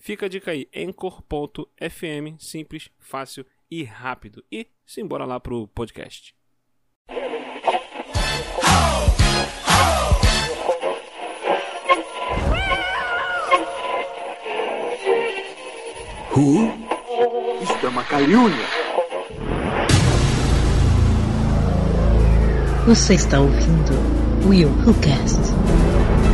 [0.00, 4.42] Fica a dica aí, Anchor.fm, simples, fácil e rápido.
[4.50, 6.34] E simbora lá pro podcast.
[16.34, 16.72] Who?
[17.62, 18.66] Isto é uma calúnia.
[22.86, 26.29] Você está ouvindo Will Who Cast.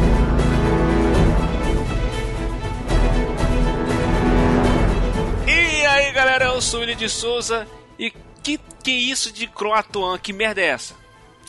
[6.56, 7.68] Eu sou o Willi de Souza
[7.98, 8.10] e
[8.42, 10.16] que que é isso de Croatoan?
[10.18, 10.94] Que merda é essa?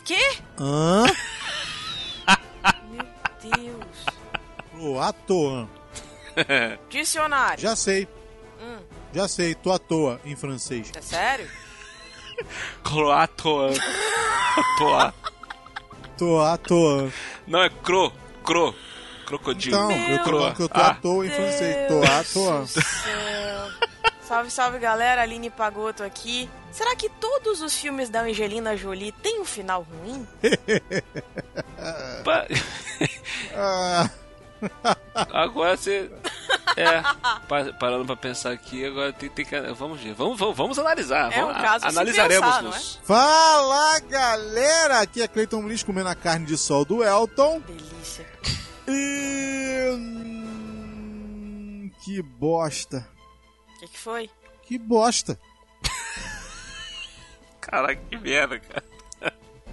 [0.04, 0.36] Quê?
[0.60, 1.04] Hã?
[2.90, 3.06] Meu
[3.54, 5.14] Deus.
[5.26, 5.68] Toa.
[6.90, 7.58] Dicionário.
[7.62, 8.06] Já sei.
[8.60, 8.78] Hum.
[9.14, 10.92] Já sei, tô à toa em francês.
[10.94, 11.48] É sério?
[12.84, 13.72] Croatoan.
[14.76, 15.14] Toa.
[16.18, 17.10] Tô à toa.
[17.46, 18.12] Não é cro,
[18.44, 18.74] cro.
[19.24, 19.76] Crocodilo.
[19.76, 20.88] Então, eu tô que eu tô Ah.
[20.88, 21.88] à toa em francês.
[21.88, 22.66] Tô à toa.
[24.28, 26.50] Salve, salve galera, Aline Pagoto aqui.
[26.70, 30.26] Será que todos os filmes da Angelina Jolie têm um final ruim?
[32.24, 32.46] Pa-
[33.56, 34.10] Ah,
[35.32, 36.10] Agora você.
[36.76, 37.00] É,
[37.48, 39.58] pa- parando pra pensar aqui, agora tem, tem que.
[39.72, 41.32] Vamos ver, vamos, vamos, vamos analisar.
[41.32, 42.74] É vamos, um caso a se analisaremos pensar, não é?
[42.74, 43.00] nos.
[43.04, 45.00] Fala, galera!
[45.00, 47.60] Aqui é Cleiton Bliss comendo a carne de sol do Elton.
[47.60, 48.26] Delícia.
[48.88, 49.88] E...
[52.04, 53.06] Que bosta.
[53.78, 54.28] O que, que foi?
[54.64, 55.38] Que bosta.
[57.60, 58.82] Caraca, que merda, cara.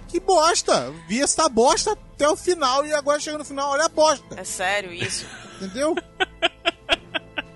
[0.08, 0.92] Que bosta.
[1.08, 4.38] Vi essa bosta até o final e agora chega no final, olha a bosta.
[4.40, 5.26] É sério isso?
[5.56, 5.94] Entendeu?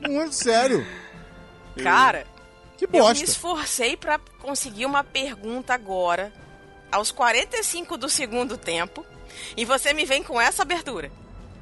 [0.09, 0.85] Muito sério.
[1.83, 2.27] Cara,
[2.77, 3.23] Que eu me bosta.
[3.25, 6.33] esforcei pra conseguir uma pergunta agora,
[6.91, 9.07] aos 45 do segundo tempo,
[9.57, 11.13] e você me vem com essa abertura.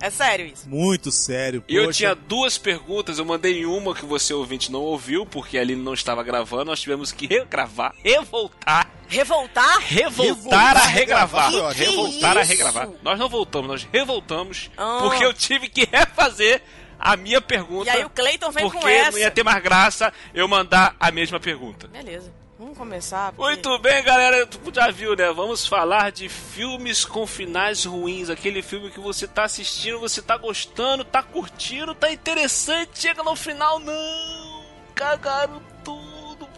[0.00, 0.68] É sério isso?
[0.68, 1.62] Muito sério.
[1.68, 5.74] E eu tinha duas perguntas, eu mandei uma que você ouvinte não ouviu, porque ali
[5.74, 9.78] não estava gravando, nós tivemos que regravar, revoltar, Revoltar?
[9.80, 11.50] revoltar a regravar.
[11.50, 12.88] revoltar, que revoltar a regravar.
[13.02, 14.98] Nós não voltamos, nós revoltamos, Ah.
[15.02, 16.62] porque eu tive que refazer
[16.98, 17.86] a minha pergunta.
[17.86, 19.10] E aí o Cleiton vem porque com essa.
[19.12, 21.88] não ia ter mais graça eu mandar a mesma pergunta.
[21.88, 23.32] Beleza, vamos começar.
[23.32, 25.30] porque- Muito bem, galera, tu já viu, né?
[25.32, 28.28] Vamos falar de filmes com finais ruins.
[28.30, 33.36] Aquele filme que você tá assistindo, você tá gostando, tá curtindo, tá interessante, chega no
[33.36, 34.64] final, não!
[34.94, 36.08] Cagaram tudo.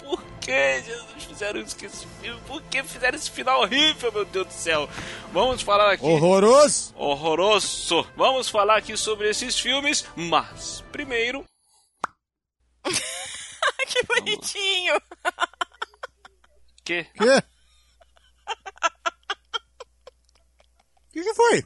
[0.02, 2.40] Por que Jesus fizeram isso com esse filme?
[2.46, 4.88] Por que fizeram esse final horrível, meu Deus do céu?
[5.32, 6.04] Vamos falar aqui.
[6.04, 6.92] Horroroso.
[6.96, 8.06] Horroroso!
[8.16, 11.44] Vamos falar aqui sobre esses filmes, mas primeiro.
[12.84, 15.00] que bonitinho.
[16.90, 17.04] Que?
[17.04, 17.14] Quê?
[21.06, 21.64] O que, que foi?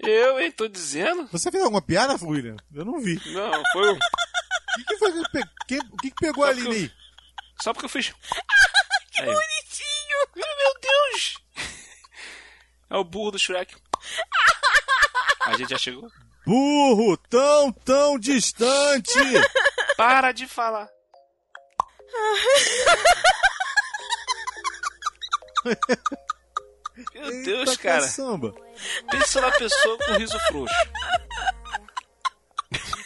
[0.00, 0.50] Eu, hein?
[0.50, 1.26] Tô dizendo?
[1.28, 2.56] Você fez alguma piada, William?
[2.74, 3.20] Eu não vi.
[3.32, 3.94] Não, foi um.
[3.94, 3.98] O
[4.76, 5.78] que, que foi que, pe...
[5.78, 6.90] o que, que pegou Só ali, porque eu-?
[7.62, 8.12] Só porque eu fiz.
[9.12, 9.26] Que Aí.
[9.26, 10.18] bonitinho.
[10.34, 11.34] Meu Deus!
[12.90, 13.76] É o burro do Shrek.
[15.46, 16.10] A gente já chegou.
[16.46, 19.12] Burro, tão, tão distante.
[19.96, 20.88] Para de falar.
[27.14, 28.02] Meu Deus, Eita, cara.
[28.02, 28.54] caçamba.
[29.10, 30.74] Pensa na pessoa com riso frouxo.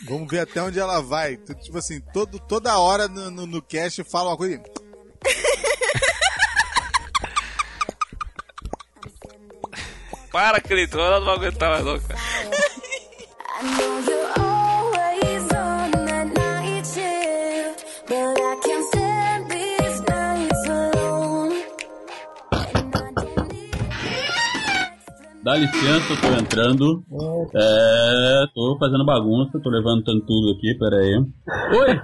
[0.07, 1.37] Vamos ver até onde ela vai.
[1.37, 4.63] Tipo assim, todo, toda hora no, no, no cast fala uma coisa.
[10.33, 10.99] Para, Cleiton.
[10.99, 12.19] Ela não vai aguentar mais, não, cara.
[25.43, 27.03] Dá licença, eu tô entrando.
[27.55, 31.15] É, tô fazendo bagunça, tô levantando tudo aqui, pera aí.
[31.17, 32.01] Oi,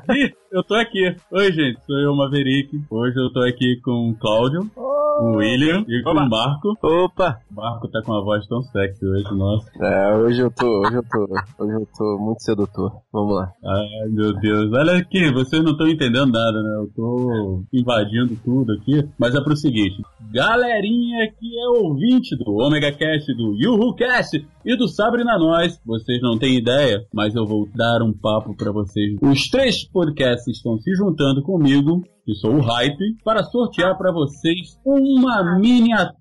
[0.51, 1.15] eu tô aqui.
[1.31, 2.81] Oi, gente, sou eu, Maverick.
[2.91, 6.75] Hoje eu tô aqui com o Cláudio, o William e com o Marco.
[6.83, 7.41] Opa!
[7.51, 9.71] O Marco tá com uma voz tão sexy hoje, nossa.
[9.81, 12.93] É, hoje eu tô, hoje eu tô, hoje eu tô muito sedutor.
[13.13, 13.53] Vamos lá.
[13.65, 14.73] Ai, meu Deus.
[14.73, 16.77] Olha aqui, vocês não estão entendendo nada, né?
[16.77, 19.07] Eu tô invadindo tudo aqui.
[19.19, 20.03] Mas é pro seguinte:
[20.33, 26.21] galerinha que é ouvinte do Omega Cast, do Yuhu Cast e do Sabrina Nós, vocês
[26.21, 29.17] não têm ideia, mas eu vou dar um papo pra vocês.
[29.23, 34.79] Os três podcasts estão se juntando comigo, que sou o Hype, para sortear pra vocês
[34.85, 36.19] uma miniatura.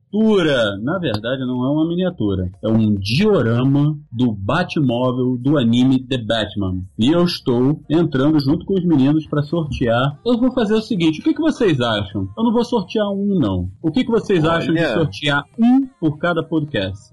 [0.82, 6.82] Na verdade, não é uma miniatura, é um diorama do Batmóvel do anime The Batman.
[6.98, 10.18] E eu estou entrando junto com os meninos para sortear.
[10.26, 12.26] Eu vou fazer o seguinte: o que, que vocês acham?
[12.38, 13.70] Eu não vou sortear um, não.
[13.84, 14.94] O que, que vocês acham de Olha.
[14.94, 17.12] sortear um por cada podcast?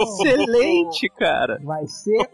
[0.00, 1.60] Excelente, cara.
[1.62, 2.28] Vai ser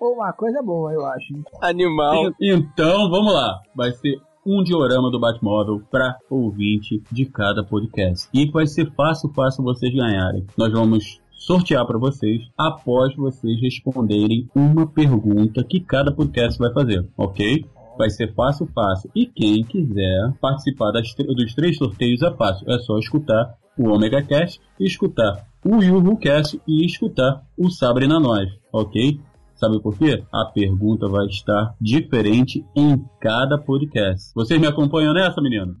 [0.00, 1.34] uma coisa boa, eu acho.
[1.60, 2.32] Animal.
[2.40, 3.60] Então, vamos lá.
[3.74, 4.05] Vai ser
[4.46, 8.28] um diorama do Batmóvel para ouvinte de cada podcast.
[8.32, 10.46] E vai ser fácil, fácil vocês ganharem.
[10.56, 17.08] Nós vamos sortear para vocês após vocês responderem uma pergunta que cada podcast vai fazer,
[17.16, 17.64] ok?
[17.98, 19.10] Vai ser fácil, fácil.
[19.14, 22.70] E quem quiser participar das dos três sorteios é fácil.
[22.70, 28.20] É só escutar o Omega Cast, escutar o Yuhu Cast e escutar o Sabre na
[28.20, 29.18] Nós, ok?
[29.56, 30.22] Sabe por quê?
[30.32, 34.30] A pergunta vai estar diferente em cada podcast.
[34.34, 35.74] Vocês me acompanham nessa, menino?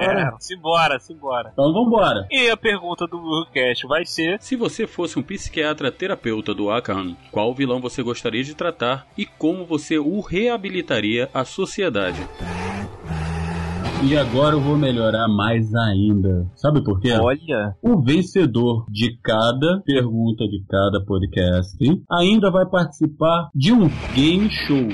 [0.00, 1.50] É, simbora, simbora.
[1.52, 2.26] Então vambora.
[2.30, 7.16] E a pergunta do Burcast vai ser: Se você fosse um psiquiatra terapeuta do Arkham,
[7.30, 12.20] qual vilão você gostaria de tratar e como você o reabilitaria à sociedade?
[14.04, 16.50] E agora eu vou melhorar mais ainda.
[16.56, 17.12] Sabe por quê?
[17.12, 17.76] Olha.
[17.80, 21.78] O vencedor de cada pergunta de cada podcast
[22.10, 24.88] ainda vai participar de um game show.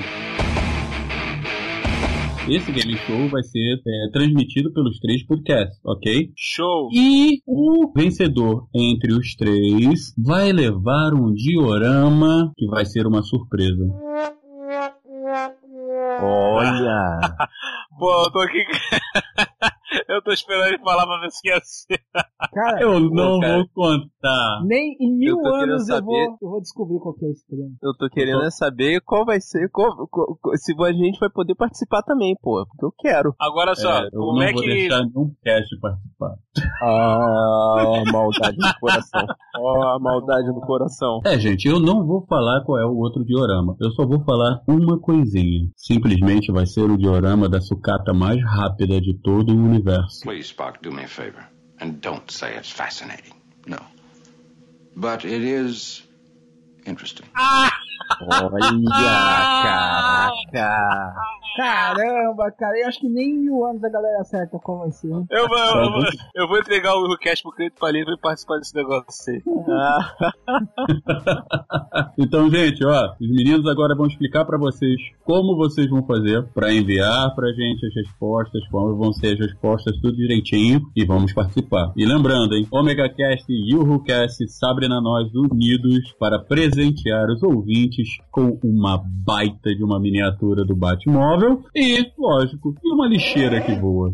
[2.47, 6.31] Esse game show vai ser é, transmitido pelos três podcasts, ok?
[6.35, 6.89] show.
[6.93, 13.85] E o vencedor entre os três vai levar um diorama que vai ser uma surpresa.
[16.21, 17.19] Olha.
[17.97, 18.59] Pô, eu tô aqui.
[20.07, 21.99] eu tô esperando ele falar pra ver se ia ser.
[22.53, 23.57] Cara, Eu não cara.
[23.57, 24.61] vou contar.
[24.65, 27.45] nem em mil Eu anos eu saber- vou, eu vou descobrir qual que é esse
[27.47, 27.75] prêmio.
[27.81, 31.29] Eu tô querendo é saber qual vai ser, qual- qual- qual- se a gente vai
[31.29, 32.65] poder participar também, pô.
[32.67, 33.33] Porque eu quero.
[33.39, 34.67] Agora só, É, eu como não é vou que.
[34.69, 36.35] deixar nenhum cast participar.
[36.81, 39.25] Ah, maldade no coração.
[39.55, 41.21] Ó, a maldade no coração.
[41.25, 43.75] É, gente, eu não vou falar qual é o outro diorama.
[43.79, 45.69] Eu só vou falar uma coisinha.
[45.75, 50.21] Simplesmente vai ser o diorama da sucata mais rápida de todo o universo.
[50.23, 51.43] Please, Spock, do me a favor.
[51.81, 53.33] And don't say it's fascinating.
[53.67, 53.77] No.
[54.95, 56.03] But it is
[56.85, 57.27] interesting.
[58.21, 58.59] Olha,
[60.53, 61.15] caraca.
[61.57, 64.57] Caramba, cara, eu acho que nem em mil anos a galera acerta
[64.91, 65.07] ser.
[65.11, 65.25] hein?
[65.29, 66.03] Eu vou, eu, vou,
[66.35, 69.41] eu vou entregar o Burcast pro Cleito Palhinha pra ele participar desse negócio aí.
[69.69, 70.13] Ah,
[72.17, 76.71] Então, gente, ó, os meninos agora vão explicar pra vocês como vocês vão fazer pra
[76.73, 81.91] enviar pra gente as respostas, como vão ser as respostas, tudo direitinho e vamos participar.
[81.97, 87.88] E lembrando, hein, Omega Cast e Yuhu Cast Sabrina Nós unidos para presentear os ouvintes
[88.31, 94.13] com uma baita de uma miniatura do Batmóvel e, lógico, e uma lixeira que voa.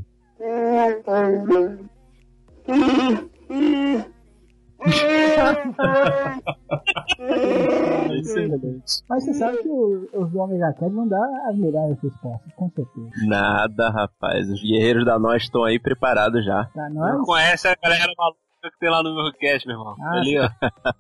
[9.10, 13.10] Mas você sabe que os do Omega Cast vão dar as melhores respostas, com certeza.
[13.27, 14.50] nada, rapaz.
[14.50, 16.66] Os guerreiros da nós estão aí preparados já.
[16.74, 19.95] Pra Não nós, conhece a galera maluca que tem lá no Burcast, meu irmão.
[20.01, 20.50] Ah, Ali, ó.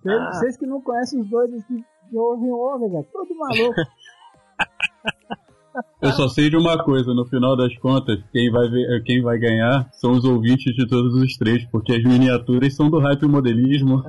[0.03, 3.81] vocês, vocês que não conhecem os doidos que que ouvem o Omega, todo maluco.
[6.01, 9.37] Eu só sei de uma coisa, no final das contas, quem vai, ver, quem vai
[9.37, 14.03] ganhar são os ouvintes de todos os três, porque as miniaturas são do hype modelismo.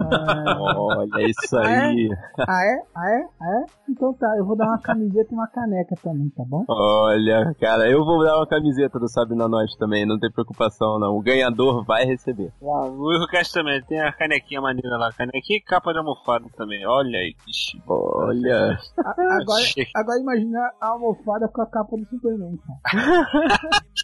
[0.58, 2.08] Olha isso aí.
[2.46, 2.82] Ah, é?
[2.94, 3.26] Ah, é?
[3.40, 3.64] Ah, é?
[3.88, 6.64] Então tá, eu vou dar uma camiseta e uma caneca também, tá bom?
[6.68, 10.98] Olha, cara, eu vou dar uma camiseta do Sabe na Nós também, não tem preocupação
[10.98, 11.16] não.
[11.16, 12.52] O ganhador vai receber.
[12.60, 15.10] O Burcast também tem a canequinha maneira lá.
[15.12, 16.86] Canequinha e capa de almofada também.
[16.86, 17.82] Olha aí, que chique.
[17.86, 18.78] Olha.
[19.04, 19.62] A- agora,
[19.94, 23.58] agora imagina a almofada com a capa do Superman, cara.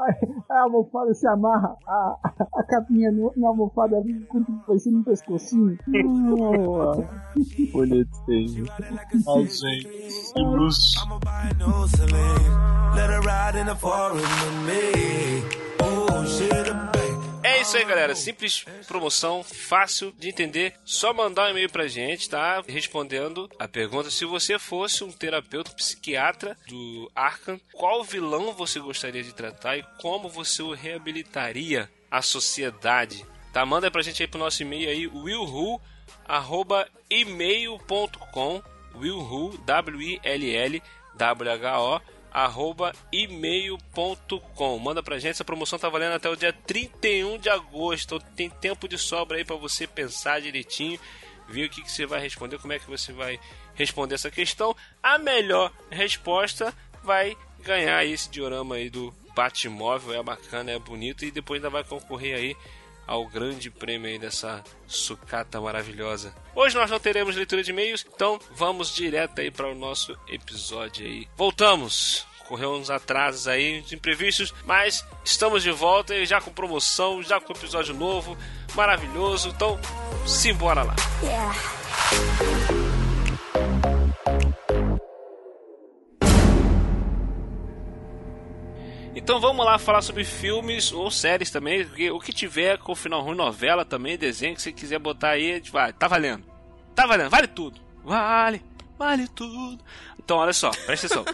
[0.00, 0.14] Aí
[0.50, 2.16] a almofada se amarra, a,
[2.56, 4.02] a capinha no, na almofada
[4.66, 5.78] vai ser no pescocinho.
[7.72, 8.66] Bonitinho.
[9.28, 10.32] Ai, gente.
[10.34, 11.06] Que luxo.
[12.94, 15.42] Let her ride in the forest with me.
[15.80, 17.01] Oh, shit, a bang.
[17.42, 18.14] É isso aí, galera.
[18.14, 20.74] Simples promoção, fácil de entender.
[20.84, 22.62] Só mandar um e-mail pra gente, tá?
[22.66, 29.22] Respondendo a pergunta: se você fosse um terapeuta psiquiatra do Arkham, qual vilão você gostaria
[29.24, 33.26] de tratar e como você o reabilitaria à sociedade?
[33.52, 33.66] Tá?
[33.66, 35.80] Manda pra gente aí pro nosso e-mail aí, willhu,
[36.26, 38.62] arroba e-mail.com
[38.94, 40.82] willhu, W-I-L-L,
[41.16, 42.00] W-H-O,
[42.32, 44.78] arroba e-mail.com.
[44.78, 48.16] Manda pra gente, essa promoção tá valendo até o dia 31 de agosto.
[48.16, 50.98] Então tem tempo de sobra aí pra você pensar direitinho,
[51.48, 53.38] ver o que, que você vai responder, como é que você vai
[53.74, 54.74] responder essa questão.
[55.02, 61.30] A melhor resposta vai ganhar esse diorama aí do Batmóvel, é bacana, é bonito e
[61.30, 62.56] depois ainda vai concorrer aí
[63.06, 66.34] ao grande prêmio aí dessa sucata maravilhosa.
[66.54, 71.04] Hoje nós não teremos leitura de e-mails, então vamos direto aí para o nosso episódio
[71.06, 71.28] aí.
[71.36, 72.26] Voltamos!
[72.46, 77.40] Correu uns atrasos aí, uns imprevistos, mas estamos de volta e já com promoção, já
[77.40, 78.36] com episódio novo,
[78.74, 79.48] maravilhoso.
[79.48, 79.80] Então,
[80.26, 80.94] simbora lá!
[89.22, 93.22] Então vamos lá falar sobre filmes ou séries também, porque o que tiver com final
[93.22, 96.44] ruim, novela também, desenho que você quiser botar aí, vai, tá valendo.
[96.92, 97.80] Tá valendo, vale tudo.
[98.02, 98.60] Vale,
[98.98, 99.78] vale tudo.
[100.18, 101.24] Então olha só, presta atenção.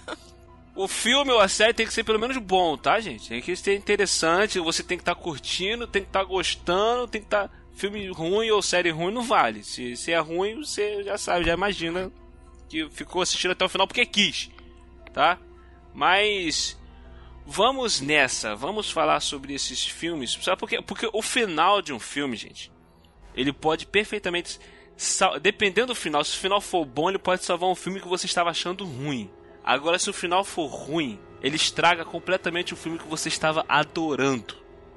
[0.76, 3.30] O filme ou a série tem que ser pelo menos bom, tá, gente?
[3.30, 7.26] Tem que ser interessante, você tem que estar curtindo, tem que estar gostando, tem que
[7.26, 7.50] estar.
[7.74, 9.64] Filme ruim ou série ruim não vale.
[9.64, 12.12] Se, se é ruim, você já sabe, já imagina
[12.68, 14.50] que ficou assistindo até o final porque quis,
[15.12, 15.38] tá?
[15.94, 16.78] Mas
[17.50, 20.38] vamos nessa, vamos falar sobre esses filmes.
[20.42, 20.82] Sabe por quê?
[20.82, 22.70] Porque o final de um filme, gente,
[23.34, 24.60] ele pode perfeitamente.
[25.40, 28.26] Dependendo do final, se o final for bom, ele pode salvar um filme que você
[28.26, 29.30] estava achando ruim.
[29.64, 34.56] Agora, se o final for ruim, ele estraga completamente o filme que você estava adorando.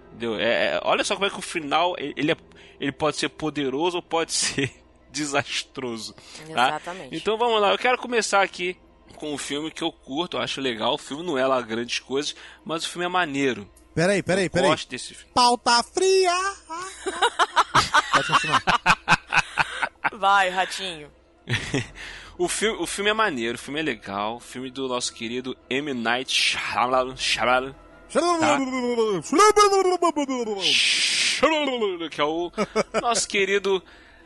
[0.09, 0.39] Entendeu?
[0.39, 2.37] É, é- olha só como é que o final ele, é-
[2.79, 4.71] ele pode ser poderoso ou pode ser
[5.11, 6.13] desastroso.
[6.53, 6.67] tá?
[6.67, 7.15] Exatamente.
[7.15, 8.75] Então vamos lá, eu quero começar aqui
[9.11, 10.93] com um filme que eu curto, eu acho legal.
[10.93, 13.69] O filme não é lá grandes coisas, mas o filme é maneiro.
[13.93, 14.69] Peraí, peraí, Eu peraí.
[14.69, 15.31] gosto desse filme.
[15.33, 16.31] Pauta fria!
[18.13, 18.63] Pode continuar.
[20.13, 21.11] Vai, ratinho.
[22.37, 24.37] O filme, o filme é maneiro, o filme é legal.
[24.37, 25.93] O filme do nosso querido M.
[25.93, 27.75] Night Shyamalan, Shyamalan,
[32.09, 32.51] que é o
[32.99, 33.83] nosso querido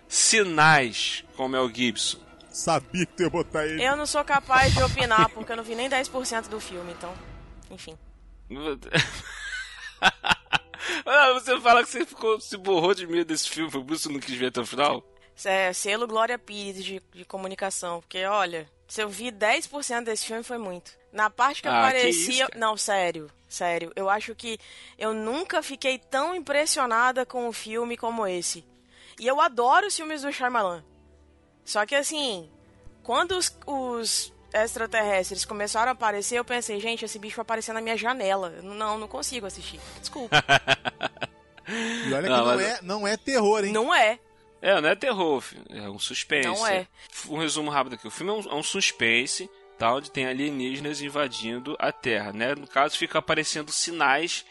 [0.08, 2.20] Sinais com Mel Gibson.
[2.56, 3.84] Sabia que tu ia botar ele.
[3.84, 7.14] Eu não sou capaz de opinar, porque eu não vi nem 10% do filme, então.
[7.70, 7.98] Enfim.
[11.06, 14.04] Ah, você fala que você ficou, se borrou de medo desse filme, foi por isso
[14.04, 15.04] que você não quis ver até o final?
[15.44, 18.00] É, selo Glória Pires de, de comunicação.
[18.00, 20.92] Porque, olha, se eu vi 10% desse filme foi muito.
[21.12, 22.12] Na parte que Ah, que aparecia.
[22.44, 22.58] isso, cara.
[22.60, 23.30] não, sério.
[23.50, 23.92] Sério.
[23.96, 24.58] Eu acho que
[24.98, 28.64] eu nunca fiquei tão impressionada com um filme como esse.
[29.20, 30.84] E eu adoro os filmes do Shyamalan.
[31.66, 32.50] Só que assim,
[33.04, 37.82] quando os, os extraterrestres começaram a aparecer, eu pensei, gente, esse bicho vai aparecer na
[37.82, 38.50] minha janela.
[38.62, 39.80] Não, não consigo assistir.
[40.00, 40.36] Desculpa.
[41.68, 43.72] E olha que Não, não, mas- é, não é terror, hein?
[43.74, 44.20] não é.
[44.62, 46.48] É, não é terror, filho, é um suspense.
[46.48, 46.88] Não é.
[47.28, 48.08] Um resumo rápido aqui.
[48.08, 49.92] O filme é um, é um suspense, tá?
[49.94, 52.54] Onde tem alienígenas invadindo a Terra, né?
[52.54, 54.46] No caso, fica aparecendo sinais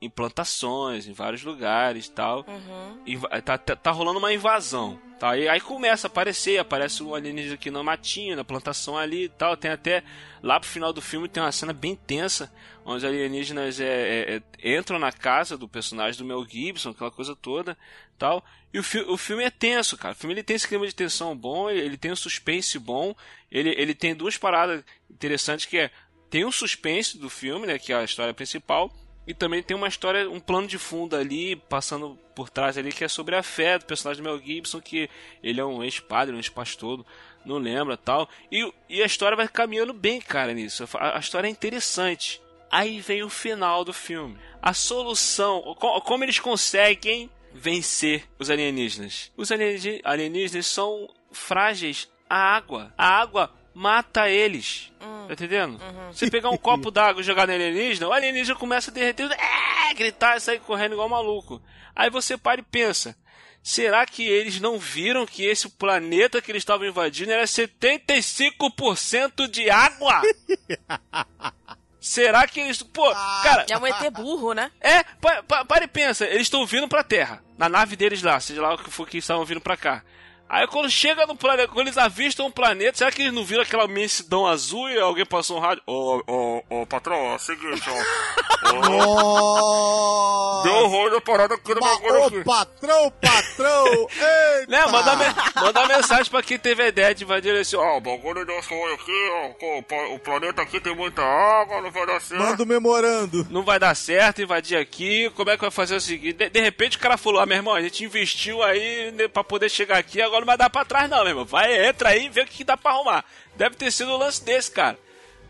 [0.00, 2.44] em plantações, em vários lugares tal.
[2.46, 3.02] Uhum.
[3.06, 5.36] Inva- Tá, tá, tá rolando uma invasão, tá?
[5.36, 9.28] E aí começa a aparecer, aparece um alienígena aqui na matinha, na plantação ali e
[9.28, 9.56] tal.
[9.56, 10.02] Tem até,
[10.42, 12.52] lá pro final do filme, tem uma cena bem tensa,
[12.84, 17.10] onde os alienígenas é, é, é, entram na casa do personagem do Mel Gibson, aquela
[17.10, 17.76] coisa toda,
[18.16, 18.44] tal.
[18.72, 20.12] E o, fi o filme é tenso, cara.
[20.12, 23.14] O filme ele tem esse clima de tensão bom, ele, ele tem um suspense bom,
[23.50, 25.90] ele, ele tem duas paradas interessantes que é
[26.30, 28.92] tem um suspense do filme, né, que é a história principal,
[29.28, 33.04] e também tem uma história, um plano de fundo ali, passando por trás ali, que
[33.04, 35.08] é sobre a fé do personagem do Mel Gibson, que
[35.42, 37.04] ele é um ex-padre, um ex-pastor,
[37.44, 38.26] não lembra tal.
[38.50, 40.88] E, e a história vai caminhando bem, cara, nisso.
[40.94, 42.40] A, a história é interessante.
[42.70, 44.38] Aí vem o final do filme.
[44.62, 49.30] A solução, co- como eles conseguem vencer os alienígenas.
[49.36, 52.92] Os alienígenas, são frágeis à água.
[52.96, 54.92] A água mata eles.
[54.98, 55.80] Tá entendendo?
[56.10, 59.94] Você pegar um copo d'água e jogar no alienígena, o alienígena começa a derreter, é,
[59.94, 61.62] gritar e sair correndo igual maluco.
[61.94, 63.16] Aí você para e pensa.
[63.62, 69.70] Será que eles não viram que esse planeta que eles estavam invadindo era 75% de
[69.70, 70.22] água?
[72.00, 72.82] Será que eles.
[72.82, 73.66] Pô, cara.
[73.68, 74.70] É um ET burro, né?
[74.80, 78.40] É, pa, pa, para e pensa, eles estão vindo pra Terra, na nave deles lá,
[78.40, 80.02] seja lá o que for que estavam vindo pra cá.
[80.48, 83.62] Aí quando chega no planeta, quando eles avistam o planeta, será que eles não viram
[83.62, 85.82] aquela imensidão azul e alguém passou um rádio?
[85.86, 87.98] Ô, ô, ô, patrão, é o seguinte, ó.
[90.64, 92.44] Deu ruim na parada aqui no bagulho aqui.
[92.44, 93.86] patrão, patrão!
[94.10, 94.66] Eita!
[94.68, 97.76] Né, manda, me- manda mensagem pra quem teve a ideia de invadir esse.
[97.76, 100.14] Ó, o bagulho deu ruim aqui, ó.
[100.14, 102.40] O planeta aqui tem muita água, não vai dar certo.
[102.42, 103.46] Manda o memorando.
[103.50, 105.30] Não vai dar certo invadir aqui.
[105.36, 106.34] Como é que vai fazer o seguinte?
[106.38, 109.44] De, de repente o cara falou: Ah, meu irmão, a gente investiu aí né, pra
[109.44, 111.44] poder chegar aqui, agora não vai dar pra trás, não, meu irmão.
[111.44, 113.24] Vai, entra aí e vê o que, dá pra arrumar.
[113.56, 114.98] Deve ter sido um lance desse, cara.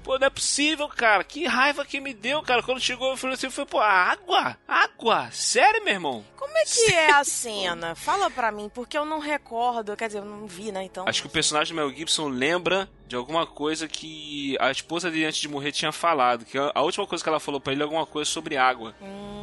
[0.03, 1.23] Pô, não é possível, cara.
[1.23, 2.63] Que raiva que me deu, cara.
[2.63, 4.57] Quando chegou, eu falei assim: foi, pô, água?
[4.67, 5.31] Água?
[5.31, 6.25] Sério, meu irmão?
[6.37, 7.95] Como é que é a cena?
[7.97, 9.97] Fala pra mim, porque eu não recordo.
[9.97, 10.85] Quer dizer, eu não vi, né?
[10.85, 11.05] Então.
[11.07, 15.27] Acho que o personagem do Mel Gibson lembra de alguma coisa que a esposa dele
[15.27, 16.45] antes de morrer tinha falado.
[16.45, 18.95] Que a última coisa que ela falou pra ele é alguma coisa sobre água.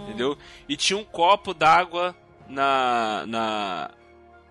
[0.04, 0.38] Entendeu?
[0.68, 2.16] E tinha um copo d'água
[2.48, 3.92] na, na,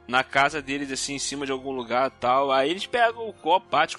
[0.06, 2.52] na casa deles, assim, em cima de algum lugar e tal.
[2.52, 3.96] Aí eles pegam o copo, bate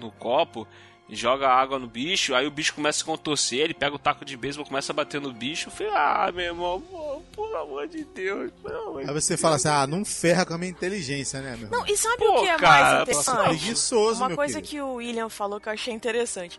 [0.00, 0.66] no copo,
[1.10, 4.36] joga água no bicho, aí o bicho começa a contorcer, ele pega o taco de
[4.36, 5.68] beisebol, começa a bater no bicho.
[5.68, 9.56] Eu falei, ah, meu irmão, pô, pelo amor de Deus, pelo amor Aí você fala
[9.56, 11.80] assim, ah, não ferra com a minha inteligência, né, meu irmão?
[11.80, 13.58] Não, e sabe Pô, o que é cara, mais Nossa, interessante?
[13.58, 14.70] preguiçoso, Uma meu coisa querido.
[14.70, 16.58] que o William falou que eu achei interessante.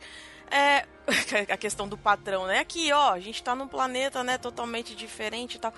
[0.51, 0.85] É
[1.53, 2.59] a questão do patrão, né?
[2.59, 5.73] Aqui, ó, a gente tá num planeta, né, totalmente diferente e tal.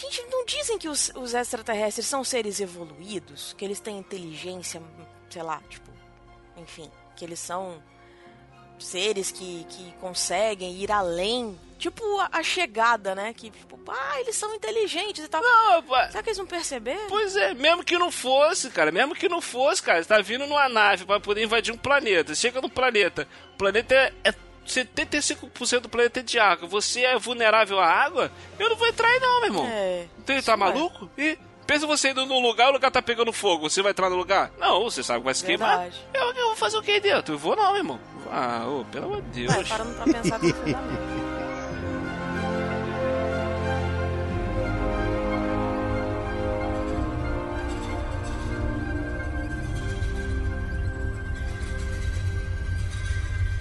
[0.00, 3.54] Gente, não dizem que os, os extraterrestres são seres evoluídos?
[3.58, 4.82] Que eles têm inteligência,
[5.28, 5.90] sei lá, tipo,
[6.56, 7.82] enfim, que eles são
[8.78, 11.58] seres que, que conseguem ir além.
[11.78, 12.02] Tipo
[12.32, 13.34] a, chegada, né?
[13.34, 15.42] Que, tipo, ah, eles são inteligentes e tal.
[15.42, 16.10] Não, pá.
[16.10, 17.08] Será que eles não perceberam?
[17.08, 20.46] Pois é, mesmo que não fosse, cara, mesmo que não fosse, cara, você tá vindo
[20.46, 22.34] numa nave pra poder invadir um planeta.
[22.34, 24.34] Chega no planeta, o planeta é, é
[24.70, 26.68] 75% do planeta é de água.
[26.68, 28.30] Você é vulnerável à água?
[28.58, 29.66] Eu não vou entrar aí não, meu irmão.
[29.66, 30.06] É.
[30.18, 31.10] Então ele tá maluco?
[31.18, 33.68] E pensa você indo num lugar, o lugar tá pegando fogo.
[33.68, 34.50] Você vai entrar no lugar?
[34.58, 35.88] Não, você sabe que vai se queimar.
[36.12, 37.34] Eu, eu vou fazer o que aí dentro?
[37.34, 38.00] Eu vou não, meu irmão.
[38.30, 39.54] Ah, ô, pelo amor de Deus.
[39.54, 41.29] Vai, parando pra pensar no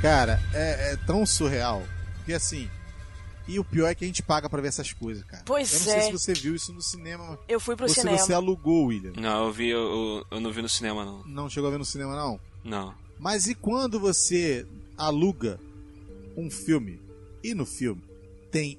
[0.02, 1.84] Cara, é, é tão surreal.
[2.18, 2.70] Porque assim.
[3.48, 5.42] E o pior é que a gente paga pra ver essas coisas, cara.
[5.44, 6.02] Pois eu não sei é.
[6.04, 7.40] se você viu isso no cinema.
[7.48, 8.16] Eu fui pro ou cinema.
[8.18, 9.14] se você alugou, William.
[9.20, 11.24] Não, eu vi, eu, eu- eu não vi no cinema, não.
[11.26, 12.40] Não chegou a ver no cinema, não?
[12.64, 12.94] Não.
[13.18, 15.60] Mas e quando você aluga
[16.38, 17.02] um filme
[17.44, 18.04] e no filme
[18.52, 18.78] tem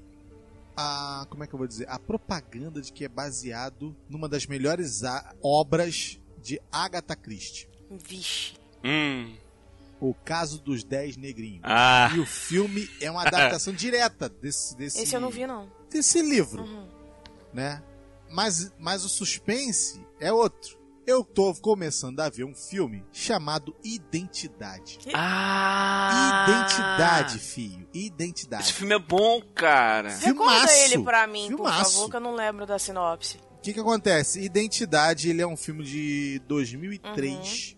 [0.75, 1.25] a.
[1.29, 1.89] Como é que eu vou dizer?
[1.89, 5.01] A propaganda de que é baseado numa das melhores
[5.43, 7.67] obras de Agatha Christie.
[8.07, 8.53] Vixe.
[8.85, 9.33] Hum.
[10.01, 11.61] O caso dos Dez Negrinhos.
[11.63, 12.11] Ah.
[12.15, 15.71] E o filme é uma adaptação direta desse, desse, Esse eu não vi, não.
[15.91, 16.87] desse livro, Uhum.
[17.53, 17.83] né?
[18.29, 20.79] Mas, mas o suspense é outro.
[21.05, 24.99] Eu tô começando a ver um filme chamado Identidade.
[25.13, 26.45] Ah!
[26.47, 27.87] Identidade, filho.
[27.93, 28.63] Identidade.
[28.63, 30.09] Esse filme é bom, cara.
[30.15, 30.73] Recorda Filmaço.
[30.93, 31.91] ele pra mim, por Filmaço.
[31.93, 33.37] favor, que eu não lembro da sinopse.
[33.57, 34.39] O que que acontece?
[34.41, 37.77] Identidade, ele é um filme de 2003.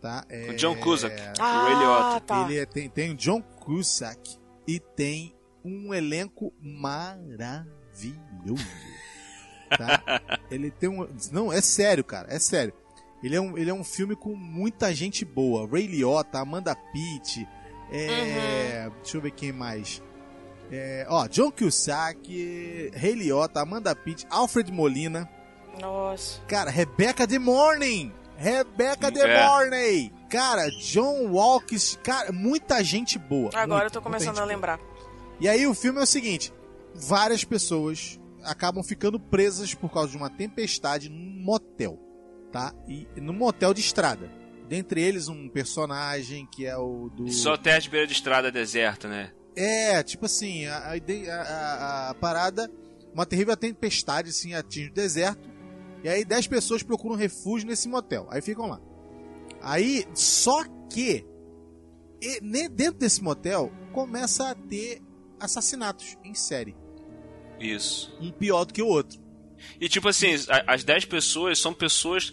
[0.00, 0.24] Tá?
[0.30, 0.46] É...
[0.46, 2.20] Com John Cusack, Ah, o Ray Liotta.
[2.20, 2.42] tá.
[2.44, 5.34] Ele é- tem, tem o John Cusack e tem
[5.64, 8.66] um elenco maravilhoso.
[9.76, 10.00] Tá?
[10.50, 11.06] ele tem um.
[11.32, 12.72] Não, é sério, cara, é sério.
[13.22, 15.68] Ele é um, ele é um filme com muita gente boa.
[15.70, 17.46] Ray Liotta, Amanda Pitt,
[17.92, 20.02] é, deixa eu ver quem mais.
[20.72, 25.28] É, ó, John Cusack, Ray Liotta, Amanda Pitt, Alfred Molina.
[25.78, 26.40] Nossa.
[26.48, 28.12] Cara, Rebecca The Morning!
[28.40, 29.46] Rebecca É.
[29.46, 30.12] Morning!
[30.30, 33.50] Cara, John Walks, cara, muita gente boa.
[33.54, 34.46] Agora muita, eu tô começando a boa.
[34.46, 34.80] lembrar.
[35.38, 36.52] E aí o filme é o seguinte:
[36.94, 41.98] várias pessoas acabam ficando presas por causa de uma tempestade num motel,
[42.50, 42.72] tá?
[42.88, 44.30] E num motel de estrada.
[44.68, 49.06] Dentre eles um personagem que é o do Só terra de beira de estrada deserta,
[49.08, 49.32] né?
[49.56, 52.70] é, tipo assim, a, a- a- a parada,
[53.12, 55.50] uma terrível tempestade assim, atinge o deserto.
[56.02, 58.26] E aí 10 pessoas procuram refúgio nesse motel.
[58.30, 58.80] Aí ficam lá.
[59.62, 61.24] Aí, só que
[62.22, 65.00] e- dentro desse motel começa a ter
[65.38, 66.76] assassinatos em série.
[67.58, 68.16] Isso.
[68.20, 69.20] Um pior do que o outro.
[69.80, 70.28] E tipo assim,
[70.66, 72.32] as 10 pessoas são pessoas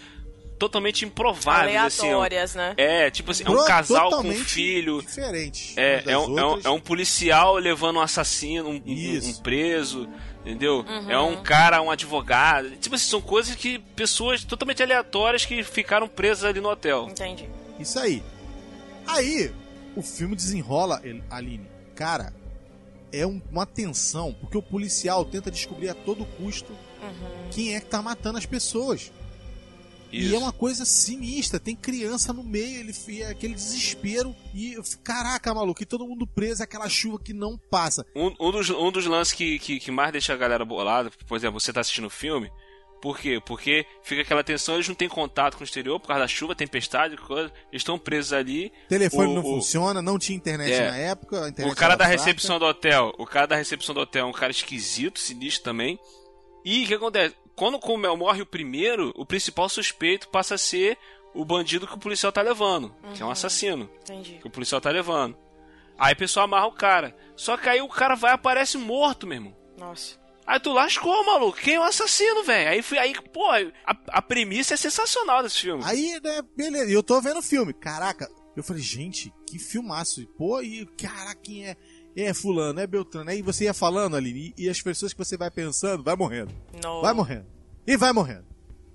[0.58, 2.02] totalmente improváveis, assim.
[2.08, 2.74] Aleatórias, né?
[2.78, 5.02] É, tipo assim, é um casal com totalmente filho.
[5.02, 5.74] Diferente.
[5.78, 10.10] É, é, um, é, um, é um policial levando um assassino, um, um- um preso,
[10.48, 10.86] entendeu?
[10.88, 11.12] Uhum.
[11.12, 12.72] É um cara, um advogado.
[12.78, 17.08] Tipo assim, são coisas que pessoas totalmente aleatórias que ficaram presas ali no hotel.
[17.10, 17.48] Entendi.
[17.80, 18.24] Isso aí.
[19.06, 19.52] Aí,
[19.96, 21.68] o filme desenrola, Aline.
[21.96, 22.34] Cara,
[23.12, 27.50] é um- uma tensão, porque o policial tenta descobrir a todo custo Uhum.
[27.52, 29.12] quem é que tá matando as pessoas.
[30.12, 35.54] E é uma coisa sinistra, tem criança no meio, ele é aquele desespero e caraca,
[35.54, 38.06] maluco, e todo mundo preso, aquela chuva que não passa.
[38.16, 41.36] Um, um dos, um dos lances que, que, que mais deixa a galera bolada, por
[41.38, 42.50] exemplo, você tá assistindo o filme,
[43.02, 43.40] por quê?
[43.46, 46.56] Porque fica aquela tensão, eles não têm contato com o exterior por causa da chuva,
[46.56, 48.72] tempestade, coisa, eles estão presos ali.
[48.90, 50.90] Telefone O- não o- funciona, não tinha internet É.
[50.90, 52.08] na época, O cara da fraca.
[52.24, 56.00] recepção do hotel, o cara da recepção do hotel é um cara esquisito, sinistro também.
[56.66, 57.36] E o que acontece?
[57.58, 60.98] Quando o Mel morre o primeiro, o principal suspeito passa a ser
[61.34, 63.32] o bandido que o policial tá levando, que é um Uhum.
[63.34, 64.38] assassino, Entendi.
[64.40, 65.36] que o policial tá levando.
[65.98, 67.18] Aí o pessoal amarra o cara.
[67.36, 69.58] Só que aí o cara vai e aparece morto, meu irmão.
[69.78, 70.20] Nossa.
[70.46, 71.58] Aí tu lascou, maluco.
[71.58, 72.70] Quem é o assassino, velho?
[72.70, 75.84] Aí fui aí, pô, a, a premissa é sensacional desse filme.
[75.84, 80.22] Aí, né, beleza, e eu tô vendo o filme, caraca, eu falei, gente, que filmaço,
[80.22, 81.76] E, pô, e caraca, quem é?
[82.20, 85.38] É fulano, é Beltrano, aí você ia falando ali, e, e as pessoas que você
[85.38, 86.52] vai pensando, vai morrendo.
[86.84, 87.02] No.
[87.02, 87.46] Vai morrendo.
[87.86, 88.46] E vai morrendo.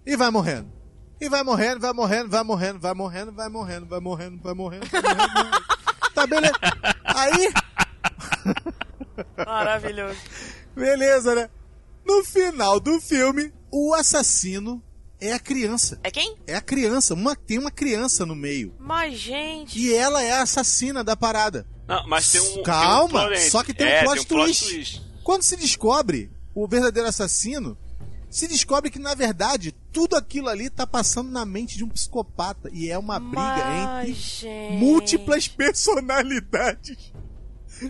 [0.05, 0.73] E vai morrendo.
[1.21, 4.43] E vai morrendo, vai morrendo, vai morrendo, vai morrendo, vai morrendo, vai morrendo, vai morrendo,
[4.43, 4.87] vai morrendo.
[4.91, 5.63] vai morrendo.
[6.15, 6.59] Tá beleza.
[7.05, 7.53] Aí,
[9.47, 10.19] Maravilhoso.
[10.75, 11.49] beleza, né?
[12.05, 14.83] No final do filme, o assassino
[15.21, 15.99] é a criança.
[16.03, 16.37] É quem?
[16.47, 17.15] É a criança.
[17.15, 18.75] Uma, tem uma criança no meio.
[18.79, 19.79] Mas, gente.
[19.79, 21.67] E ela é a assassina da parada.
[21.97, 22.63] Não, mas tem um.
[22.63, 25.03] Calma, tem um plot- só que tem um é, plot tem um twist.
[25.23, 27.77] Quando se descobre o verdadeiro assassino,
[28.31, 32.69] se descobre que na verdade tudo aquilo ali tá passando na mente de um psicopata
[32.73, 34.73] e é uma briga Mas, entre gente.
[34.79, 37.13] múltiplas personalidades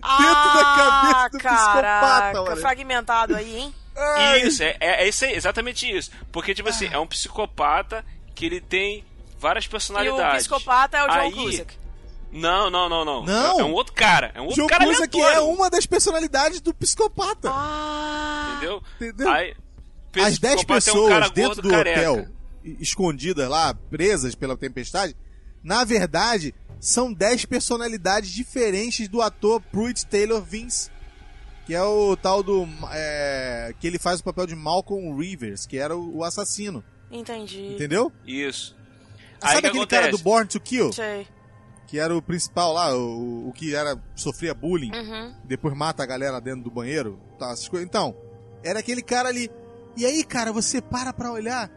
[0.02, 2.56] Ah, dentro da cabeça do caraca, psicopata, mano.
[2.60, 3.74] fragmentado aí, hein?
[4.44, 6.10] Isso, é, é, é isso aí, exatamente isso.
[6.32, 9.04] Porque, tipo assim, é um psicopata que ele tem
[9.38, 10.46] várias E o personalidades.
[10.46, 11.74] psicopata é o John Aí- Cusack.
[12.32, 13.24] Não, não, não, não.
[13.24, 13.58] Não.
[13.58, 14.32] É, é um outro cara.
[14.34, 17.50] É um outro John cara Cusack é aleatório, uma das personalidades do psicopata.
[17.52, 18.82] Ah, Entendeu?
[19.00, 19.30] Entendeu?
[19.30, 19.54] Aí,
[20.16, 22.10] As 10 psicopata é um pessoas cara dentro do careca.
[22.12, 22.26] hotel,
[22.80, 25.14] escondidas lá, presas pela tempestade,
[25.62, 30.90] na verdade, são 10 personalidades diferentes do ator Pruitt Taylor Vince.
[31.66, 32.66] Que é o tal do.
[32.90, 36.82] é, que ele faz o papel de Malcolm Rivers, que era o, o assassino.
[37.10, 37.74] entendi.
[37.74, 38.10] Entendeu?
[38.26, 38.74] Isso.
[39.40, 40.18] Aí Sabe que aquele cara do?
[40.18, 40.92] Born to Kill?
[40.92, 41.26] Sei.
[41.92, 45.34] Que era o principal lá, o, o que era sofria bullying, Uhum.
[45.44, 47.52] depois mata a galera dentro do banheiro, tá.
[47.82, 48.16] Então,
[48.64, 49.50] era aquele cara ali.
[49.94, 51.70] E aí, cara, você para pra olhar.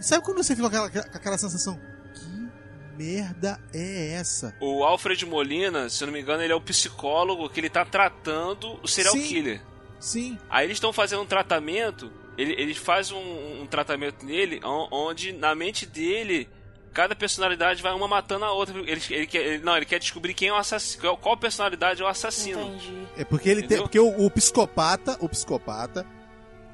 [0.00, 1.78] e Sabe quando você fica com aquela, com aquela sensação?
[2.12, 4.52] Que merda é essa?
[4.60, 7.84] O Alfred Molina, se eu não me engano, ele é o psicólogo que ele tá
[7.84, 9.22] tratando o serial Sim.
[9.22, 9.62] killer.
[10.00, 10.38] Sim.
[10.50, 15.32] Aí eles estão fazendo um tratamento, ele, ele faz um, um tratamento nele, on- onde
[15.32, 16.48] na mente dele,
[16.92, 18.78] cada personalidade vai uma matando a outra.
[18.78, 22.02] Ele, ele quer, ele- não, ele quer descobrir quem é o assassino, qual, qual personalidade
[22.02, 22.60] é o assassino.
[22.60, 23.06] Entendi.
[23.16, 26.06] É porque ele tem, porque o, o psicopata, o psicopata,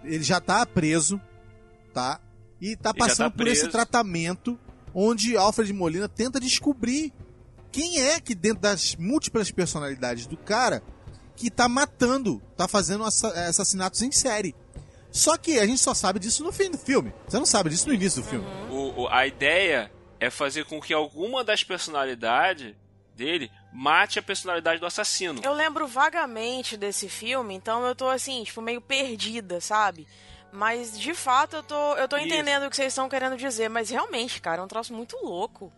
[0.04, 1.20] ele já tá preso,
[1.94, 2.20] tá?
[2.61, 4.59] E tá já passando tá por esse tratamento
[4.94, 7.12] onde Alfred Molina tenta descobrir
[7.70, 10.83] quem é que dentro das múltiplas personalidades do cara
[11.37, 14.57] que tá matando, tá fazendo assa- assassinatos em série.
[15.12, 17.12] Só que a gente só sabe disso no fim do filme.
[17.28, 18.46] Você não sabe disso no início do filme.
[18.70, 22.74] O- o- a ideia é fazer com que alguma das personalidades
[23.14, 25.40] dele mate a personalidade do assassino.
[25.44, 30.07] Eu lembro vagamente desse filme, então eu tô assim, tipo, meio perdida, sabe?
[30.52, 32.26] Mas de fato eu tô, eu tô Isso.
[32.26, 35.72] entendendo o que vocês estão querendo dizer, mas realmente, cara, é um troço muito louco.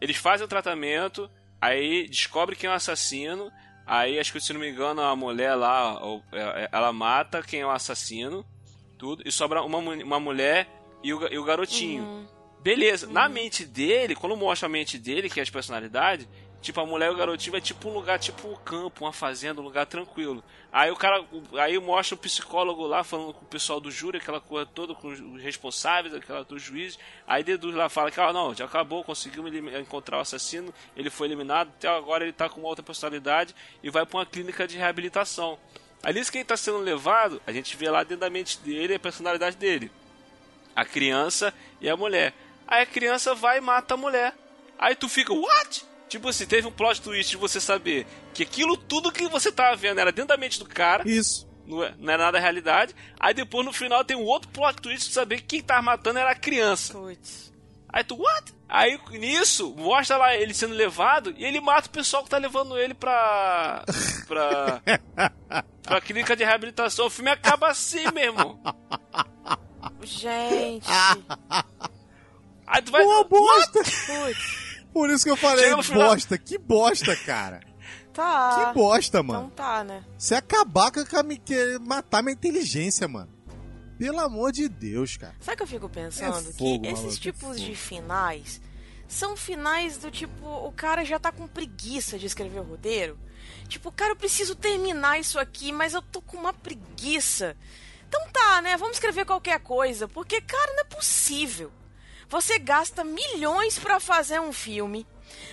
[0.00, 3.52] Eles fazem o tratamento, aí descobre quem é o assassino,
[3.86, 6.00] aí acho que se não me engano a mulher lá,
[6.32, 8.44] é- é- ela mata quem é o assassino,
[8.98, 10.66] tudo, e sobra uma, uma mulher
[11.04, 12.02] e o, e o garotinho.
[12.02, 12.26] Uhum.
[12.62, 16.28] Beleza, na mente dele, quando mostra a mente dele, que é as personalidades,
[16.60, 19.62] tipo, a mulher e o garotinho é tipo um lugar, tipo um campo, uma fazenda,
[19.62, 20.44] um lugar tranquilo.
[20.70, 21.24] Aí o cara,
[21.58, 25.08] aí mostra o psicólogo lá falando com o pessoal do júri, aquela coisa toda, com
[25.08, 26.98] os responsáveis, aquela dos juízes.
[27.26, 31.08] Aí deduz lá, fala que, ah, não, já acabou, conseguimos elim- encontrar o assassino, ele
[31.08, 34.68] foi eliminado, até agora ele tá com uma outra personalidade e vai pra uma clínica
[34.68, 35.58] de reabilitação.
[36.02, 39.00] Ali que ele tá sendo levado, a gente vê lá dentro da mente dele a
[39.00, 39.90] personalidade dele
[40.74, 42.32] a criança e a mulher.
[42.70, 44.32] Aí a criança vai e mata a mulher.
[44.78, 45.84] Aí tu fica, what?
[46.08, 49.76] Tipo assim, teve um plot twist de você saber que aquilo tudo que você tava
[49.76, 51.08] vendo era dentro da mente do cara.
[51.08, 51.48] Isso.
[51.66, 52.94] Não, é, não era nada realidade.
[53.18, 56.18] Aí depois no final tem um outro plot twist de saber que quem tava matando
[56.18, 56.92] era a criança.
[56.92, 57.52] Putz.
[57.88, 58.54] Aí tu, what?
[58.68, 62.78] Aí nisso, mostra lá ele sendo levado e ele mata o pessoal que tá levando
[62.78, 63.84] ele pra.
[64.26, 64.82] pra.
[65.82, 67.06] pra clínica de reabilitação.
[67.06, 68.60] O filme acaba assim, meu irmão.
[70.02, 70.88] Gente.
[72.70, 73.02] Aí tu vai.
[73.04, 73.80] Boa bosta!
[74.92, 76.38] Por isso que eu falei, bosta.
[76.38, 77.60] Que bosta, cara.
[78.12, 78.66] Tá.
[78.72, 79.50] Que bosta, mano.
[79.52, 80.04] Então tá, né?
[80.18, 83.30] Você acabar com a minha, que- matar minha inteligência, mano.
[83.98, 85.34] Pelo amor de Deus, cara.
[85.40, 86.48] Sabe o que eu fico pensando?
[86.48, 88.60] É fogo, que esses maluco, é tipos de finais
[89.10, 93.18] são finais do tipo, o cara já tá com preguiça de escrever o roteiro.
[93.66, 97.56] Tipo, cara, eu preciso terminar isso aqui, mas eu tô com uma preguiça.
[98.08, 98.76] Então tá, né?
[98.76, 101.72] Vamos escrever qualquer coisa, porque, cara, não é possível.
[102.30, 105.04] Você gasta milhões pra fazer um filme,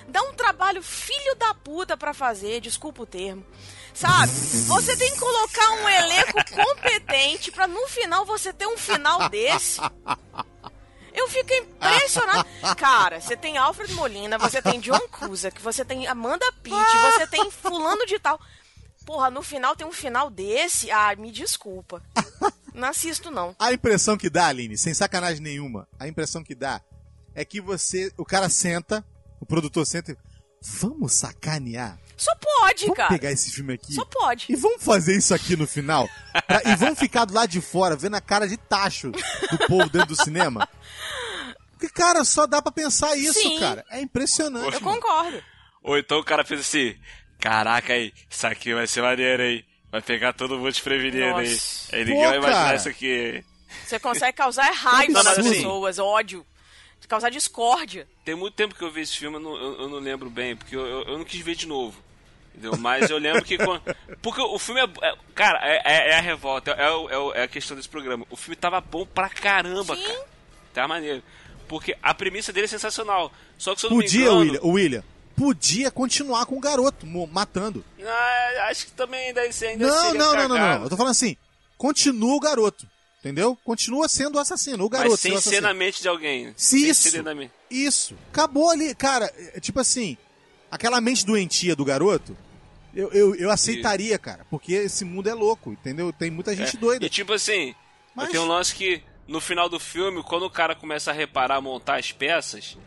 [0.08, 3.44] dá um trabalho filho da puta pra fazer, desculpa o termo.
[3.96, 4.32] Sabe?
[4.32, 9.82] Você tem que colocar um elenco competente pra no final você ter um final desse.
[11.12, 12.48] Eu fico impressionado.
[12.78, 17.50] Cara, você tem Alfred Molina, você tem John Cusack, você tem Amanda Pitt, você tem
[17.50, 18.40] fulano de tal.
[19.04, 20.92] Porra, no final tem um final desse?
[20.92, 22.04] Ah, me desculpa.
[22.78, 23.56] Não assisto, não.
[23.60, 26.80] A impressão que dá, Aline, sem sacanagem nenhuma, a impressão que dá
[27.36, 29.04] é que você, o cara senta,
[29.40, 30.18] o produtor senta e
[30.62, 32.00] vamos sacanear.
[32.16, 33.10] Só pode, Vamos cara.
[33.10, 34.48] pegar esse filme aqui Só pode.
[34.50, 36.10] e vamos fazer isso aqui no final.
[36.48, 39.88] Pra- e vamos ficar do lado de fora, vendo a cara de tacho do povo
[39.90, 40.68] dentro do cinema.
[41.72, 43.60] Porque, cara, só dá pra pensar isso, Sim.
[43.60, 43.86] cara.
[43.92, 44.74] É impressionante.
[44.76, 45.00] Eu mano.
[45.00, 45.44] concordo.
[45.84, 46.96] Ou então o cara fez assim:
[47.40, 49.64] Caraca aí, isso aqui vai ser maneiro aí.
[49.92, 51.58] Vai pegar todo mundo desprevenido aí.
[51.94, 52.76] Aí ninguém Pô, vai imaginar cara.
[52.76, 53.44] isso aqui.
[53.86, 56.46] Você consegue causar raiva Não, nas assim- pessoas, ódio.
[57.08, 58.06] Causar discórdia.
[58.26, 60.58] Tem muito tempo que eu vi esse filme, eu não, eu- eu não lembro bem,
[60.58, 61.98] porque eu, eu- eu não quis ver de novo.
[62.54, 62.76] Entendeu?
[62.78, 63.56] Mas eu lembro que.
[63.58, 63.82] quando-
[64.22, 64.84] Porque o filme é.
[65.08, 68.26] é- cara, é, é- é a revolta, é, é é a questão desse programa.
[68.30, 70.04] O filme tava bom pra caramba, Sim.
[70.04, 70.26] cara.
[70.74, 71.24] Tá maneiro.
[71.68, 73.32] Porque a premissa dele é sensacional.
[73.58, 75.04] Só que se eu não me Podia, engano, William, o William,
[75.38, 77.86] podia continuar com o garoto matando.
[78.04, 80.84] Ah, acho que também daí você ainda Não, não, não, não, não.
[80.84, 81.38] Eu tô falando assim,
[81.78, 82.88] continua o garoto.
[83.20, 83.58] Entendeu?
[83.64, 85.12] Continua sendo o assassino, o garoto.
[85.12, 86.54] Mas sem ser na mente de alguém.
[86.56, 87.10] Se isso.
[87.10, 87.52] ser.
[87.70, 88.16] Isso.
[88.32, 88.96] Acabou ali.
[88.96, 90.16] Cara, é, tipo assim,
[90.72, 92.38] aquela mente doentia do garoto,
[92.96, 94.46] eu, eu, eu aceitaria, cara.
[94.50, 96.14] Porque esse mundo é louco, entendeu?
[96.14, 96.80] Tem muita gente É.
[96.80, 97.06] doida.
[97.06, 97.76] E tipo assim,
[98.16, 101.60] Mas- tem um lance que no final do filme, quando o cara começa a reparar,
[101.60, 102.78] montar as peças,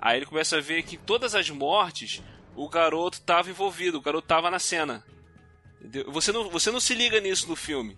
[0.00, 2.22] aí ele começa a ver que todas as mortes
[2.56, 5.04] o garoto tava envolvido, o garoto tava na cena.
[5.80, 6.10] Entendeu?
[6.12, 7.96] Você não, você não se liga nisso no filme.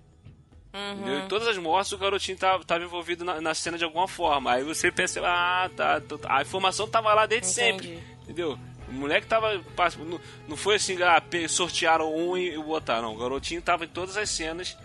[0.95, 1.21] Entendeu?
[1.21, 4.53] Em todas as mortes o garotinho tava, tava envolvido na, na cena de alguma forma.
[4.53, 7.89] Aí você pensa, ah, tá, tô- a informação tava lá desde Entendi.
[7.89, 8.05] sempre.
[8.23, 8.59] Entendeu?
[8.89, 9.55] O moleque tava.
[9.99, 13.03] Não, não foi assim, ah, sortearam um e, e botaram.
[13.09, 14.77] Não, o garotinho tava em todas as cenas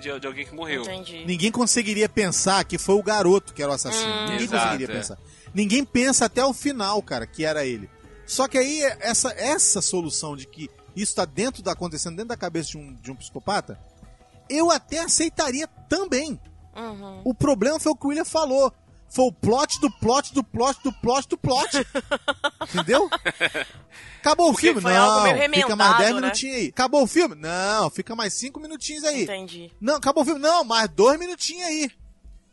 [0.00, 0.82] de, de alguém que morreu.
[0.82, 1.24] Entendi.
[1.24, 4.10] Ninguém conseguiria pensar que foi o garoto que era o assassino.
[4.10, 4.20] Hum.
[4.30, 4.98] Ninguém Exato, conseguiria é.
[4.98, 5.18] pensar.
[5.54, 7.90] Ninguém pensa até o final, cara, que era ele.
[8.26, 12.36] Só que aí, essa, essa solução de que isso tá dentro da acontecendo dentro da
[12.36, 13.78] cabeça de um, de um psicopata,
[14.48, 16.40] eu até aceitaria também.
[16.76, 17.22] Uhum.
[17.24, 18.72] O problema foi o que o William falou.
[19.08, 21.84] Foi o plot do plot do plot do plot do plot.
[22.72, 23.10] Entendeu?
[24.20, 24.96] Acabou o Porque filme?
[24.96, 26.20] algo meio Não, fica mais 10 né?
[26.20, 26.68] minutinhos aí.
[26.68, 27.34] Acabou o filme?
[27.34, 29.24] Não, fica mais 5 minutinhos aí.
[29.24, 29.72] Entendi.
[29.80, 30.40] Não, acabou o filme.
[30.40, 31.90] Não, mais dois minutinhos aí.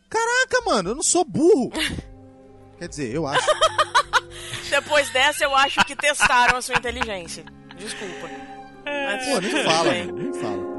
[0.09, 1.71] Caraca, mano, eu não sou burro.
[2.77, 3.47] Quer dizer, eu acho.
[4.69, 7.43] Depois dessa, eu acho que testaram a sua inteligência.
[7.75, 8.29] Desculpa.
[8.85, 10.77] Mas Pô, nem fala, mano, nem fala.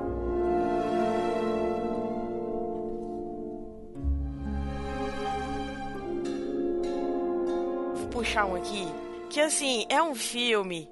[7.94, 8.86] Vou puxar um aqui.
[9.30, 10.88] Que assim, é um filme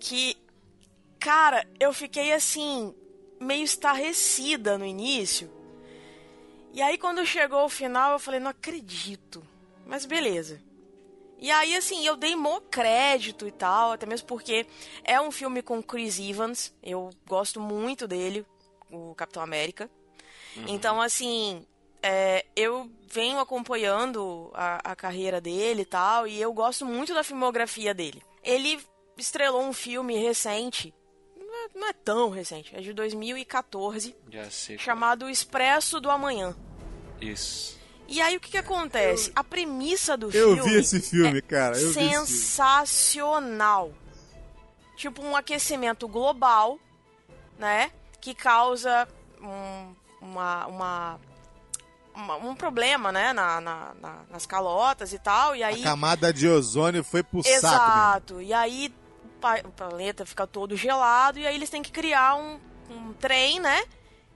[0.00, 0.36] que.
[1.20, 2.94] Cara, eu fiquei assim.
[3.40, 5.50] meio estarrecida no início.
[6.72, 9.42] E aí, quando chegou o final, eu falei, não acredito.
[9.88, 10.60] Mas beleza.
[11.38, 14.66] E aí, assim, eu dei mó crédito e tal, até mesmo porque
[15.02, 16.74] é um filme com Chris Evans.
[16.82, 18.44] Eu gosto muito dele,
[18.92, 19.88] o Capitão América.
[20.66, 21.64] Então, assim,
[22.02, 27.22] é, eu venho acompanhando a, a carreira dele e tal, e eu gosto muito da
[27.22, 28.20] filmografia dele.
[28.42, 28.80] Ele
[29.16, 30.92] estrelou um filme recente,
[31.36, 34.76] não é, não é tão recente, é de 2014, Já sei.
[34.76, 36.56] qual chamado Expresso do Amanhã.
[37.20, 37.24] é.
[37.24, 37.77] Isso.
[38.08, 39.30] E aí o que, que acontece?
[39.36, 40.62] A premissa do Eu filme.
[40.70, 41.78] vi esse filme, cara.
[41.78, 43.92] Eu sensacional.
[44.96, 46.78] Tipo um aquecimento global,
[47.58, 47.90] né?
[48.20, 49.06] Que causa
[49.40, 51.20] um, uma, uma,
[52.14, 53.32] uma- um problema, né?
[53.32, 55.54] Na, na- na- nas calotas e tal.
[55.54, 55.80] E aí.
[55.82, 57.48] A camada de ozônio foi pro saco.
[57.54, 57.68] mesmo.
[57.68, 58.42] Exato.
[58.42, 58.92] E aí
[59.64, 62.58] o planeta fica todo gelado e aí eles têm que criar um,
[62.90, 63.84] um trem, né?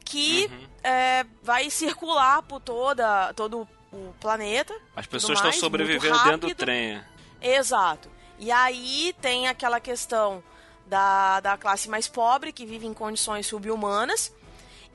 [0.04, 0.68] Que Uhum.
[0.82, 4.74] é, vai circular por toda, todo o planeta.
[4.96, 7.00] As pessoas estão sobrevivendo dentro do trem.
[7.40, 8.10] Exato.
[8.38, 10.42] E aí tem aquela questão
[10.86, 14.32] da, da classe mais pobre, que vive em condições subhumanas,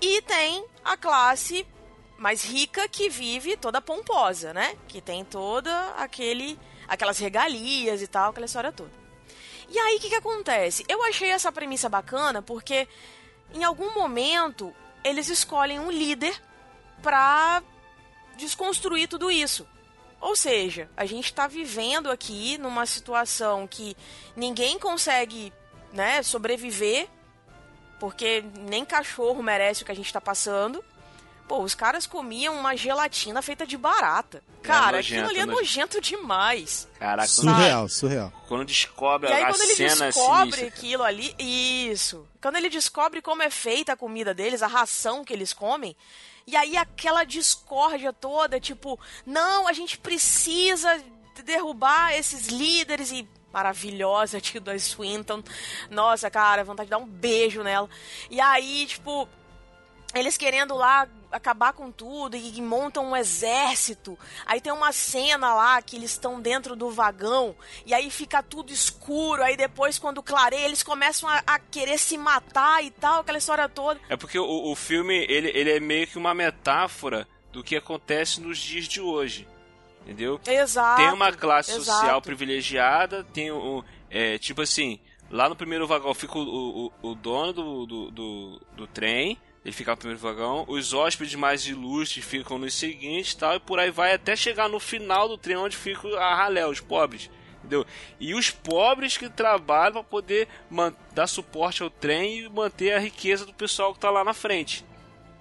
[0.02, 1.66] e tem a classe
[2.18, 4.76] mais rica, que vive toda pomposa, né?
[4.88, 8.92] Que tem toda aquele aquelas regalias e tal, aquela história toda.
[9.70, 10.86] E aí o que, que acontece?
[10.88, 12.88] Eu achei essa premissa bacana porque
[13.54, 14.74] em algum momento
[15.08, 16.40] eles escolhem um líder
[17.02, 17.64] pra
[18.38, 19.68] desconstruir tudo isso.
[20.20, 23.96] Ou seja, a gente tá vivendo aqui numa situação que
[24.36, 25.54] ninguém consegue,
[25.94, 27.08] né, sobreviver,
[28.00, 30.84] porque nem cachorro merece o que a gente tá passando.
[31.48, 34.44] Pô, os caras comiam uma gelatina feita de barata.
[34.62, 35.62] Cara, nojento, aquilo ali é nojento.
[35.98, 36.88] nojento demais.
[37.00, 38.34] Caraca, Surreal, surreal.
[38.50, 40.68] quando descobre E aí a quando ele cena descobre sinistra.
[40.68, 42.28] aquilo ali, isso.
[42.42, 45.96] Quando ele descobre como é feita a comida deles, a ração que eles comem,
[46.46, 51.02] e aí aquela discórdia toda, tipo, não, a gente precisa
[51.46, 55.42] derrubar esses líderes e maravilhosa Tilda Swinton.
[55.90, 57.90] Nossa, cara, vontade de dar um beijo nela.
[58.30, 59.28] E aí, tipo,
[60.14, 64.18] eles querendo lá acabar com tudo e, montam um exército.
[64.46, 68.72] Aí tem uma cena lá que eles estão dentro do vagão e aí fica tudo
[68.72, 69.44] escuro.
[69.44, 73.68] Aí depois, quando clareia, eles começam a, a querer se matar e tal, aquela história
[73.68, 74.00] toda.
[74.10, 78.42] É porque o, o filme ele, ele é meio que uma metáfora do que acontece
[78.42, 79.48] nos dias de hoje.
[80.04, 80.40] Entendeu?
[80.48, 81.02] Exato.
[81.02, 82.00] Tem uma classe exato.
[82.00, 83.84] social privilegiada, tem o.
[84.10, 88.62] É, tipo assim, lá no primeiro vagão fica o, o, o dono do, do, do,
[88.74, 89.38] do trem,
[89.68, 93.60] ele fica no primeiro vagão, os hóspedes mais ilustres ficam nos seguintes e tal, e
[93.60, 97.30] por aí vai até chegar no final do trem onde fica a ralé, os pobres.
[97.58, 97.86] Entendeu?
[98.18, 100.48] E os pobres que trabalham para poder
[101.14, 104.86] dar suporte ao trem e manter a riqueza do pessoal que tá lá na frente.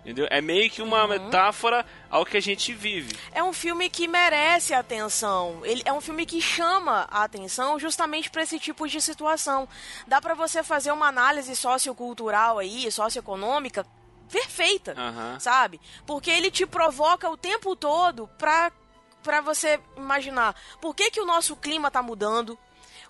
[0.00, 0.26] Entendeu?
[0.28, 3.16] É meio que uma metáfora ao que a gente vive.
[3.32, 5.60] É um filme que merece atenção.
[5.64, 9.68] Ele é um filme que chama a atenção justamente para esse tipo de situação.
[10.04, 13.86] Dá para você fazer uma análise sociocultural aí, socioeconômica
[14.30, 14.94] perfeita,
[15.40, 15.80] sabe?
[16.06, 18.72] Porque ele te provoca o tempo todo pra,
[19.22, 22.58] pra você imaginar por que, que o nosso clima tá mudando,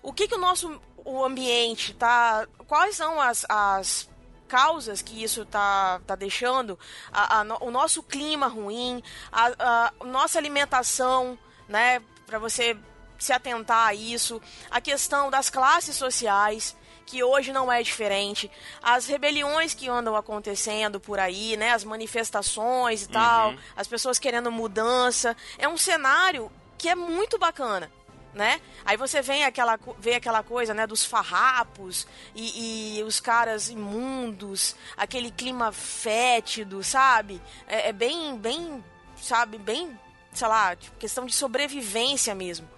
[0.01, 2.45] o que, que o nosso o ambiente tá.
[2.67, 4.09] Quais são as, as
[4.47, 6.77] causas que isso tá, tá deixando,
[7.11, 9.01] a, a no- o nosso clima ruim,
[9.31, 12.01] a, a nossa alimentação, né?
[12.25, 12.77] Pra você
[13.17, 16.75] se atentar a isso, a questão das classes sociais
[17.07, 18.51] que hoje não é diferente,
[18.83, 24.51] as rebeliões que andam acontecendo por aí, né, as manifestações e tal, as pessoas querendo
[24.51, 27.89] mudança, é um cenário que é muito bacana.
[28.33, 28.61] Né?
[28.85, 34.75] Aí você vem aquela, vê aquela coisa né, dos farrapos e, e os caras imundos,
[34.95, 37.41] aquele clima fétido, sabe?
[37.67, 38.83] É, é bem, bem,
[39.15, 39.97] sabe, bem,
[40.33, 42.69] sei lá, tipo, questão de sobrevivência mesmo,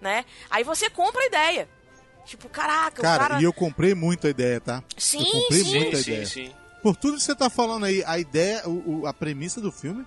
[0.00, 0.24] né?
[0.48, 1.68] Aí você compra a ideia.
[2.28, 3.40] Tipo, caraca, o Cara, cara...
[3.40, 4.82] e eu comprei muito a ideia, tá?
[4.98, 5.78] Sim, eu comprei sim.
[5.78, 6.26] muito a sim, ideia.
[6.26, 6.52] sim.
[6.82, 10.04] Por tudo que você tá falando aí, a ideia, o, o- a premissa do filme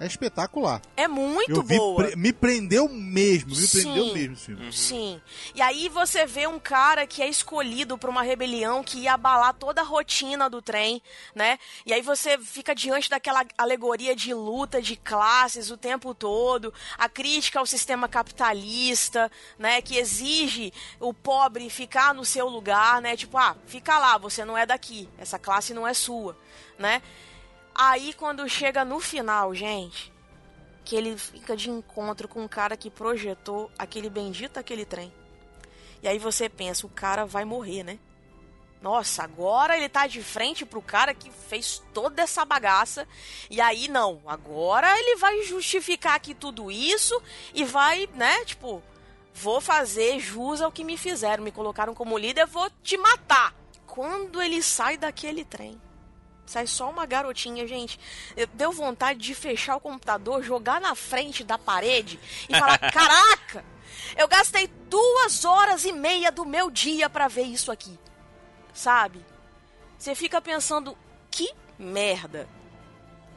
[0.00, 0.80] é espetacular.
[0.96, 2.04] É muito vi, boa.
[2.06, 3.82] pre- me prendeu mesmo, me Sim.
[3.82, 4.72] prendeu mesmo esse filme.
[4.72, 5.20] Sim.
[5.54, 9.54] E aí você vê um cara que é escolhido pra uma rebelião que ia abalar
[9.54, 11.02] toda a rotina do trem,
[11.34, 11.58] né?
[11.84, 17.08] E aí você fica diante daquela alegoria de luta de classes o tempo todo, a
[17.08, 23.16] crítica ao sistema capitalista, né, que exige o pobre ficar no seu lugar, né?
[23.16, 26.36] Tipo, ah, fica lá, você não é daqui, essa classe não é sua,
[26.78, 27.02] né?
[27.82, 30.12] Aí quando chega no final, gente,
[30.84, 35.10] que ele fica de encontro com um cara que projetou aquele bendito aquele trem.
[36.02, 37.98] E aí você pensa, o cara vai morrer, né?
[38.82, 43.08] Nossa, agora ele tá de frente pro cara que fez toda essa bagaça.
[43.48, 47.18] E aí não, agora ele vai justificar aqui tudo isso
[47.54, 48.82] e vai, né, tipo,
[49.32, 53.54] vou fazer jus ao que me fizeram, me colocaram como líder, vou te matar.
[53.86, 55.80] Quando ele sai daquele trem,
[56.50, 57.96] Sai só uma garotinha, gente.
[58.36, 63.64] Eu- Deu vontade de fechar o computador, jogar na frente da parede e falar: Caraca!
[64.16, 67.96] Eu gastei duas horas e meia do meu dia pra ver isso aqui.
[68.74, 69.24] Sabe?
[69.96, 70.98] Você fica pensando:
[71.30, 72.48] Que merda!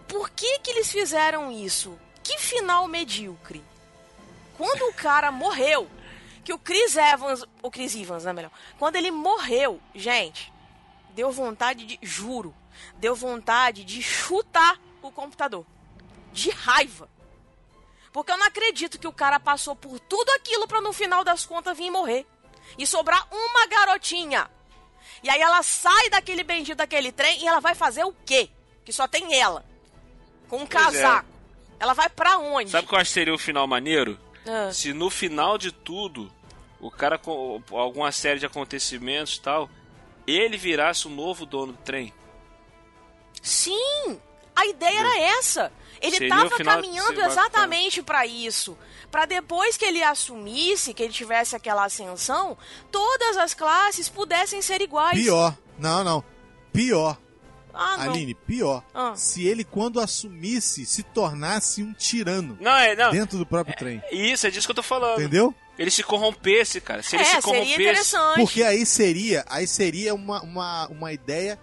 [0.08, 1.96] Por que que eles fizeram isso?
[2.24, 3.64] Que final medíocre!
[4.58, 5.88] Quando o cara morreu,
[6.44, 8.52] que o Chris Evans, o Chris Evans, né, melhor?
[8.80, 10.52] Quando ele morreu, gente,
[11.14, 12.56] deu vontade de, juro,
[12.98, 15.66] deu vontade de chutar o computador.
[16.32, 17.10] De raiva.
[18.12, 21.46] Porque eu não acredito que o cara passou por tudo aquilo pra no final das
[21.46, 22.26] contas vir morrer.
[22.78, 24.50] E sobrar uma garotinha.
[25.24, 28.50] E aí ela sai daquele bendito daquele trem e ela vai fazer o quê?
[28.86, 29.66] Que só tem ela.
[30.50, 31.02] Com um Pois é.
[31.02, 31.30] casaco.
[31.80, 32.70] Ela vai pra onde?
[32.70, 34.20] Sabe qual seria o final maneiro?
[34.46, 34.72] Ah.
[34.72, 36.32] Se no final de tudo,
[36.80, 39.70] o cara com alguma série de acontecimentos e tal,
[40.28, 42.14] ele virasse o novo dono do trem.
[43.42, 44.20] Sim!
[44.56, 45.72] A ideia era essa.
[46.02, 48.78] Ele Seria tava o final- caminhando seria exatamente pra isso.
[49.10, 52.58] Pra depois que ele assumisse, que ele tivesse aquela ascensão,
[52.92, 55.20] todas as classes pudessem ser iguais.
[55.22, 55.58] Pior.
[55.80, 56.24] Não, não.
[56.72, 57.18] Pior.
[57.74, 58.14] Ah, não.
[58.14, 58.84] Aline, pior.
[58.94, 59.14] Ah.
[59.16, 63.12] Se ele, quando assumisse, se tornasse um tirano Não, é, não.
[63.12, 64.02] dentro do próprio trem.
[64.12, 65.20] Isso, é disso que eu tô falando.
[65.20, 65.56] Entendeu?
[65.80, 67.02] Ele se corrompesse, cara.
[67.02, 67.74] Se ele É, se seria corrompesse.
[67.82, 68.40] interessante.
[68.40, 71.60] Porque aí seria, aí seria uma, uma, uma ideia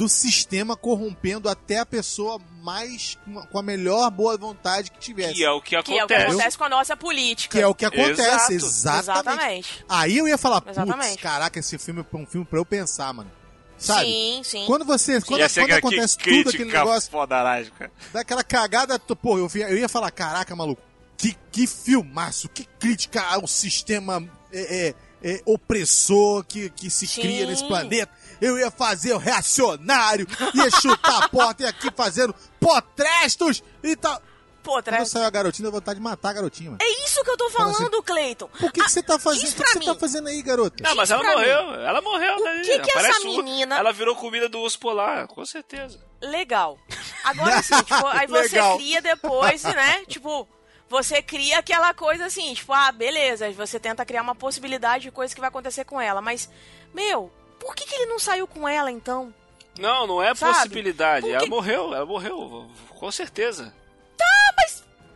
[0.00, 3.18] do sistema corrompendo até a pessoa mais
[3.52, 5.34] com a- melhor boa vontade que tivesse.
[5.34, 6.22] Que é o que Que é o que acontece.
[6.30, 7.58] acontece com a nossa política.
[7.58, 9.00] Que é o que acontece, Exato.
[9.00, 9.02] exatamente.
[9.02, 9.84] Exatamente.
[9.86, 13.30] Aí eu ia falar, putz, caraca, esse filme é um filme pra eu pensar, mano.
[13.76, 14.06] Sabe?
[14.06, 14.64] Sim, sim.
[14.66, 17.92] Quando você, quando, Ia ser quando aquela acontece que tudo aquele negócio, fodaragem, cara.
[18.10, 20.80] daquela cagada, pô, eu, eu ia falar, caraca, maluco,
[21.18, 27.20] que, que filmaço, que crítica ao sistema é, é, é, opressor que, que se Sim.
[27.20, 28.10] cria nesse planeta.
[28.40, 34.20] Eu ia fazer o reacionário, ia chutar a porta, ia aqui fazendo potrestos e tal.
[34.62, 36.82] Pô, Quando saiu a garotinha, deu vontade de matar a garotinha, mano.
[36.82, 38.46] É isso que eu tô Fala falando, Cleiton.
[38.48, 39.48] Por que, que você tá fazendo?
[39.48, 39.86] O que, que você mim.
[39.86, 40.82] tá fazendo aí, garota?
[40.82, 41.74] Não, mas ela morreu.
[41.80, 42.36] Ela morreu.
[42.36, 42.60] O daí.
[42.62, 45.98] que que essa o- menina- Ela virou comida do urso polar, com certeza.
[46.20, 46.78] Legal.
[47.24, 48.76] Agora assim, tipo, aí você Legal.
[48.76, 50.04] cria depois, né?
[50.06, 50.46] Tipo,
[50.90, 55.10] você cria aquela coisa assim, tipo, ah, beleza, aí você tenta criar uma possibilidade de
[55.10, 56.50] coisa que vai acontecer com ela, mas,
[56.92, 59.32] meu, por que, que ele não saiu com ela então?
[59.78, 60.54] Não, não é Sabe?
[60.54, 61.26] possibilidade.
[61.26, 63.72] Por Ela morreu, ela morreu, com certeza.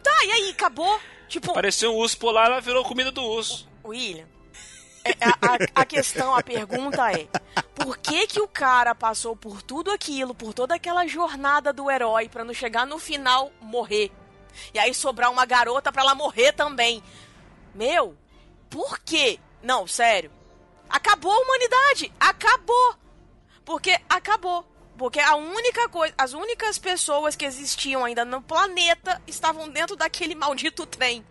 [0.02, 1.00] Tá, e aí, acabou?
[1.28, 3.66] Tipo, Apareceu um urso polar, ela virou comida do urso.
[3.84, 4.26] William,
[5.04, 7.26] é, a, a- a questão, a pergunta é:
[7.74, 12.28] por que que o cara passou por tudo aquilo, por toda aquela jornada do herói,
[12.28, 14.12] pra não chegar no final morrer?
[14.72, 17.02] E aí sobrar uma garota pra ela morrer também?
[17.74, 18.16] Meu,
[18.70, 19.38] por quê?
[19.62, 20.30] Não, sério.
[20.88, 22.12] Acabou a humanidade!
[22.20, 22.94] Acabou!
[23.64, 24.64] Porque acabou.
[24.96, 30.34] Porque a única coisa, as únicas pessoas que existiam ainda no planeta estavam dentro daquele
[30.34, 31.24] maldito trem.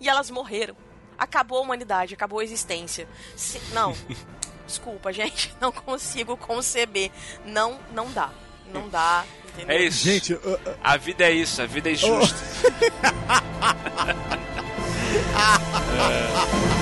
[0.00, 0.76] E elas morreram.
[1.16, 3.08] Acabou a humanidade, acabou a existência.
[3.36, 3.94] Se- não.
[4.66, 7.10] Desculpa, gente, não consigo conceber.
[7.44, 8.30] Não, não dá.
[8.72, 9.76] Não dá, entendeu?
[9.76, 10.04] É isso.
[10.04, 12.36] Gente, eu- eu- A vida é isso, a vida é injusta.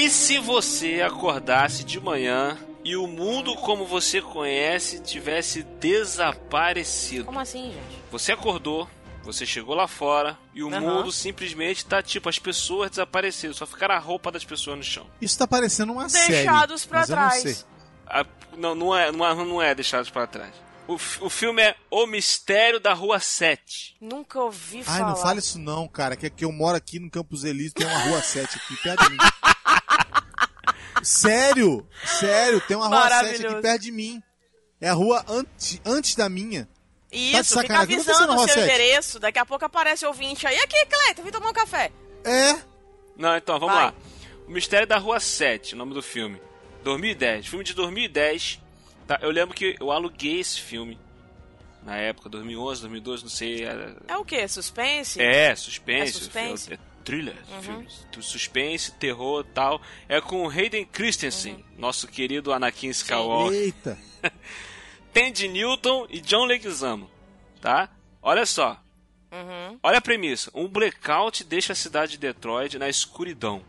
[0.00, 7.26] E se você acordasse de manhã e o mundo como você conhece tivesse desaparecido?
[7.26, 8.02] Como assim, gente?
[8.10, 8.88] Você acordou,
[9.22, 10.80] você chegou lá fora e o Aham.
[10.80, 15.06] mundo simplesmente tá tipo as pessoas desapareceram, só ficaram a roupa das pessoas no chão.
[15.20, 16.32] isso tá parecendo uma série.
[16.32, 17.42] Deixados pra mas eu não trás.
[17.42, 17.56] sei.
[18.06, 18.26] A-
[18.56, 20.54] não, não é, não é, não é deixados para trás.
[20.88, 23.96] O, o filme é O Mistério da Rua 7.
[24.00, 25.08] Nunca ouvi Ai, falar.
[25.10, 27.98] não fala isso não, cara, que, que eu moro aqui no Campos Elíseos, tem uma
[28.08, 29.16] rua 7 aqui perto de mim.
[31.02, 34.22] sério, sério, tem uma rua 7 aqui perto de mim.
[34.80, 36.64] É a rua antes, antes da minha.
[36.64, 38.60] Tá Isso, fica que aconteceu avisando o seu Rua 7?
[38.60, 39.18] endereço.
[39.18, 40.56] Daqui a pouco aparece ouvinte aí.
[40.56, 41.90] Aqui, Cleiton, vim tomar um café.
[42.24, 42.54] É,
[43.16, 43.86] Não, então, vamos Vai.
[43.86, 43.94] lá.
[44.46, 46.40] O Mistério da Rua 7, o nome do filme.
[46.84, 47.46] 2010.
[47.48, 48.60] Filme de 2010.
[49.06, 49.18] Tá?
[49.20, 50.98] Eu lembro que eu aluguei esse filme.
[51.82, 53.64] Na época, 2011, 2012, não sei.
[53.64, 53.96] Era...
[54.06, 54.46] É o quê?
[54.46, 55.20] Suspense?
[55.20, 56.10] É, suspense.
[56.10, 56.72] É suspense?
[56.74, 57.62] É, thriller, Uhum.
[57.62, 58.06] filmes.
[58.20, 59.80] Suspense, terror tal.
[60.08, 61.62] É com o Hayden Christensen, Uhum.
[61.78, 63.52] nosso querido Anakin Skywalker.
[63.58, 63.98] eita.
[65.12, 67.10] Tandy Newton e John Leguizamo,
[67.60, 67.88] tá?
[68.22, 68.80] Olha só.
[69.32, 69.78] Uhum.
[69.82, 70.50] Olha a premissa.
[70.54, 73.62] Um blackout deixa a cidade de Detroit na escuridão.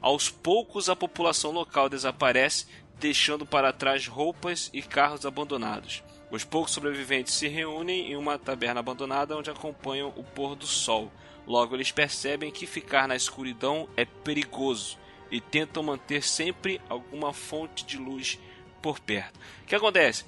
[0.00, 2.66] Aos poucos, a população local desaparece,
[2.98, 6.02] deixando para trás roupas e carros abandonados.
[6.30, 11.10] Os poucos sobreviventes se reúnem em uma taberna abandonada onde acompanham o pôr do sol.
[11.46, 14.98] Logo, eles percebem que ficar na escuridão é perigoso
[15.30, 18.38] e tentam manter sempre alguma fonte de luz
[18.80, 19.38] por perto.
[19.62, 20.24] O que acontece?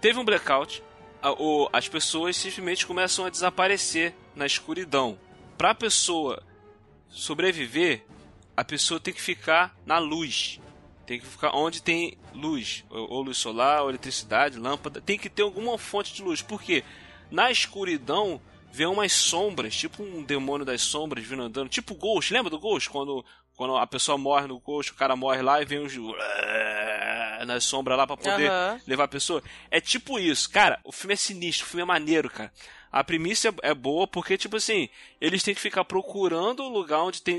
[0.00, 0.82] Teve um blackout,
[1.22, 5.18] a- o- as pessoas simplesmente começam a desaparecer na escuridão.
[5.56, 6.42] Para a pessoa
[7.08, 8.02] sobreviver,
[8.56, 10.60] a pessoa tem que ficar na luz.
[11.06, 15.00] Tem que ficar onde tem luz, ou, ou luz solar, ou eletricidade, lâmpada.
[15.00, 16.40] Tem que ter alguma fonte de luz.
[16.40, 16.84] Por quê?
[17.30, 18.40] Na escuridão
[18.72, 22.32] vê umas sombras, tipo um demônio das sombras vindo andando, tipo Ghost.
[22.32, 22.88] Lembra do Ghost?
[22.90, 23.24] Quando,
[23.56, 25.94] quando a pessoa morre no Ghost, o cara morre lá e vem uns
[27.46, 28.80] nas sombras lá pra poder Aham.
[28.86, 29.42] levar a pessoa.
[29.70, 30.78] É tipo isso, cara.
[30.84, 32.52] O filme é sinistro, o filme é maneiro, cara.
[32.92, 34.88] A premissa é- é boa porque, tipo assim,
[35.20, 37.38] eles têm que ficar procurando o lugar onde tem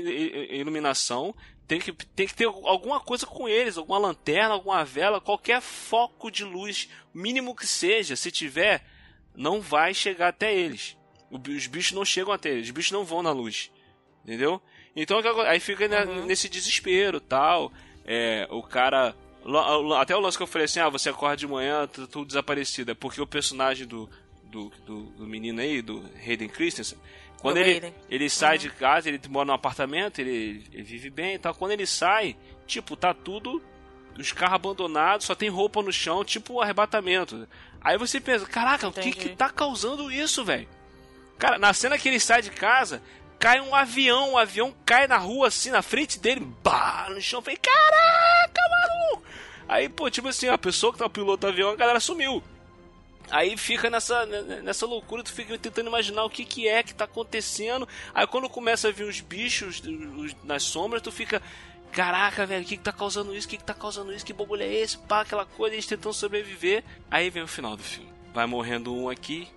[0.54, 1.34] iluminação.
[1.68, 6.30] Tem que, tem que ter alguma coisa com eles, alguma lanterna, alguma vela, qualquer foco
[6.30, 8.16] de luz, mínimo que seja.
[8.16, 8.84] Se tiver,
[9.34, 10.96] não vai chegar até eles.
[11.32, 13.70] Os bichos não chegam até eles, os bichos não vão na luz.
[14.24, 14.60] Entendeu?
[14.94, 17.72] Então aí fica ne- nesse desespero tal.
[18.04, 19.16] É, o cara.
[19.98, 22.92] Até o lance que eu falei assim: ah, você acorda de manhã, tá tudo desaparecido.
[22.92, 24.08] É porque o personagem do,
[24.44, 26.98] do, do, do menino aí, do Hayden Christensen,
[27.40, 31.34] Quando Do ele, ele sai de casa, ele mora num apartamento, ele, ele vive bem
[31.34, 31.54] e tal.
[31.54, 33.60] Quando ele sai, tipo, tá tudo.
[34.16, 37.48] Os carros abandonados, só tem roupa no chão, tipo um arrebatamento.
[37.80, 39.16] Aí você pensa, caraca, o que Entendi.
[39.16, 40.68] que tá causando isso, velho?
[41.42, 43.02] Cara, na cena que ele sai de casa,
[43.36, 47.40] cai um avião, o avião cai na rua assim, na frente dele, bah, no chão.
[47.40, 49.24] Eu falei, caraca, maluco!
[49.68, 52.40] Aí, pô, tipo assim, a pessoa que tá piloto do avião, a galera sumiu.
[53.28, 54.24] Aí fica nessa,
[54.62, 57.88] nessa loucura, tu fica tentando imaginar o que, que é que tá acontecendo.
[58.14, 61.42] Aí quando começa a vir os bichos os- nas sombras, tu fica.
[61.90, 63.48] Caraca, velho, o que, que tá causando isso?
[63.48, 64.24] O que, que tá causando isso?
[64.24, 64.96] Que bagulho é esse?
[64.96, 66.84] Pá, aquela coisa, eles tentando sobreviver.
[67.10, 68.08] Aí vem o final do filme.
[68.32, 69.48] Vai morrendo um aqui,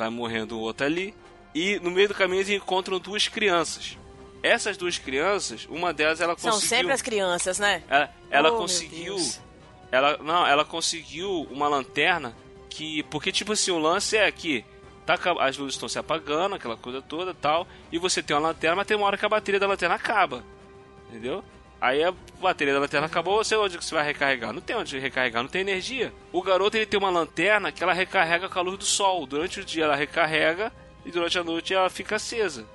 [0.00, 1.14] vai morrendo o outro ali.
[1.54, 3.96] E no meio do caminho eles encontram duas crianças.
[4.42, 6.68] Essas duas crianças, uma delas ela São conseguiu.
[6.78, 7.82] sempre as crianças, né?
[7.88, 9.16] Ela, ela Oh, conseguiu.
[9.92, 12.34] Ela não, ela conseguiu uma lanterna
[12.68, 14.64] que porque tipo assim o lance é que
[15.04, 18.76] tá, as luzes estão se apagando, aquela coisa toda, tal, e você tem uma lanterna,
[18.76, 20.44] mas tem uma hora que a bateria da lanterna acaba.
[21.08, 21.44] Entendeu?
[21.80, 24.52] Aí a bateria da lanterna acabou, você onde que você vai recarregar?
[24.52, 26.12] Não tem onde recarregar, não tem energia.
[26.30, 29.26] O garoto ele tem uma lanterna que ela recarrega com a luz do sol.
[29.26, 30.70] Durante o dia ela recarrega
[31.06, 32.66] e durante a noite ela fica acesa.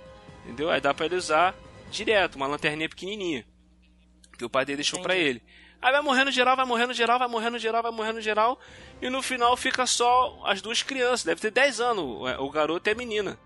[0.43, 0.71] Entendeu?
[0.71, 1.53] Aí dá pra ele usar
[1.91, 3.45] direto, uma lanterninha pequenininha
[4.37, 5.41] que o pai dele deixou pra ele.
[5.81, 8.59] Aí vai morrendo geral, vai morrendo geral, vai morrendo geral, vai morrendo geral.
[9.01, 11.23] E no final fica só as duas crianças.
[11.23, 13.37] Deve ter 10 anos, é, o garoto e a menina.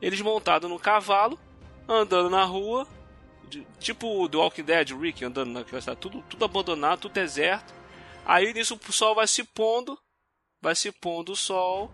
[0.00, 1.38] Eles montados no cavalo,
[1.88, 2.86] andando na rua.
[3.48, 6.00] De- tipo o The Walking Dead, o Rick andando naquela cidade.
[6.00, 7.72] Tudo, tudo abandonado, tudo deserto.
[8.24, 9.98] Aí nisso o sol vai se pondo.
[10.60, 11.90] Vai se pondo o sol.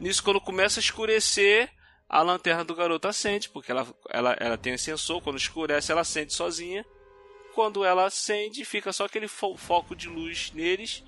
[0.00, 1.70] Nisso quando começa a escurecer,
[2.08, 3.48] a lanterna do garoto acende.
[3.48, 6.84] Porque ela, ela, ela tem sensor, quando escurece ela acende sozinha.
[7.54, 11.02] Quando ela acende, fica só aquele fo- foco de luz neles.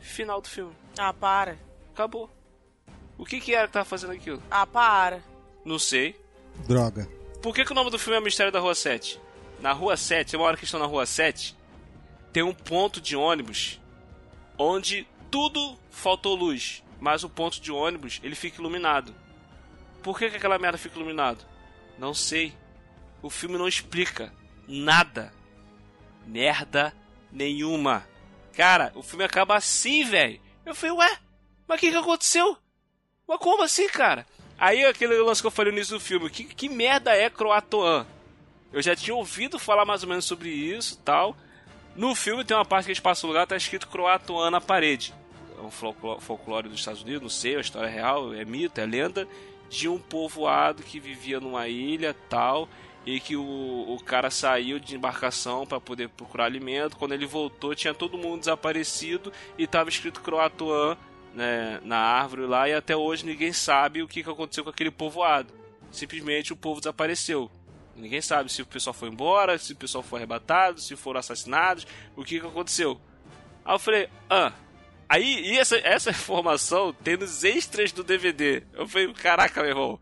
[0.00, 0.74] Final do filme.
[0.98, 1.58] Ah, para.
[1.92, 2.30] Acabou.
[3.16, 4.42] O que que era que tava fazendo aquilo?
[4.50, 5.22] Ah, para.
[5.64, 6.16] Não sei.
[6.66, 7.08] Droga.
[7.44, 9.20] Por que, que o nome do filme é Mistério da Rua 7?
[9.60, 11.54] Na Rua 7, tem uma hora que estão na Rua 7,
[12.32, 13.78] tem um ponto de ônibus
[14.56, 19.14] onde tudo faltou luz, mas o ponto de ônibus ele fica iluminado.
[20.02, 21.44] Por que, que aquela merda fica iluminado?
[21.98, 22.56] Não sei.
[23.20, 24.32] O filme não explica
[24.66, 25.30] nada.
[26.26, 26.96] Merda
[27.30, 28.08] nenhuma.
[28.54, 30.40] Cara, o filme acaba assim, velho.
[30.64, 31.18] Eu falei, ué,
[31.68, 32.56] mas o que, que aconteceu?
[33.28, 34.26] Mas como assim, cara?
[34.58, 38.06] Aí aquele lance que eu falei no início do filme, que, que merda é Croatoan?
[38.72, 41.36] Eu já tinha ouvido falar mais ou menos sobre isso tal.
[41.96, 45.14] No filme tem uma parte que eles passam o lugar, tá escrito Croatoan na parede.
[45.56, 48.86] É um folclore, dos Estados Unidos, não sei, a história é real, é mito, é
[48.86, 49.28] lenda,
[49.70, 52.68] de um povoado que vivia numa ilha tal.
[53.06, 56.96] E que o, o cara saiu de embarcação para poder procurar alimento.
[56.96, 60.96] Quando ele voltou, tinha todo mundo desaparecido e tava escrito Croatoan
[61.34, 62.68] né, na árvore lá.
[62.68, 65.52] E até hoje ninguém sabe o que, que aconteceu com aquele povoado.
[65.90, 67.50] Simplesmente o povo desapareceu.
[67.96, 71.86] Ninguém sabe se o pessoal foi embora, se o pessoal foi arrebatado, se foram assassinados,
[72.16, 73.00] o que, que aconteceu.
[73.64, 74.52] Aí eu falei, ah.
[75.08, 78.62] Aí, e essa, essa informação tem nos extras do DVD.
[78.72, 80.00] Eu falei, caraca, meu irmão,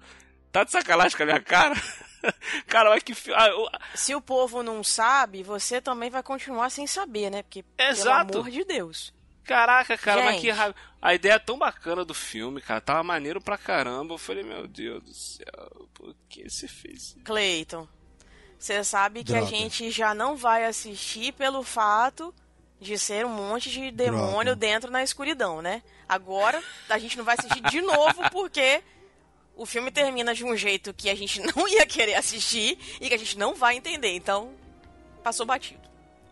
[0.51, 1.75] tá de sacanagem com a minha cara?
[2.67, 3.13] cara, olha que.
[3.35, 7.43] ah, eu- Se o povo não sabe, você também vai continuar sem saber, né?
[7.43, 8.29] Porque, Exato.
[8.33, 9.13] pelo amor de Deus.
[9.45, 10.43] Caraca, cara, mas Gente.
[10.43, 10.75] que raiva.
[11.01, 12.81] A ideia é tão bacana do filme, cara.
[12.81, 14.15] Tava maneiro pra caramba.
[14.15, 17.21] Eu falei, meu Deus do céu, por que você fez isso?
[17.25, 17.89] Cleiton,
[18.59, 19.47] você sabe que Droga.
[19.47, 22.33] a gente já não vai assistir pelo fato
[22.81, 25.83] de ser um monte de demônio dentro na escuridão, né?
[26.09, 28.83] Agora a gente não vai assistir de novo porque
[29.57, 33.15] o filme termina de um jeito que a gente não ia querer assistir e que
[33.15, 34.15] a gente não vai entender.
[34.15, 34.53] Então,
[35.23, 35.83] passou batido.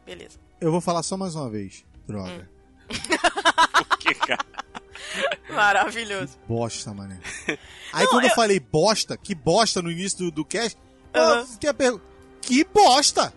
[0.04, 0.38] Beleza.
[0.60, 1.84] Eu vou falar só mais uma vez.
[2.06, 2.48] Droga.
[3.98, 4.44] que, cara?
[5.48, 6.38] Maravilhoso.
[6.46, 7.18] Bosta, mané.
[7.92, 8.34] Aí quando eu...
[8.34, 10.78] falei bosta, que bosta no início do, do cast,
[11.14, 11.46] Aham.
[11.62, 12.04] eu pergunta,
[12.40, 13.32] que bosta?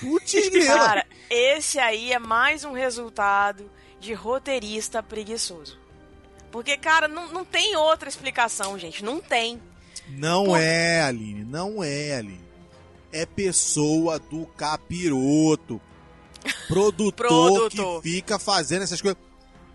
[0.00, 0.34] Putz.
[0.66, 5.78] Cara, esse aí é mais um resultado de roteirista preguiçoso.
[6.50, 9.04] Porque, cara, não, não tem outra explicação, gente.
[9.04, 9.60] Não tem.
[10.08, 12.44] Não é, Aline, não é, Aline.
[13.12, 15.80] É pessoa do capiroto.
[16.68, 18.02] Produtor, Produtor.
[18.02, 19.18] que fica fazendo essas coisas.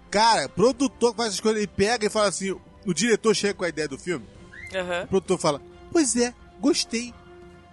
[0.10, 2.52] Cara, produtor que faz essas coisas, ele pega e fala assim:
[2.86, 4.26] o diretor chega com a ideia do filme,
[4.76, 5.04] Aham.
[5.04, 5.62] o produtor fala:
[5.92, 7.14] Pois é, gostei.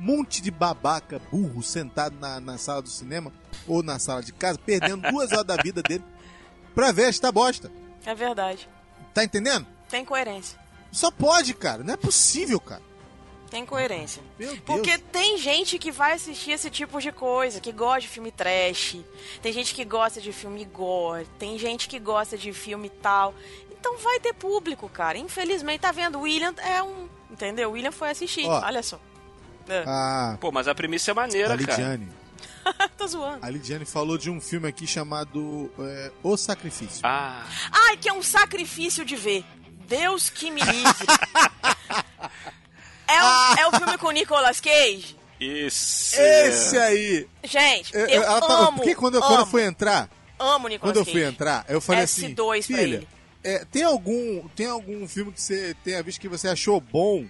[0.00, 3.32] Monte de babaca, burro, sentado na, na sala do cinema
[3.66, 6.04] ou na sala de casa, perdendo duas horas da vida dele
[6.72, 7.68] pra ver esta bosta.
[8.06, 8.68] É verdade.
[9.12, 9.66] Tá entendendo?
[9.88, 10.56] Tem coerência.
[10.92, 11.82] Só pode, cara.
[11.82, 12.80] Não é possível, cara.
[13.50, 14.22] Tem coerência.
[14.38, 14.60] Meu Deus.
[14.64, 18.96] Porque tem gente que vai assistir esse tipo de coisa, que gosta de filme trash,
[19.40, 23.34] tem gente que gosta de filme gore, tem gente que gosta de filme tal.
[23.70, 25.16] Então vai ter público, cara.
[25.16, 26.18] Infelizmente, tá vendo?
[26.18, 27.70] O William é um Entendeu?
[27.70, 28.64] O William foi assistir, Ó.
[28.64, 28.98] olha só.
[29.68, 29.84] É.
[29.86, 31.70] A, Pô, mas a premissa é maneira, a cara.
[31.72, 32.08] Lidiane.
[32.96, 33.44] Tô zoando.
[33.44, 37.00] A Lidiane falou de um filme aqui chamado é, O Sacrifício.
[37.02, 39.44] Ah, Ai, que é um sacrifício de ver.
[39.86, 41.06] Deus que me livre.
[43.08, 45.16] é, o, é o filme com o Nicolas Cage?
[45.40, 46.16] isso.
[46.20, 47.28] Esse aí!
[47.44, 50.66] Gente, Eu, eu, ela tá- amo, porque quando, eu- amo, quando eu fui entrar, amo
[50.66, 51.16] o Nicolas quando eu Cage.
[51.16, 53.08] fui entrar, eu falei assim, S2 pra filha, ele.
[53.44, 57.24] é, tem algum tem algum filme que você tenha visto que você achou bom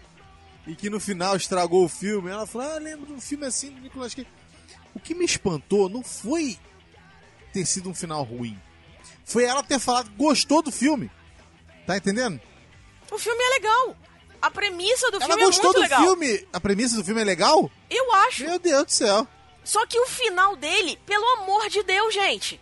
[0.66, 2.31] e que no final estragou o filme?
[2.31, 4.26] Ela falou, ah, lembro de um filme assim do Nicolas Cage.
[4.95, 6.59] O que me espantou não foi
[7.53, 8.59] ter sido um final ruim.
[9.24, 11.11] Foi ela ter falado que gostou do filme.
[11.87, 12.41] Tá entendendo?
[13.11, 13.97] O filme é legal.
[14.41, 16.01] A premissa do Ela filme é gostou muito do legal.
[16.03, 16.49] filme.
[16.53, 17.70] A premissa do filme é legal?
[17.91, 18.45] Eu acho.
[18.45, 19.26] Meu Deus do céu.
[19.64, 22.61] Só que o final dele, pelo amor de Deus, gente.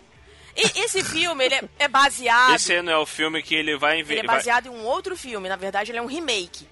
[0.57, 2.55] E- esse filme, ele é, é baseado...
[2.55, 5.49] Esse não é o filme que ele vai Ele é baseado em um outro filme,
[5.49, 6.67] na verdade ele é um remake.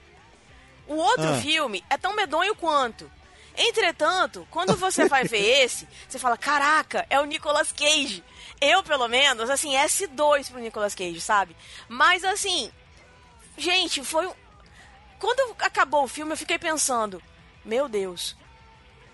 [0.88, 1.40] O outro Ah.
[1.40, 3.10] filme é tão medonho quanto.
[3.56, 8.24] Entretanto, quando você vai ver esse, você fala, caraca, é o Nicolas Cage.
[8.60, 11.54] Eu, pelo menos, assim, S2 pro Nicolas Cage, sabe?
[11.88, 12.70] Mas assim,
[13.56, 14.32] gente, foi um...
[15.18, 17.22] Quando acabou o filme, eu fiquei pensando,
[17.64, 18.36] meu Deus,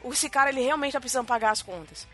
[0.05, 2.07] esse cara, ele realmente tá precisando pagar as contas.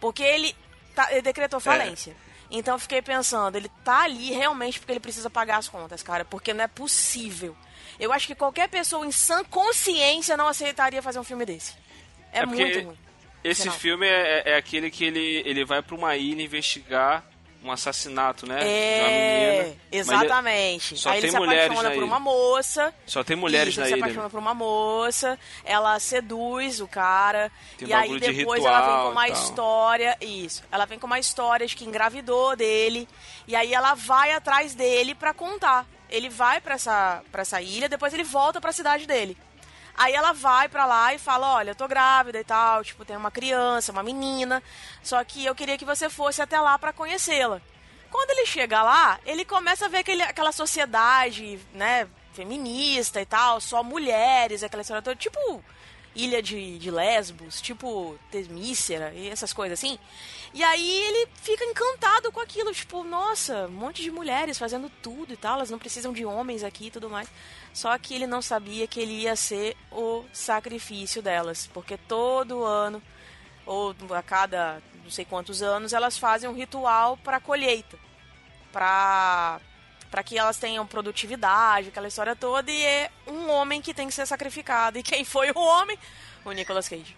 [0.00, 0.54] Porque ele,
[0.94, 2.16] tá- ele decretou falência.
[2.50, 6.24] Então eu fiquei pensando, ele tá ali realmente porque ele precisa pagar as contas, cara,
[6.24, 7.56] porque não é possível.
[7.98, 11.74] Eu acho que qualquer pessoa em sã consciência não aceitaria fazer um filme desse.
[12.32, 12.98] É, É muito ruim.
[13.42, 17.24] Esse filme é, é aquele que ele, ele vai pra uma ilha investigar
[17.64, 18.58] um assassinato, né?
[18.62, 19.76] É, menina.
[19.90, 20.94] Exatamente.
[20.94, 22.94] ele- Só Aí tem ele se mulheres apaixona na por uma moça.
[23.06, 24.04] Só tem mulheres Isso, na ele se ilha.
[24.06, 28.80] apaixona por uma moça, ela seduz o cara, Tem e aí bagulho de depois ela
[28.80, 33.08] vem com uma e história, isso, ela vem com uma história de que engravidou dele,
[33.48, 35.86] e aí ela vai atrás dele pra contar.
[36.10, 39.36] Ele vai pra essa, pra essa ilha, depois ele volta pra cidade dele.
[39.96, 43.16] Aí ela vai pra lá e fala, olha, eu tô grávida e tal, tipo, tem
[43.16, 44.62] uma criança, uma menina,
[45.02, 47.60] só que eu queria que você fosse até lá pra conhecê-la.
[48.10, 53.60] Quando ele chega lá, ele começa a ver aquele, aquela sociedade, né, feminista e tal,
[53.60, 55.62] só mulheres, aquela história toda, tipo
[56.14, 59.98] Ilha de, de Lesbos, tipo Temícera e essas coisas assim.
[60.52, 65.32] E aí ele fica encantado com aquilo, tipo, nossa, um monte de mulheres fazendo tudo
[65.32, 67.28] e tal, elas não precisam de homens aqui e tudo mais.
[67.74, 73.02] Só que ele não sabia que ele ia ser o sacrifício delas, porque todo ano
[73.66, 77.98] ou a cada não sei quantos anos elas fazem um ritual para colheita,
[78.72, 79.60] para
[80.08, 84.14] para que elas tenham produtividade, aquela história toda e é um homem que tem que
[84.14, 84.96] ser sacrificado.
[84.96, 85.98] E quem foi o homem?
[86.44, 87.16] O Nicolas Cage.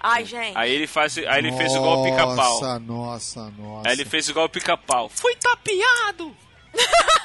[0.00, 0.56] Ai, gente.
[0.56, 2.36] Aí ele, faz, aí ele fez igual o pica-pau.
[2.36, 3.88] Nossa, nossa, nossa.
[3.88, 5.10] Aí ele fez igual o pica-pau.
[5.10, 6.34] Fui tapeado!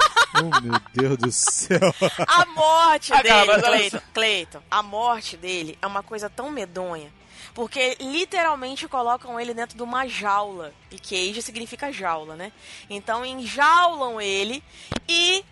[0.51, 1.79] Oh, meu Deus do céu.
[2.27, 3.99] A morte Ah, dele, olha Cleiton.
[4.13, 7.11] Cleiton, a morte dele é uma coisa tão medonha.
[7.53, 10.73] Porque literalmente colocam ele dentro de uma jaula.
[10.89, 12.51] E cage significa jaula, né?
[12.89, 14.63] Então enjaulam ele
[15.07, 15.43] e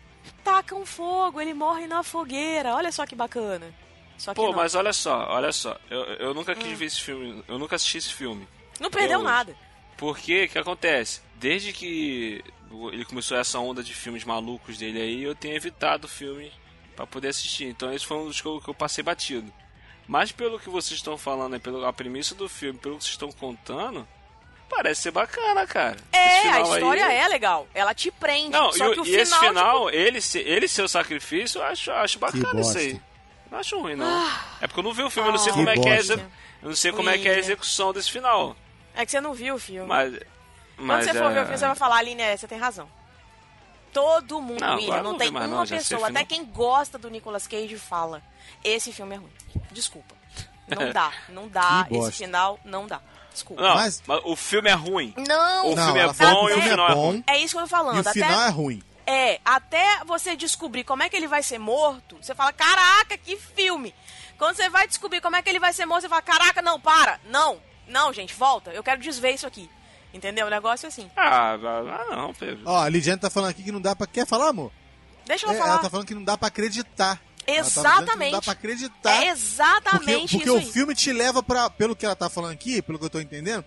[0.44, 1.40] tacam fogo.
[1.40, 2.74] Ele morre na fogueira.
[2.76, 3.72] Olha só que bacana.
[4.18, 4.54] Só que Pô, não.
[4.56, 5.78] mas olha só, olha só.
[5.92, 7.44] Eu, eu nunca quis ver esse filme.
[7.48, 8.48] Eu nunca assisti esse filme.
[8.80, 9.56] Não perdeu Eu- nada.
[9.98, 11.22] Porque, o que acontece?
[11.36, 12.44] Desde que
[12.92, 16.52] ele começou essa onda de filmes malucos dele aí, eu tenho evitado filmes
[16.96, 17.66] pra poder assistir.
[17.66, 19.52] Então esse foi um dos que eu, que eu passei batido.
[20.08, 23.32] Mas pelo que vocês estão falando, aí, pela premissa do filme, pelo que vocês estão
[23.32, 24.06] contando,
[24.70, 25.98] parece ser bacana, cara.
[26.12, 27.68] É, a final aí- história é legal.
[27.74, 28.50] Ela te prende.
[28.52, 29.48] Não, só e, que o e esse final.
[29.50, 30.20] final, tipo, ele,
[30.50, 32.80] ele ser o sacrifício, eu acho, acho bacana isso bosta.
[32.80, 33.02] aí.
[33.50, 34.06] Não acho ruim, não.
[34.08, 34.46] Ah.
[34.62, 35.96] É porque eu não vi o filme, eu não sei Que como é que é
[35.98, 36.14] bosta.
[36.62, 38.56] eu não sei como é que é a execução desse final.
[38.96, 39.88] É que você não viu o filme.
[39.88, 40.20] Mas.
[40.82, 41.34] Quando mas você for é...
[41.34, 42.90] ver o filme, você vai falar, Aline, é, você tem razão.
[43.94, 47.46] Todo mundo, Não, William, não não tem uma não, pessoa, até quem gosta do Nicolas
[47.46, 48.22] Cage fala,
[48.64, 49.32] esse filme é ruim.
[49.72, 50.16] Desculpa.
[50.68, 53.02] Não dá, não dá, esse final não dá.
[53.34, 53.62] Desculpa.
[53.62, 54.22] Não, Mas- mas...
[54.24, 55.14] o filme é ruim.
[55.18, 57.24] Não, O Não, filme é bom e o final é ruim.
[57.28, 57.96] é isso que eu tô falando.
[57.96, 58.84] E o até, final é ruim.
[59.06, 63.36] é, até você descobrir como é que ele vai ser morto, você fala, caraca, que
[63.38, 63.94] filme.
[64.38, 66.80] Quando você vai descobrir como é que ele vai ser morto, você fala, caraca, não,
[66.80, 69.70] para, não, não, gente, volta, eu quero desver isso aqui.
[70.14, 70.48] Entendeu?
[70.48, 71.10] O negócio é assim.
[71.16, 72.62] Ah, ah, não, Pedro.
[72.66, 74.06] Ó, a Lidiane tá falando aqui que não dá pra.
[74.08, 74.72] Quer falar, amor?
[75.26, 75.70] Deixa eu É, falar.
[75.74, 77.22] ela tá falando que não dá pra acreditar.
[77.48, 78.32] Ela tá Exatamente.
[78.32, 79.10] não dá pra acreditar.
[79.12, 81.70] É Porque, exatamente porque isso o filme te leva pra.
[81.70, 83.64] Pelo que ela tá falando aqui, pelo que eu tô entendendo,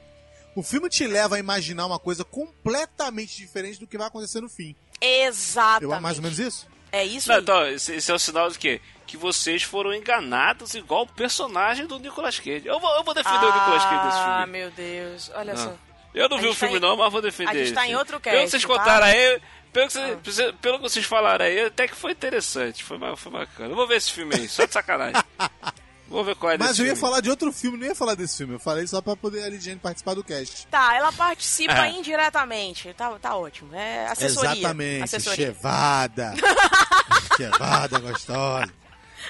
[0.55, 4.49] o filme te leva a imaginar uma coisa completamente diferente do que vai acontecer no
[4.49, 4.77] fim.
[5.01, 5.93] Exatamente.
[5.95, 6.67] Eu, mais ou menos isso?
[6.93, 7.43] É isso Não, aí.
[7.43, 8.81] então, esse, esse é o sinal de quê?
[9.07, 12.63] Que vocês foram enganados igual o personagem do Nicolas Cage.
[12.67, 14.59] Eu vou, eu vou defender o Nicolas Cage desse Ah, filme.
[14.59, 15.31] meu Deus.
[15.35, 15.57] Olha Ah.
[15.57, 15.75] só.
[16.15, 17.51] Eu não A vi o gente tá filme em- não, mas vou defender.
[17.51, 18.69] a gente tá em outro Pelo que cast, vocês tá?
[18.69, 19.41] contaram aí,
[19.73, 19.93] pelo que,
[20.25, 23.71] vocês, pelo que vocês falaram aí, até que foi interessante, foi, foi bacana.
[23.71, 25.21] Eu vou ver esse filme aí, só de sacanagem.
[26.07, 27.01] vou ver qual é Mas desse eu ia filme.
[27.01, 28.55] falar de outro filme, não ia falar desse filme.
[28.55, 30.67] Eu falei só pra poder a Lidiane participar do cast.
[30.69, 31.91] Tá, ela participa É.
[31.91, 32.95] indiretamente.
[32.95, 33.75] Tá, tá ótimo.
[33.75, 34.53] É assessoria.
[34.53, 35.03] Exatamente.
[35.03, 35.47] Assessoria.
[35.47, 36.35] Chevada.
[37.37, 38.73] Chevada gostosa.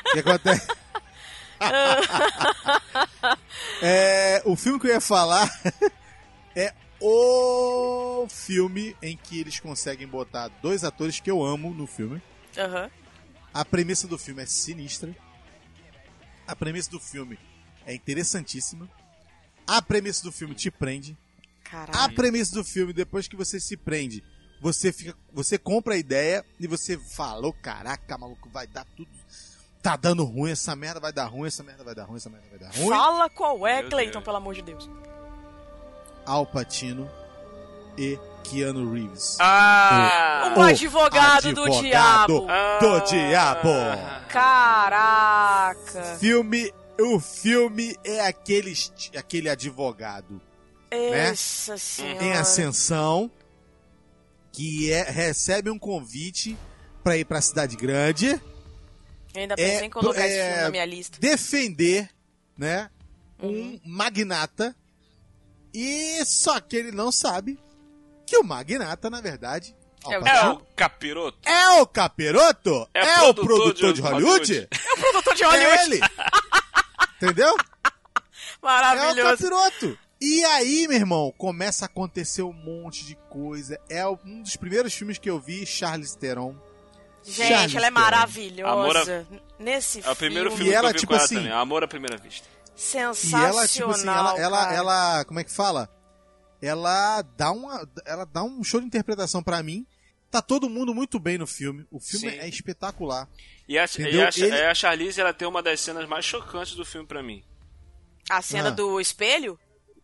[0.07, 0.69] O que acontece?
[3.81, 5.49] É, o filme que eu ia falar
[6.55, 12.23] é o filme em que eles conseguem botar dois atores que eu amo no filme.
[12.57, 12.91] Aham.
[13.53, 15.15] A premissa do filme é sinistra.
[16.47, 17.39] A premissa do filme
[17.87, 18.89] é interessantíssima.
[19.67, 21.17] A premissa do filme te prende.
[21.63, 21.99] Caralho.
[21.99, 24.23] A premissa do filme, depois que você se prende,
[24.61, 29.09] você fica, você compra a ideia e você fala, "Ô, caraca, maluco, vai dar tudo.
[29.83, 32.47] Tá dando ruim, essa merda vai dar ruim, essa merda vai dar ruim, essa merda
[32.51, 32.89] vai dar ruim.
[32.89, 34.25] Fala qual é, Meu Cleiton, Deus.
[34.25, 34.89] pelo amor de Deus.
[36.27, 37.11] Al Pacino
[37.97, 39.37] e Keanu Reeves.
[39.41, 40.55] Ah!
[40.57, 42.47] O advogado do diabo.
[42.81, 43.69] Do diabo.
[44.29, 46.03] Caraca.
[46.19, 48.75] Filme, o filme é aquele,
[49.17, 50.41] aquele advogado
[50.93, 51.29] né?
[51.31, 52.25] Essa senhora.
[52.25, 53.31] em ascensão
[54.53, 56.57] que é, recebe um convite
[57.03, 58.29] pra ir pra cidade grande
[59.35, 61.19] Eu ainda pensei é, em colocar esse é, filme na minha lista.
[61.21, 62.09] defender,
[62.57, 62.89] né,
[63.43, 63.81] um Uhum.
[63.85, 64.77] magnata
[65.75, 67.59] e só que ele não sabe
[68.27, 69.75] que o magnata, na verdade,
[70.09, 71.39] É o É o capiroto?
[71.49, 72.89] é o capiroto?
[72.95, 74.53] É É, o produtor de de Hollywood?
[74.53, 74.69] Hollywood.
[74.71, 75.83] É o produtor de É Hollywood.
[75.95, 76.01] ele!
[77.17, 77.49] Entendeu?
[77.49, 77.87] É
[78.63, 79.23] o Maravilhoso.
[79.31, 79.99] capiroto.
[80.21, 83.79] E aí, meu irmão, começa a acontecer um monte de coisa.
[83.91, 86.55] É um dos primeiros filmes que eu vi, Charlize Theron.
[87.23, 88.01] Gente, Charlize ela é Theron.
[88.05, 89.27] maravilhosa.
[89.59, 90.71] Nesse É o primeiro filme.
[90.71, 92.47] E ela, que eu vi tipo com ela assim, também, Amor à Primeira Vista.
[92.77, 93.47] E Sensacional.
[93.49, 95.89] ela, tipo assim, ela, ela, ela, como é que fala?
[96.63, 99.87] Ela dá uma, ela dá um show de interpretação pra mim.
[100.31, 101.87] Tá todo mundo muito bem no filme.
[101.91, 102.39] O filme Sim.
[102.39, 103.29] é espetacular.
[103.69, 106.75] E a, e a, Ele- é, a Charlize, ela tem uma das cenas mais chocantes
[106.75, 107.45] do filme pra mim.
[108.29, 108.73] A cena Ah.
[108.73, 109.59] do espelho?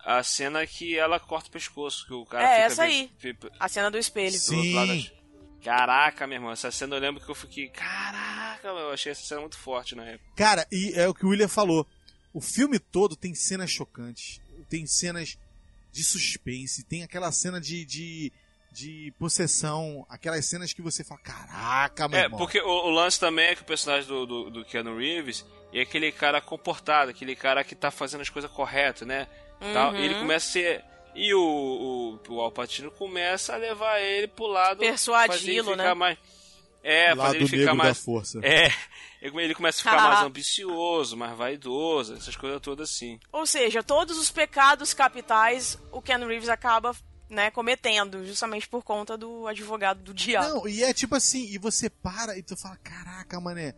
[0.05, 3.11] A cena que ela corta o pescoço, que o cara É, fica essa aí.
[3.19, 4.33] fica- A cena do espelho.
[4.33, 4.75] do Sim.
[4.75, 5.21] da-
[5.65, 7.69] Caraca, meu irmão, essa cena eu lembro que eu fiquei.
[7.69, 10.31] Caraca, eu achei essa cena muito forte na época.
[10.37, 11.87] Cara, e é o que o William falou.
[12.33, 14.41] O filme todo tem cenas chocantes.
[14.69, 15.37] Tem cenas
[15.93, 16.85] de suspense.
[16.85, 18.33] Tem aquela cena de, de,
[18.73, 20.07] de possessão.
[20.09, 22.39] Aquelas cenas que você fala, caraca, meu É, irmão.
[22.39, 25.81] porque o, o lance também é que o personagem do, do, do Keanu Reeves é
[25.83, 29.27] aquele cara comportado, aquele cara que tá fazendo as coisas corretas, né?
[29.73, 29.93] Tal.
[29.93, 29.99] Uhum.
[30.01, 30.85] E ele começa a ser.
[31.15, 34.79] E o, o, o Al Pacino começa a levar ele pro lado.
[34.79, 35.93] Persuadi-lo, né?
[35.95, 36.17] Mais,
[36.83, 37.99] é, fazer Lado ele ficar da mais.
[37.99, 38.41] força.
[38.43, 38.73] É,
[39.21, 43.19] ele ele começa a ficar mais ambicioso, mais vaidoso, essas coisas todas assim.
[43.33, 46.95] Ou seja, todos os pecados capitais o Ken Reeves acaba
[47.29, 50.49] né, cometendo, justamente por conta do advogado do diabo.
[50.49, 53.75] Não, e é tipo assim, e você para e tu fala, caraca, mané.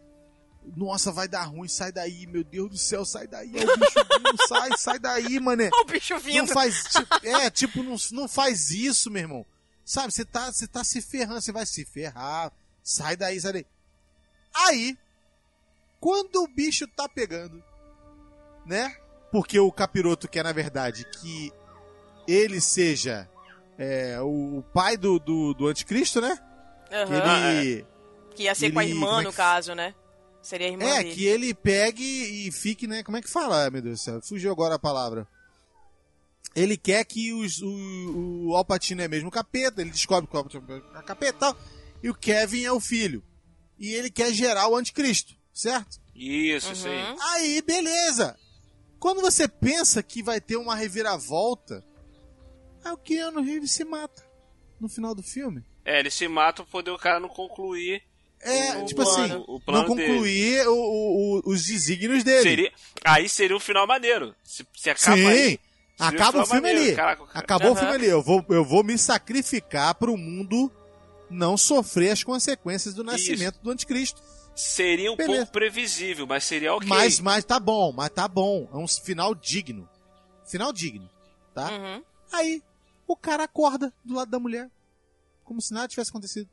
[0.77, 3.99] Nossa, vai dar ruim, sai daí, meu Deus do céu, sai daí, é o bicho
[3.99, 5.71] vindo, sai, sai daí, mané.
[5.75, 6.47] o bicho Não vindo.
[6.53, 9.47] faz, tipo, é, tipo, não, não faz isso, meu irmão.
[9.85, 12.53] Sabe, você tá, você tá se ferrando, você vai se ferrar.
[12.83, 13.67] Sai daí, sai daí.
[14.55, 14.97] Aí,
[16.01, 17.63] quando o bicho tá pegando,
[18.67, 18.95] né?
[19.31, 21.53] Porque o capiroto quer, na verdade, que
[22.29, 23.29] ele seja
[23.79, 26.37] é, o, pai do, do, do anticristo, né?
[26.89, 27.53] Que Aham.
[27.61, 27.87] ele,
[28.35, 29.95] Que ia ser com a ele- irmã, é no que- caso, né?
[30.43, 31.15] Seria a irmã é, dele.
[31.15, 32.03] que ele pegue
[32.47, 33.03] e fique, né?
[33.05, 34.21] Como é que fala, meu Deus do céu?
[34.23, 35.27] Fugiu agora a palavra.
[36.55, 40.65] Ele quer que os, o, o Alpatino é mesmo capeta, ele descobre que o Alpatino
[40.97, 41.57] é capeta e tal,
[42.03, 43.23] e o Kevin é o filho.
[43.79, 46.01] E ele quer gerar o anticristo, certo?
[46.15, 47.03] Isso, isso aí.
[47.03, 47.17] Uhum.
[47.33, 48.37] Aí, beleza.
[48.99, 51.83] Quando você pensa que vai ter uma reviravolta,
[52.85, 54.23] aí o Keanu Reeves se mata
[54.81, 55.65] no final do filme.
[55.85, 58.03] É, ele se mata pra poder o cara não concluir.
[58.41, 62.43] É, o tipo plano, assim, o plano não concluir o- o- o- os desígnios dele.
[62.43, 62.73] Seria,
[63.05, 64.35] aí seria um final maneiro.
[64.43, 65.61] Se, se acaba Sim, aí, seria
[66.01, 66.81] um acaba o final filme maneiro.
[66.89, 66.97] ali.
[66.97, 68.07] Caraca, o Acabou o filme ali.
[68.07, 70.73] Eu vou, eu vou me sacrificar pro mundo
[71.33, 74.23] não sofrer as consequências do nascimento do anticristo.
[74.55, 75.39] Seria um Beleza.
[75.39, 76.87] pouco previsível, mas seria ok.
[76.89, 78.69] Mas, mas tá bom, mas tá bom.
[78.73, 79.89] É um final digno.
[80.47, 81.09] Final digno,
[81.55, 81.71] tá?
[81.71, 82.05] Uhum.
[82.33, 82.63] Aí,
[83.07, 84.71] o cara acorda do lado da mulher.
[85.45, 86.49] Como se nada tivesse acontecido.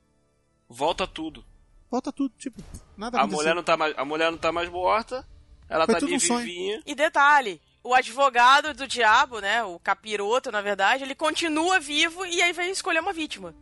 [0.68, 1.44] Volta tudo.
[1.92, 2.62] Volta tudo, tipo,
[2.96, 3.38] nada A aconteceu.
[3.40, 5.28] mulher, não tá mais, a mulher não tá mais morta.
[5.68, 6.40] Ela Foi tá tudo ali um sonho.
[6.46, 6.82] vivinha.
[6.86, 12.42] E detalhe, o advogado do diabo, né, o capiroto, na verdade, ele continua vivo e
[12.42, 13.54] aí vai escolher uma vítima.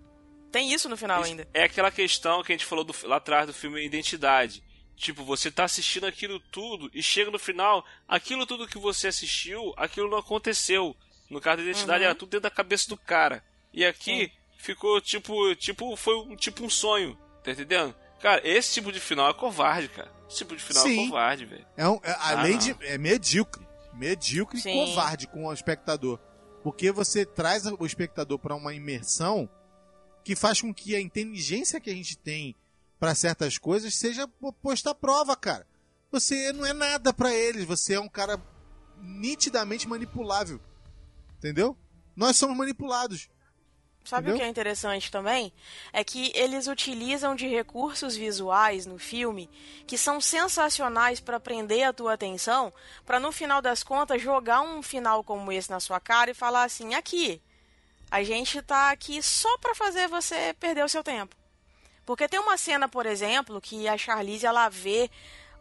[0.51, 1.47] Tem isso no final ainda.
[1.53, 4.63] É aquela questão que a gente falou do- lá atrás do filme Identidade.
[4.95, 9.73] Tipo, você tá assistindo aquilo tudo e chega no final, aquilo tudo que você assistiu,
[9.77, 10.95] aquilo não aconteceu.
[11.29, 12.05] No caso da identidade Uhum.
[12.05, 13.43] era tudo dentro da cabeça do cara.
[13.73, 17.93] E aqui ficou tipo, tipo, foi um tipo um sonho, tá entendendo?
[18.19, 20.11] Cara, esse tipo de final é covarde, cara.
[20.27, 21.05] Esse tipo de final é Sim.
[21.09, 21.67] covarde, velho.
[21.77, 22.59] É um, é- além não.
[22.59, 22.75] de.
[22.81, 23.67] É medíocre.
[23.93, 24.83] Medíocre Sim.
[24.83, 26.19] e covarde com o espectador.
[26.63, 29.47] Porque você traz o espectador para uma imersão
[30.27, 32.53] que faz com que a inteligência que a gente tem
[32.99, 35.65] para certas coisas seja po- posta à prova, cara.
[36.11, 38.37] Você não é nada para eles, você é um cara
[39.01, 40.59] nitidamente manipulável.
[41.37, 41.77] Entendeu?
[42.13, 43.29] Nós somos manipulados.
[44.03, 44.37] Sabe o Entendeu?
[44.39, 45.53] que é interessante também?
[45.93, 49.49] É que eles utilizam de recursos visuais no filme
[49.85, 52.73] que são sensacionais pra prender a tua atenção,
[53.05, 56.63] pra no final das contas jogar um final como esse na sua cara e falar
[56.65, 57.41] assim: aqui,
[58.09, 61.35] a gente tá aqui só pra fazer você perder o seu tempo.
[62.05, 65.09] Porque tem uma cena, por exemplo, que a Charlize ela vê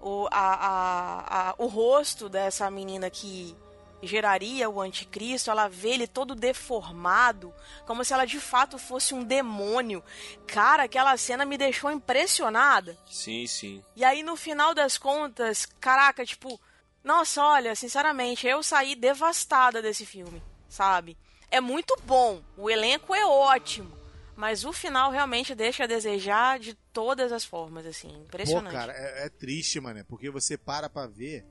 [0.00, 3.56] o, a, a, a- o rosto dessa menina que
[4.02, 7.52] geraria o anticristo, ela vê ele todo deformado,
[7.86, 10.04] como se ela de fato fosse um demônio.
[10.46, 12.96] Cara, aquela cena me deixou impressionada.
[13.10, 13.82] Sim, sim.
[13.96, 16.60] E aí no final das contas, caraca, tipo,
[17.02, 21.16] nossa, olha, sinceramente, eu saí devastada desse filme, sabe?
[21.56, 23.90] É muito bom, o elenco é ótimo,
[24.36, 28.72] mas o final realmente deixa a desejar de todas as formas, assim, Pô, impressionante.
[28.72, 30.04] cara, é, é triste, mano.
[30.04, 31.46] Porque você para pra ver.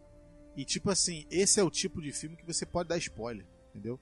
[0.56, 3.99] E, tipo assim, esse é o tipo de filme que você pode dar spoiler, entendeu?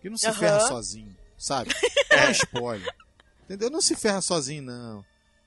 [0.00, 0.38] Que não se Aham.
[0.38, 1.70] ferra sozinho, sabe?
[2.12, 2.94] É spoiler.
[3.44, 3.68] Entendeu?
[3.68, 5.04] Não se ferra sozinho, não.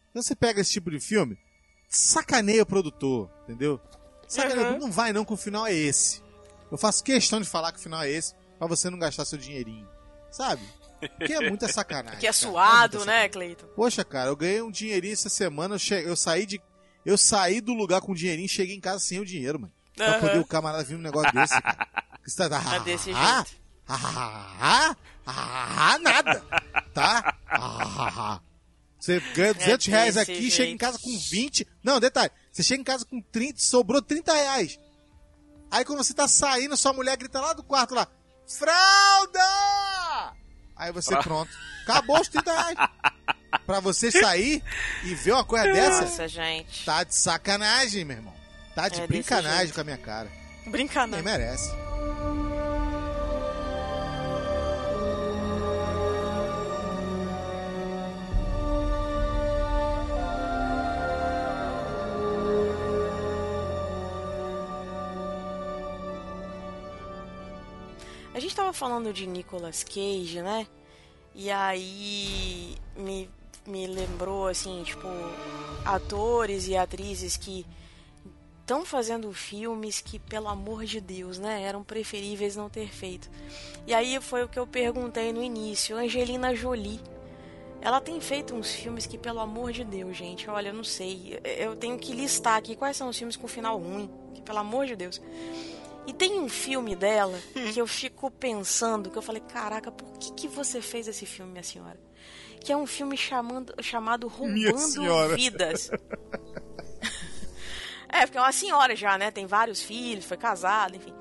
[0.09, 1.37] Então você pega esse tipo de filme,
[1.87, 3.79] sacaneia o produtor, entendeu?
[4.27, 4.79] Sacaneia, Uhum.
[4.79, 6.21] não vai não que o final é esse.
[6.69, 9.37] Eu faço questão de falar que o final é esse, pra você não gastar seu
[9.37, 9.87] dinheirinho,
[10.31, 10.61] sabe?
[11.25, 12.19] Que é muita sacanagem.
[12.19, 12.33] Que é cara.
[12.33, 13.67] suado, muita né, Cleiton?
[13.75, 15.93] Poxa, cara, eu ganhei um dinheirinho essa semana, eu, che...
[15.93, 16.61] eu saí de.
[17.05, 19.73] Eu saí do lugar com dinheirinho e cheguei em casa sem o dinheiro, mano.
[19.95, 20.19] Pra Aham.
[20.19, 21.87] poder o camarada vir um negócio desse, cara.
[22.25, 22.75] Você tá.
[22.75, 23.61] É desse ah, jeito.
[23.87, 24.95] ah,
[25.25, 26.43] ah, ah, nada.
[26.93, 27.37] Tá?
[27.47, 28.41] Ah, ah, ah.
[28.99, 30.79] Você ganha 200 reais É desse aqui, chega em jeito.
[30.79, 31.67] casa com 20.
[31.83, 32.31] Não, detalhe.
[32.51, 34.79] Você chega em casa com 30, sobrou 30 reais.
[35.69, 38.07] Aí quando você tá saindo, sua mulher grita lá do quarto lá:
[38.47, 40.33] Fralda!
[40.75, 41.51] Aí você, pronto.
[41.83, 42.77] Acabou os 30 reais.
[43.65, 44.61] Pra você sair
[45.03, 46.83] e ver uma coisa dessa, Nossa, gente.
[46.85, 48.33] tá de sacanagem, meu irmão.
[48.75, 50.29] Tá de É brincanagem com a minha cara.
[50.67, 51.23] Brincadeira.
[51.23, 51.71] Nem merece.
[68.55, 70.65] Gente tava falando de Nicolas Cage, né?
[71.33, 73.29] E aí me,
[73.67, 75.07] me lembrou, assim, tipo,
[75.83, 77.65] atores e atrizes que
[78.61, 81.63] estão fazendo filmes que, pelo amor de Deus, né?
[81.63, 83.29] Eram preferíveis não ter feito.
[83.85, 85.97] E aí foi o que eu perguntei no início.
[85.97, 87.01] Angelina Jolie.
[87.81, 91.39] Ela tem feito uns filmes que, pelo amor de Deus, gente, olha, eu não sei.
[91.43, 94.09] Eu tenho que listar aqui quais são os filmes com final ruim.
[94.33, 95.21] Que, pelo amor de Deus.
[96.07, 97.39] E tem um filme dela
[97.73, 101.51] que eu fico pensando, que eu falei, caraca, por que, que você fez esse filme,
[101.51, 101.99] minha senhora?
[102.59, 105.35] Que é um filme chamando, chamado Roubando.
[105.35, 105.91] Vidas.
[108.09, 109.31] é, porque é uma senhora já, né?
[109.31, 111.13] Tem vários filhos, foi casada, enfim.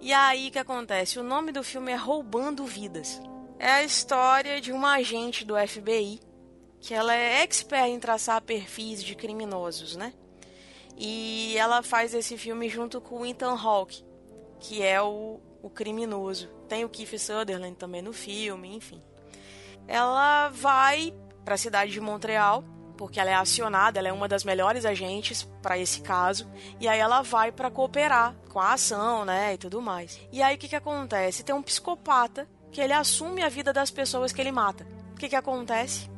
[0.00, 1.18] E aí o que acontece?
[1.18, 3.20] O nome do filme é Roubando Vidas.
[3.58, 6.20] É a história de uma agente do FBI
[6.80, 10.12] que ela é expert em traçar perfis de criminosos, né?
[10.96, 14.04] E ela faz esse filme junto com o Ethan Hawke,
[14.60, 16.48] que é o, o criminoso.
[16.68, 19.00] Tem o Keith Sutherland também no filme, enfim.
[19.86, 22.64] Ela vai para a cidade de Montreal,
[22.96, 26.50] porque ela é acionada, ela é uma das melhores agentes para esse caso,
[26.80, 30.18] e aí ela vai para cooperar com a ação, né, e tudo mais.
[30.32, 31.44] E aí o que que acontece?
[31.44, 34.86] Tem um psicopata que ele assume a vida das pessoas que ele mata.
[35.12, 36.10] O que que acontece?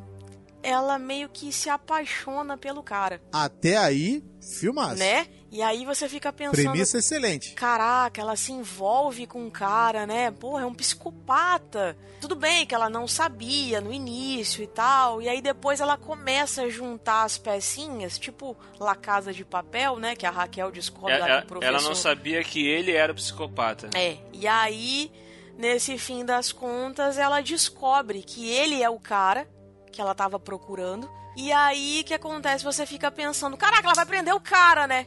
[0.63, 4.97] Ela meio que se apaixona pelo cara, Até aí, filmaço.
[4.99, 5.27] né?
[5.51, 7.55] E aí você fica pensando, Premissa excelente.
[7.55, 10.31] Caraca, ela se envolve com um cara, né?
[10.31, 11.97] Porra, é um psicopata.
[12.21, 15.23] Tudo bem que ela não sabia no início e tal.
[15.23, 20.15] E aí depois ela começa a juntar as pecinhas, tipo La Casa de Papel, né?
[20.15, 21.75] Que a Raquel descobre lá Ela, com o professor.
[21.75, 23.89] ela não sabia que ele era o psicopata.
[23.95, 25.11] É, e aí,
[25.57, 29.49] nesse fim das contas, ela descobre que ele é o cara
[29.91, 31.11] que ela tava procurando.
[31.37, 32.65] E aí, o que acontece?
[32.65, 35.07] Você fica pensando, caraca, ela vai prender o cara, né?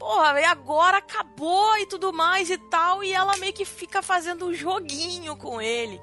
[0.00, 3.04] Porra, e agora acabou e tudo mais e tal.
[3.04, 6.00] E ela meio que fica fazendo um joguinho com ele.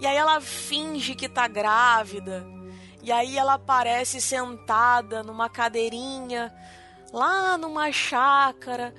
[0.00, 2.46] E aí ela finge que tá grávida.
[3.02, 6.54] E aí ela aparece sentada numa cadeirinha
[7.12, 8.94] lá numa chácara,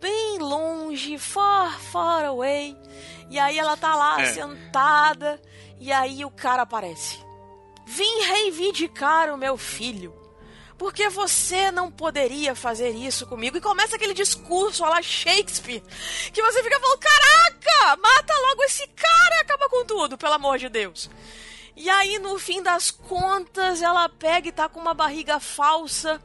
[0.00, 2.74] bem longe, far, far away.
[3.28, 4.32] E aí ela tá lá É.
[4.32, 5.40] sentada,
[5.78, 7.18] e aí o cara aparece.
[7.84, 10.14] Vim reivindicar o meu filho.
[10.78, 13.56] Porque você não poderia fazer isso comigo?
[13.56, 15.82] E começa aquele discurso a la Shakespeare.
[16.32, 20.58] Que você fica falando: caraca, mata logo esse cara e acaba com tudo, pelo amor
[20.58, 21.08] de Deus.
[21.74, 26.20] E aí, no fim das contas, ela pega e tá com uma barriga falsa,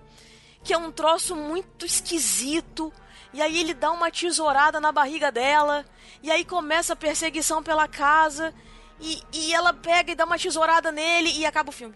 [0.63, 2.91] que é um troço muito esquisito.
[3.33, 5.85] E aí ele dá uma tesourada na barriga dela.
[6.21, 8.53] E aí começa a perseguição pela casa.
[8.99, 11.95] E, e ela pega e dá uma tesourada nele e acaba o filme.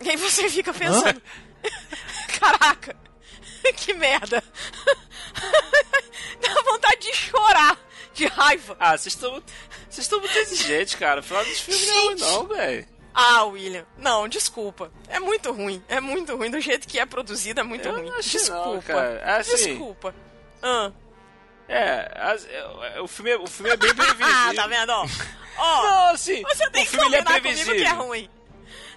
[0.00, 1.20] E aí você fica pensando.
[2.38, 2.96] Caraca,
[3.76, 4.42] que merda.
[6.40, 7.78] Dá vontade de chorar
[8.12, 8.76] de raiva.
[8.78, 9.42] Ah, vocês estão
[9.88, 11.22] vocês estão muito exigentes, cara.
[11.22, 12.88] Final dos filmes não é ruim, não, velho.
[13.16, 14.90] Ah, William, não, desculpa.
[15.08, 15.82] É muito ruim.
[15.88, 16.50] É muito ruim.
[16.50, 18.10] Do jeito que é produzido, é muito Eu ruim.
[18.18, 18.82] achei não, desculpa.
[18.82, 19.36] cara.
[19.38, 20.14] Assim- Desculpa.
[20.62, 20.90] Ah.
[21.68, 24.26] É, as- é, o, filme, é- o filme é bem previsível.
[24.26, 24.90] Ah, tá vendo?
[24.90, 25.06] Ó,
[25.58, 28.04] ó, Não, assim, você tem o que filme ele é combinar comigo que é previsível.
[28.04, 28.30] ruim.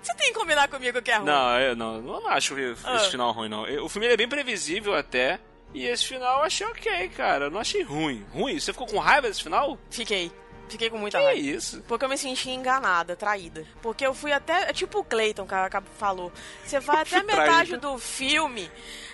[0.07, 1.25] Você tem que combinar comigo que é ruim.
[1.25, 2.99] Não, eu não, não acho esse Ah.
[2.99, 3.63] final ruim, não.
[3.83, 5.39] O filme é bem previsível até.
[5.73, 7.45] E esse final eu achei ok, cara.
[7.45, 8.25] Eu não achei ruim.
[8.33, 8.57] Ruim?
[8.59, 9.77] Você ficou com raiva desse final?
[9.91, 10.31] Fiquei.
[10.69, 11.39] Fiquei com muita Que raiva.
[11.39, 11.81] isso?
[11.87, 13.65] Porque eu me senti enganada, traída.
[13.81, 14.69] Porque eu fui até.
[14.69, 16.31] é Tipo o Clayton que a- que falou.
[16.65, 18.69] Você vai até a metade do filme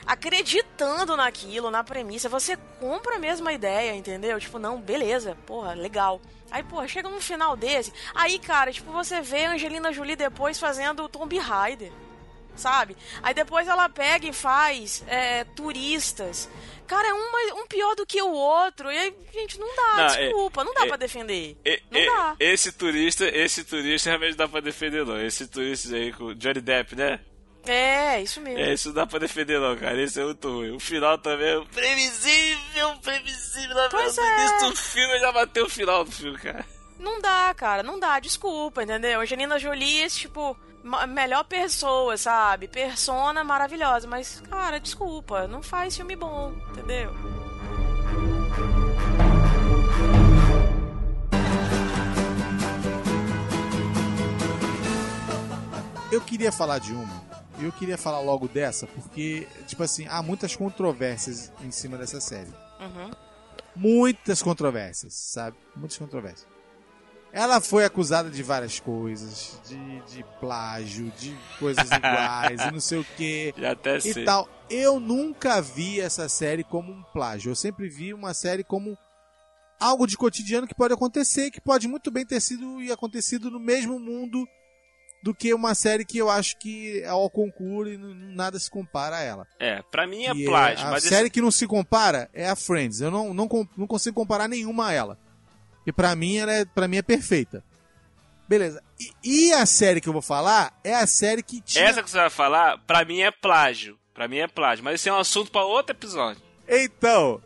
[0.05, 2.29] acreditando naquilo, na premissa.
[2.29, 4.39] Você compra a mesma ideia, entendeu?
[4.39, 6.21] Tipo, não, beleza, porra, legal.
[6.53, 7.91] Aí, porra, chega num final desse.
[8.13, 11.91] Aí, cara, tipo, você vê a Angelina Jolie depois fazendo o Tomb Raider.
[12.55, 12.95] Sabe?
[13.23, 16.47] Aí depois ela pega e faz é, turistas.
[16.85, 18.91] Cara, é um, um pior do que o outro.
[18.91, 21.57] E aí, gente, não dá, Não, é- desculpa, não dá é- pra defender.
[21.65, 22.35] E- Não e- dá.
[22.39, 25.19] Esse turista, esse turista realmente dá pra defender, não.
[25.19, 27.19] Esse turista aí com o Johnny Depp, né?
[27.65, 28.59] É, isso mesmo.
[28.59, 30.01] É, isso não dá pra defender, não, cara.
[30.01, 30.71] Esse é muito ruim.
[30.75, 33.75] O final também é previsível, previsível.
[33.75, 34.39] Na Pois no é.
[34.47, 36.65] início do filme já bateu o final do filme, cara.
[36.99, 39.19] Não dá, cara, não dá, desculpa, entendeu?
[39.21, 42.67] Angelina Jolie, tipo, ma- melhor pessoa, sabe?
[42.67, 47.11] Persona maravilhosa, mas, cara, desculpa, não faz filme bom, entendeu?
[56.11, 57.32] Eu queria falar de uma.
[57.59, 62.49] Eu queria falar logo dessa, porque, tipo assim, há muitas controvérsias em cima dessa série.
[62.79, 63.11] Uhum.
[63.75, 65.57] Muitas controvérsias, sabe?
[65.75, 66.47] Muitas controvérsias.
[67.31, 72.99] Ela foi acusada de várias coisas, de, de plágio, de coisas iguais e não sei
[72.99, 73.53] o que.
[73.65, 74.23] Até e sei.
[74.23, 74.47] tal.
[74.69, 77.49] Eu nunca vi essa série como um plágio.
[77.49, 78.95] Eu sempre vi uma série como
[79.79, 83.59] algo de cotidiano que pode acontecer, que pode muito bem ter sido e acontecido no
[83.59, 84.47] mesmo mundo
[85.23, 89.15] do que uma série que eu acho que é ao concurso e nada se compara
[89.17, 89.47] a ela.
[89.57, 91.29] É, pra mim é Que plágio, a mas série esse...
[91.31, 92.99] que não se compara é a Friends.
[92.99, 93.47] Eu não, não,
[93.77, 95.17] não consigo comparar nenhuma a ela.
[95.87, 97.63] E pra mim ela é, pra mim é perfeita.
[98.47, 98.83] Beleza.
[98.99, 102.09] E, e a série que eu vou falar é a série que tinha essa que
[102.09, 103.97] você vai falar, pra mim é plágio.
[104.13, 106.41] Pra mim é plágio, mas esse é um assunto pra outro episódio.
[106.67, 107.41] Então,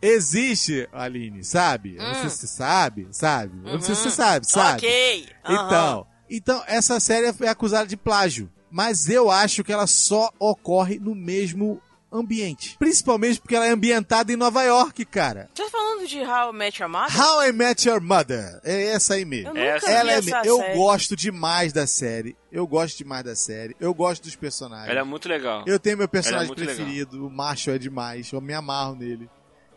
[0.00, 1.96] existe, Aline, sabe?
[1.96, 2.30] Eu Não sei Hum.
[2.30, 3.52] se você sabe, sabe?
[3.66, 4.14] Eu não sei se você Uhum.
[4.14, 4.76] sabe, sabe?
[4.78, 5.28] Ok.
[5.44, 5.66] aham.
[5.66, 8.50] Então, então, essa série é acusada de plágio.
[8.70, 11.80] Mas eu acho que ela só ocorre no mesmo
[12.12, 12.76] ambiente.
[12.78, 15.48] Principalmente porque ela é ambientada em Nova York, cara.
[15.54, 17.20] Você tá falando de How I Met Your Mother?
[17.20, 18.60] How I Met Your Mother.
[18.64, 19.48] É essa aí mesmo.
[19.50, 20.74] Eu nunca vi Ela é essa me- Eu série.
[20.74, 22.36] gosto demais da série.
[22.52, 23.74] Eu gosto demais da série.
[23.80, 24.90] Eu gosto dos personagens.
[24.90, 25.64] Ela é muito legal.
[25.66, 26.66] Eu tenho meu é personagem legal.
[26.76, 29.28] preferido, o Marshall é demais, eu me amarro nele.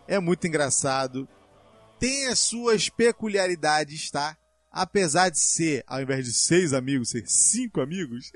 [0.07, 1.27] É muito engraçado.
[1.99, 4.35] Tem as suas peculiaridades, tá?
[4.71, 8.31] Apesar de ser, ao invés de seis amigos, ser cinco amigos.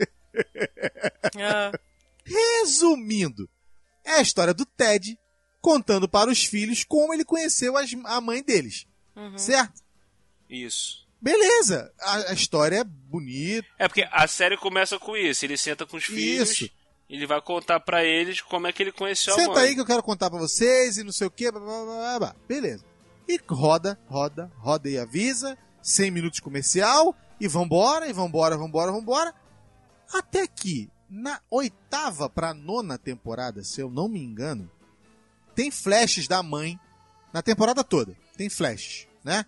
[1.39, 1.71] Ah,
[2.25, 3.49] Resumindo,
[4.03, 5.17] é a história do Ted
[5.61, 8.85] contando para os filhos como ele conheceu as- a mãe deles.
[9.15, 9.37] uhum.
[9.37, 9.81] Certo?
[10.49, 11.05] Isso.
[11.21, 13.67] Beleza, a, a história é bonita.
[13.79, 15.43] É porque a série começa com isso.
[15.45, 16.51] Ele senta com os filhos.
[16.51, 16.69] Isso.
[17.09, 19.63] Ele vai contar pra eles como é que ele conheceu a Senta mãe.
[19.69, 21.45] aí que eu quero contar pra vocês e não sei o que.
[22.47, 22.83] Beleza.
[23.27, 25.57] E roda, roda, roda e avisa.
[25.85, 27.15] 100 minutos comercial.
[27.39, 29.33] E vambora, e vambora, vambora, vambora.
[30.11, 34.71] Até que, na oitava pra nona temporada, se eu não me engano,
[35.53, 36.79] tem flashes da mãe
[37.31, 38.17] na temporada toda.
[38.35, 39.45] Tem flashes, né?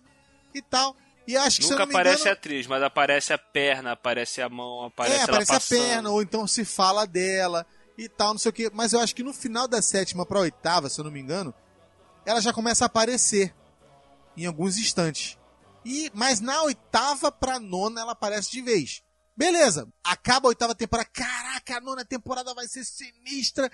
[0.54, 0.96] E tal.
[1.26, 4.84] E acho que Nunca aparece engano, a atriz, mas aparece a perna, aparece a mão,
[4.86, 7.66] aparece é, aparece a perna, ou então se fala dela
[7.98, 8.70] e tal, não sei o que.
[8.72, 11.52] Mas eu acho que no final da sétima pra oitava, se eu não me engano,
[12.24, 13.54] ela já começa a aparecer
[14.36, 15.38] em alguns instantes.
[15.84, 19.02] E, mas na oitava pra nona ela aparece de vez.
[19.38, 21.08] Beleza, acaba a oitava temporada.
[21.12, 23.70] Caraca, a nona temporada vai ser sinistra.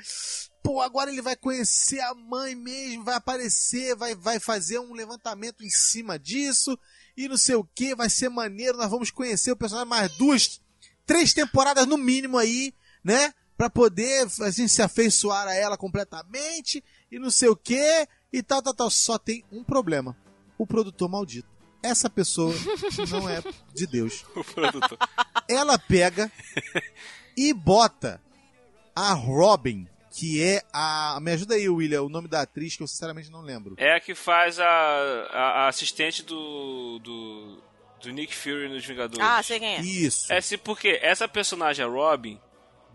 [0.63, 5.65] Pô, agora ele vai conhecer a mãe mesmo, vai aparecer, vai, vai fazer um levantamento
[5.65, 6.79] em cima disso
[7.17, 10.61] e não sei o que, vai ser maneiro, nós vamos conhecer o personagem mais duas,
[11.07, 13.33] três temporadas no mínimo aí, né?
[13.57, 18.61] Pra poder assim, se afeiçoar a ela completamente e não sei o que e tal,
[18.61, 18.91] tal, tal.
[18.91, 20.17] Só tem um problema:
[20.59, 21.54] o produtor maldito.
[21.85, 22.55] Essa pessoa
[23.11, 23.43] não é
[23.75, 24.25] de Deus.
[24.35, 24.99] O produtor.
[25.47, 26.33] Ela pega
[27.37, 28.21] e bota
[28.97, 31.19] a Robin, que é a.
[31.21, 33.75] Me ajuda aí, William, o nome da atriz que eu sinceramente não lembro.
[33.77, 37.63] É a que faz a, a, a assistente do, do.
[38.03, 39.25] do Nick Fury nos Vingadores.
[39.25, 39.81] Ah, sei quem é.
[39.83, 40.33] Isso.
[40.33, 42.41] É sim, porque essa personagem, a Robin,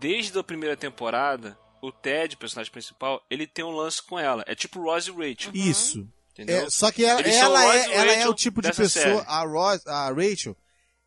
[0.00, 4.42] desde a primeira temporada, o Ted, o personagem principal, ele tem um lance com ela.
[4.46, 5.52] É tipo Rose e Rachel.
[5.54, 6.08] Isso.
[6.40, 6.66] Entendeu?
[6.66, 8.88] É, só que ela, são ela Ross é, ela é o tipo de pessoa.
[8.88, 9.24] série.
[9.26, 10.56] A, Ross, a Rachel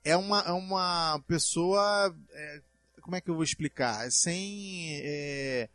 [0.03, 2.15] é uma, é uma pessoa.
[2.31, 2.61] é,
[3.01, 4.11] como é que eu vou explicar?
[4.11, 5.01] Sem.
[5.03, 5.69] é,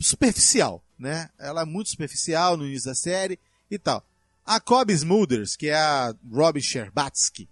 [0.00, 1.28] superficial, né?
[1.38, 3.38] Ela é muito superficial no início da série
[3.70, 4.02] e tal.
[4.44, 7.46] A Cobb Smulders, que é a Robin Sherbatsky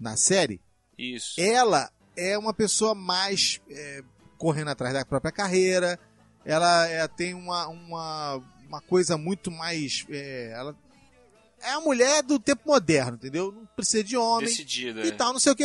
[0.00, 0.60] na série,
[0.98, 1.40] Isso.
[1.40, 4.02] ela é uma pessoa mais é,
[4.36, 5.96] correndo atrás da própria carreira.
[6.44, 8.42] Ela é, tem uma, uma,
[8.72, 10.06] uma coisa muito mais.
[10.08, 10.76] É, ela
[11.60, 13.52] é a mulher do tempo moderno, entendeu?
[13.52, 15.04] Não precisa de homem Decidida.
[15.04, 15.12] e é.
[15.12, 15.64] tal, não sei o que.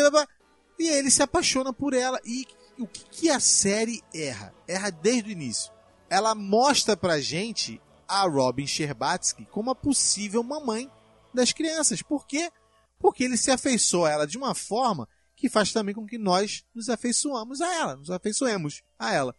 [0.79, 2.19] E ele se apaixona por ela.
[2.25, 2.45] E
[2.77, 4.53] o que, que a série erra?
[4.67, 5.71] Erra desde o início.
[6.09, 10.91] Ela mostra pra gente a Robin Sherbatsky como a possível mamãe
[11.33, 12.01] das crianças.
[12.01, 12.51] Por quê?
[12.99, 16.65] Porque ele se afeiçoa a ela de uma forma que faz também com que nós
[16.73, 19.35] nos afeiçoamos a ela, nos afeiçoemos a ela.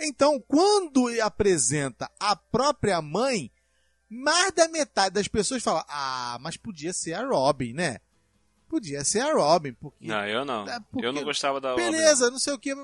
[0.00, 3.50] Então, quando apresenta a própria mãe,
[4.08, 7.98] mais da metade das pessoas fala: Ah, mas podia ser a Robin, né?
[8.68, 10.06] Podia ser a Robin, porque.
[10.06, 10.66] Não, eu não.
[10.68, 11.84] É, porque- Eu não gostava da Robin.
[11.84, 12.74] Beleza, não sei o que,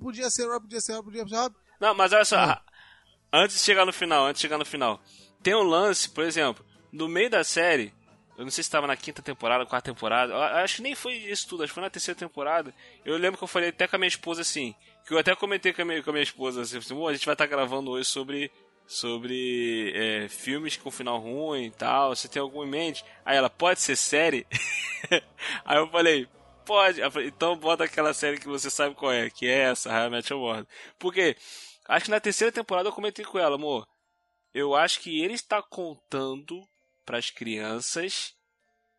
[0.00, 1.56] podia ser a Robin, podia ser a Robin, podia ser a Robin.
[1.80, 2.62] Não, mas olha só, Ah.
[3.32, 5.00] antes de chegar no final, antes de chegar no final,
[5.42, 7.92] tem um lance, por exemplo, no meio da série,
[8.36, 11.14] eu não sei se estava na quinta temporada, quarta temporada, eu acho que nem foi
[11.14, 12.72] isso tudo, acho que foi na terceira temporada.
[13.04, 14.74] Eu lembro que eu falei até com a minha esposa assim,
[15.08, 17.14] que eu até comentei com a minha, com a minha esposa assim, assim, "Amor, a
[17.14, 18.50] gente vai estar gravando hoje sobre
[18.86, 23.04] sobre é, filmes com final ruim e tal, você tem algum em mente?
[23.24, 24.46] Aí ela, pode ser série?
[25.64, 26.26] Aí eu falei,
[26.64, 27.00] pode.
[27.00, 30.06] Eu falei, então bota aquela série que você sabe qual é, que é essa, How
[30.06, 30.30] I Met.
[30.98, 31.36] Porque
[31.88, 33.88] Acho que na terceira temporada eu comentei com ela, amor.
[34.52, 36.62] Eu acho que ele está contando
[37.04, 38.34] para as crianças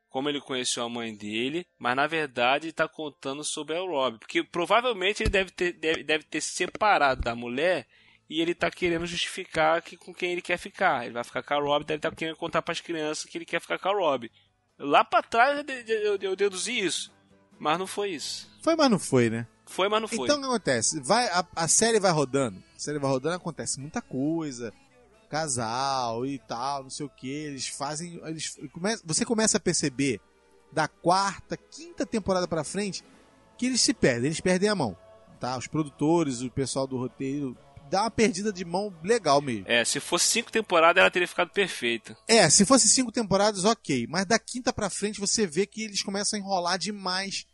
[0.10, 4.18] como ele conheceu a mãe dele, mas na verdade ele está contando sobre a Rob.
[4.18, 7.88] Porque provavelmente ele deve ter, deve, deve ter se separado da mulher
[8.30, 11.06] e ele está querendo justificar que, com quem ele quer ficar.
[11.06, 13.46] Ele vai ficar com a Rob, deve estar querendo contar para as crianças que ele
[13.46, 14.32] quer ficar com a Rob.
[14.78, 17.12] Lá para trás eu, eu, eu deduzi isso,
[17.60, 18.50] mas não foi isso.
[18.62, 19.48] Foi, mas não foi, né?
[19.66, 20.26] Foi, mas não foi.
[20.26, 21.00] Então o que acontece?
[21.02, 22.64] Vai, a, a série vai rodando.
[22.76, 24.74] A série vai rodando, acontece muita coisa.
[25.30, 27.30] Casal e tal, não sei o que.
[27.30, 28.20] Eles fazem.
[28.26, 28.58] Eles,
[29.06, 30.20] você começa a perceber
[30.72, 33.04] da quarta, quinta temporada pra frente
[33.58, 34.98] que eles se perdem, eles perdem a mão.
[35.40, 35.58] Tá?
[35.58, 37.56] Os produtores, o pessoal do roteiro.
[37.90, 39.66] Dá uma perdida de mão legal mesmo.
[39.68, 42.16] É, se fosse cinco temporadas ela teria ficado perfeita.
[42.28, 44.06] É, se fosse cinco temporadas, ok.
[44.08, 47.48] Mas da quinta pra frente você vê que eles começam a enrolar demais.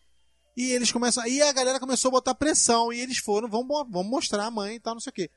[0.57, 1.23] E eles começam.
[1.23, 2.91] Aí a galera começou a botar pressão.
[2.91, 5.29] E eles foram, vamos, mo- vamos mostrar a mãe e tal, não sei o quê.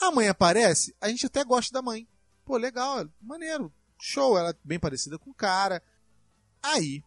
[0.00, 2.06] A mãe aparece, a gente até gosta da mãe.
[2.44, 3.72] Pô, legal, maneiro.
[4.00, 5.82] Show, ela é bem parecida com o cara.
[6.62, 7.02] Aí,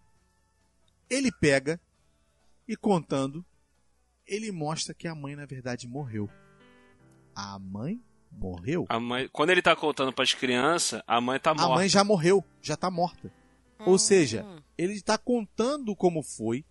[1.09, 1.79] ele pega
[2.67, 3.45] e contando,
[4.25, 6.29] ele mostra que a mãe, na verdade, morreu.
[7.35, 8.85] A mãe morreu?
[8.89, 11.75] A mãe, quando ele tá contando pras crianças, a mãe tá a morta.
[11.75, 13.31] mãe já morreu, já tá morta.
[13.85, 14.45] Ou seja,
[14.77, 16.65] ele está contando como foi,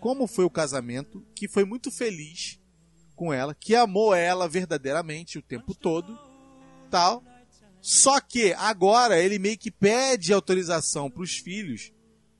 [0.00, 2.60] como foi o casamento, que foi muito feliz
[3.18, 6.16] com ela, que amou ela verdadeiramente o tempo todo,
[6.88, 7.22] tal.
[7.80, 11.92] Só que agora ele meio que pede autorização para os filhos,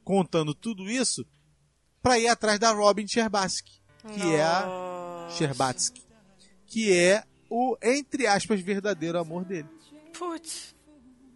[0.04, 1.26] contando tudo isso,
[2.00, 3.80] para ir atrás da Robin Sherbatsky,
[4.14, 6.00] que é a Sherbatsky,
[6.64, 9.68] que é o entre aspas verdadeiro amor dele.
[10.16, 10.76] Putz.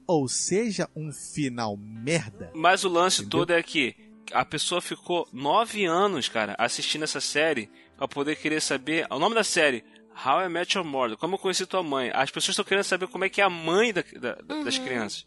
[0.07, 2.53] Ou seja, um final merda.
[2.55, 3.97] Mas o lance todo é que
[4.33, 9.07] a pessoa ficou nove anos, cara, assistindo essa série pra poder querer saber.
[9.11, 9.85] O nome da série,
[10.25, 12.11] How I Met Your Mother, como eu conheci tua mãe.
[12.15, 14.79] As pessoas estão querendo saber como é que é a mãe da- da- da- das
[14.79, 15.27] crianças.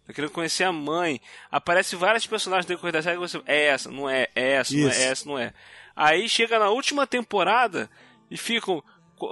[0.00, 1.20] Estão querendo conhecer a mãe.
[1.50, 3.42] Aparece vários personagens no decorrer da série que você.
[3.46, 5.00] É essa, não é, é essa, não Isso.
[5.00, 5.52] é essa, não é.
[5.94, 7.90] Aí chega na última temporada
[8.30, 8.82] e ficam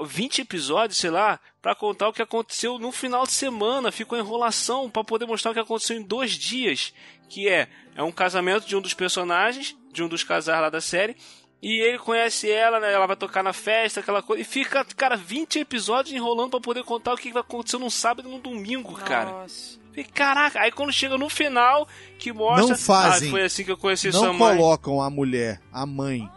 [0.06, 3.92] 20 episódios, sei lá, pra contar o que aconteceu no final de semana.
[3.92, 6.92] Fica uma enrolação pra poder mostrar o que aconteceu em dois dias.
[7.28, 10.80] Que é, é um casamento de um dos personagens, de um dos casais lá da
[10.80, 11.16] série,
[11.62, 12.92] E ele conhece ela, né?
[12.92, 14.42] Ela vai tocar na festa, aquela coisa.
[14.42, 18.28] E fica, cara, 20 episódios enrolando pra poder contar o que vai acontecer num sábado
[18.28, 19.30] e num domingo, cara.
[19.30, 19.78] Nossa.
[19.96, 21.88] E, caraca, aí quando chega no final,
[22.18, 22.68] que mostra.
[22.68, 23.28] Não fazem.
[23.28, 24.56] Ah, foi assim que eu conheci não sua mãe.
[24.56, 26.28] colocam a mulher, a mãe,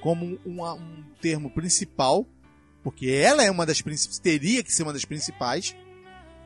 [0.00, 2.26] como um, um termo principal,
[2.88, 5.76] porque ela é uma das principais, teria que ser uma das principais.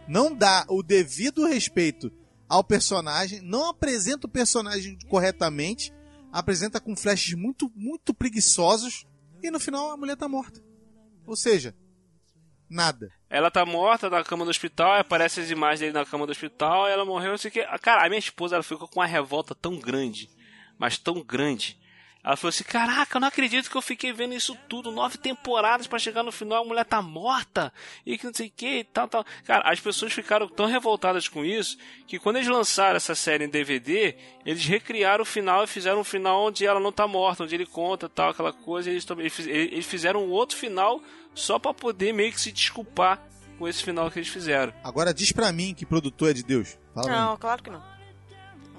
[0.09, 2.10] Não dá o devido respeito
[2.48, 5.93] ao personagem, não apresenta o personagem corretamente,
[6.32, 9.06] apresenta com flashes muito, muito preguiçosos
[9.40, 10.60] e no final a mulher tá morta.
[11.24, 11.77] Ou seja,
[12.69, 13.09] nada.
[13.31, 16.89] Ela tá morta na cama do hospital, aparece as imagens dele na cama do hospital,
[16.89, 17.64] ela morreu, não sei o que.
[17.78, 20.28] Cara, a minha esposa ela ficou com uma revolta tão grande,
[20.77, 21.81] mas tão grande.
[22.24, 25.86] Ela falou assim: Caraca, eu não acredito que eu fiquei vendo isso tudo, nove temporadas
[25.89, 27.73] pra chegar no final, a mulher tá morta,
[28.07, 29.24] e que não sei o que e tal, tal.
[29.44, 31.77] Cara, as pessoas ficaram tão revoltadas com isso
[32.07, 34.15] que quando eles lançaram essa série em DVD,
[34.47, 37.66] eles recriaram o final e fizeram um final onde ela não tá morta, onde ele
[37.66, 41.01] conta tal, aquela coisa, e eles, também- eles fiz- eles fizeram um outro final
[41.35, 43.20] só pra poder meio que se desculpar
[43.59, 44.73] com esse final que eles fizeram.
[44.85, 46.78] Agora diz pra mim que produtor é de Deus.
[46.94, 47.11] Fala.
[47.11, 47.82] Não, claro que não.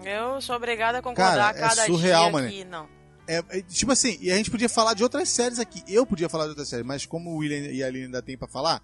[0.06, 2.88] Eu sou obrigada a concordar Cara, é cada surreal, dia que não.
[3.28, 5.84] É, é, tipo assim, e a gente podia falar de outras séries aqui.
[5.88, 8.38] Eu podia falar de outras séries, mas como o William e a Aline ainda tem
[8.38, 8.82] pra falar,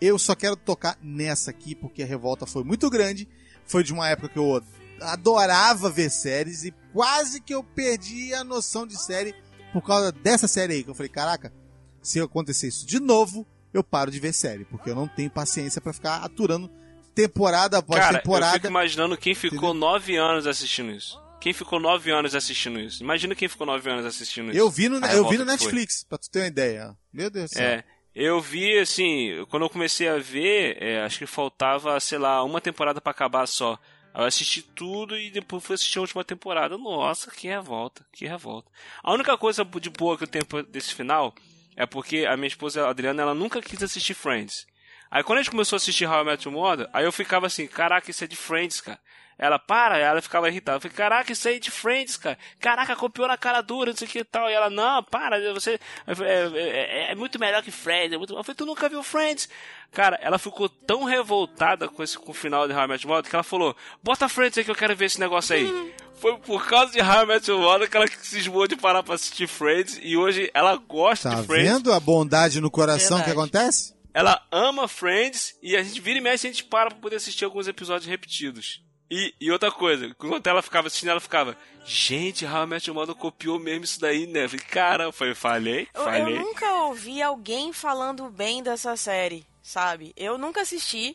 [0.00, 3.28] eu só quero tocar nessa aqui porque a revolta foi muito grande.
[3.66, 4.62] Foi de uma época que eu
[5.00, 9.34] adorava ver séries e quase que eu perdi a noção de série
[9.72, 10.84] por causa dessa série aí.
[10.84, 11.52] Que eu falei, caraca,
[12.00, 15.80] se acontecer isso de novo, eu paro de ver série, porque eu não tenho paciência
[15.80, 16.70] pra ficar aturando
[17.14, 18.54] temporada após Cara, eu temporada.
[18.54, 21.20] fico imaginando quem ficou nove anos assistindo isso.
[21.42, 23.02] Quem ficou nove anos assistindo isso?
[23.02, 24.58] Imagina quem ficou nove anos assistindo isso.
[24.60, 25.72] Eu vi no, eu vi no que foi.
[25.72, 26.96] Netflix, pra tu ter uma ideia.
[27.12, 27.66] Meu Deus do céu.
[27.66, 27.84] É.
[28.14, 32.60] Eu vi, assim, quando eu comecei a ver, é, acho que faltava, sei lá, uma
[32.60, 33.76] temporada pra acabar só.
[34.14, 36.78] Eu assisti tudo e depois fui assistir a última temporada.
[36.78, 38.70] Nossa, que revolta, que revolta.
[39.02, 41.34] A única coisa de boa que eu tenho desse final
[41.74, 44.64] é porque a minha esposa a Adriana, ela nunca quis assistir Friends.
[45.10, 47.48] Aí quando a gente começou a assistir How I Met Your Mother, aí eu ficava
[47.48, 49.00] assim, caraca, isso é de Friends, cara.
[49.44, 50.76] Ela, para, ela ficava irritada.
[50.76, 52.38] Eu falei, caraca, isso aí é de Friends, cara.
[52.60, 54.48] Caraca, copiou na cara dura, não sei o que e tal.
[54.48, 55.80] E ela, não, para, você.
[56.14, 58.12] Falei, É, é- é muito melhor que Friends.
[58.12, 58.34] É muito...
[58.36, 59.48] Eu falei, tu nunca viu Friends?
[59.90, 63.16] Cara, ela ficou tão revoltada com, esse, com o final de How I Met Your
[63.16, 65.66] Mother que ela falou, bota Friends aí que eu quero ver esse negócio aí.
[66.14, 69.16] Foi por causa de How I Met Your Mother que ela cismou de parar pra
[69.16, 69.98] assistir Friends.
[70.02, 71.68] E hoje ela gosta Tá de Friends.
[71.72, 73.48] vendo a bondade no coração que Verdade.
[73.56, 73.92] acontece?
[74.14, 77.44] Ela ama Friends e a gente vira e mexe a gente para pra poder assistir
[77.44, 78.80] alguns episódios repetidos.
[79.14, 82.94] E, e outra coisa, enquanto ela ficava assistindo, ela ficava, gente, How I Met Your
[82.94, 84.44] Mother copiou mesmo isso daí, né?
[84.44, 89.44] Eu falei, cara, eu falei, falei, Eu, eu nunca ouvi alguém falando bem dessa série,
[89.62, 90.14] sabe?
[90.16, 91.14] Eu nunca assisti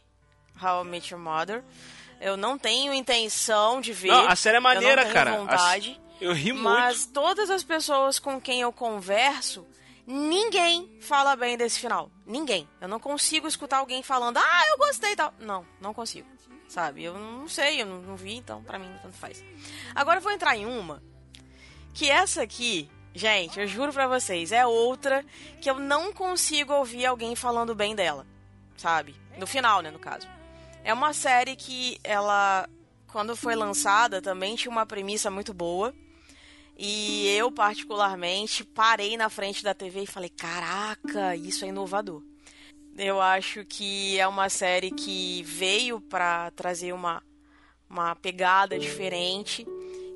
[0.62, 1.64] How I Met Your Mother.
[2.22, 4.10] Eu não tenho intenção de ver.
[4.10, 5.38] Não, a série é maneira, eu não tenho cara.
[5.38, 6.00] vontade.
[6.04, 6.64] A- Eu ri muito.
[6.70, 9.66] Mas todas as pessoas com quem eu converso,
[10.06, 12.12] ninguém fala bem desse final.
[12.26, 12.68] Ninguém.
[12.82, 15.34] Eu não consigo escutar alguém falando, ah, eu gostei e tal.
[15.40, 16.28] Não, não consigo.
[16.68, 17.04] Sabe?
[17.04, 19.44] Eu não sei, eu não, não vi, então pra mim tanto faz.
[19.96, 21.02] Agora eu vou entrar em uma
[21.94, 25.26] que essa aqui, gente, eu juro pra vocês, é outra
[25.60, 28.28] que eu não consigo ouvir alguém falando bem dela.
[28.78, 29.16] Sabe?
[29.38, 30.28] No final, né, no caso.
[30.84, 32.70] É uma série que ela,
[33.08, 35.92] quando foi lançada, também tinha uma premissa muito boa.
[36.78, 42.22] E eu, particularmente, parei na frente da TV e falei: caraca, isso é inovador.
[42.98, 47.22] Eu acho que é uma série que veio pra trazer uma,
[47.90, 49.66] uma pegada diferente,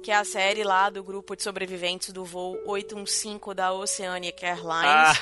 [0.03, 4.84] que é a série lá do grupo de sobreviventes do voo 815 da Oceanic Airlines,
[4.84, 5.18] Ah.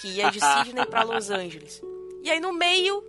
[0.00, 1.80] que ia de Sydney para Los Angeles.
[2.22, 3.02] E aí no meio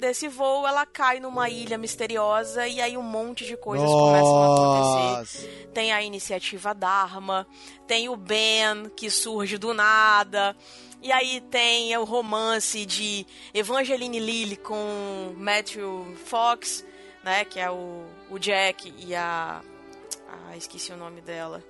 [0.00, 5.12] desse voo ela cai numa ilha misteriosa e aí um monte de coisas começam a
[5.14, 5.70] acontecer.
[5.72, 7.46] Tem a iniciativa Dharma,
[7.86, 10.56] tem o Ben que surge do nada.
[11.04, 16.82] E aí tem o romance de Evangeline Lilly com Matthew Fox,
[17.22, 19.62] né, que é o, o Jack e a
[20.26, 21.62] ah, esqueci o nome dela.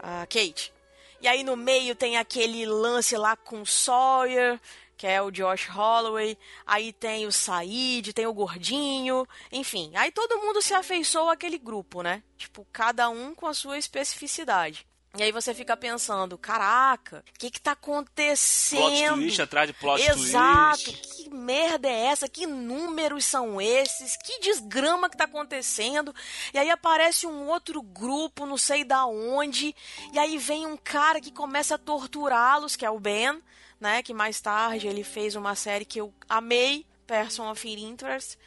[0.00, 0.72] A Kate.
[1.20, 4.60] E aí no meio tem aquele lance lá com Sawyer,
[4.96, 6.36] que é o Josh Holloway.
[6.66, 9.28] Aí tem o Said, tem o Gordinho.
[9.52, 12.20] Enfim, aí todo mundo se afeiçoa àquele grupo, né?
[12.36, 14.89] Tipo, cada um com a sua especificidade.
[15.16, 19.08] E aí você fica pensando, caraca, o que que tá acontecendo?
[19.08, 21.16] Plot twist atrás de plot Exato, twist.
[21.16, 22.28] que merda é essa?
[22.28, 24.16] Que números são esses?
[24.16, 26.14] Que desgrama que tá acontecendo?
[26.54, 29.74] E aí aparece um outro grupo, não sei da onde,
[30.12, 33.42] e aí vem um cara que começa a torturá-los, que é o Ben,
[33.80, 34.04] né?
[34.04, 38.38] Que mais tarde ele fez uma série que eu amei, Person of Interest.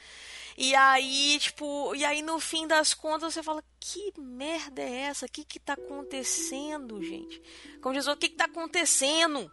[0.58, 5.26] E aí, tipo, e aí no fim das contas você fala: que merda é essa?
[5.26, 7.42] O que que tá acontecendo, gente?
[7.82, 9.52] Como diz o que que tá acontecendo?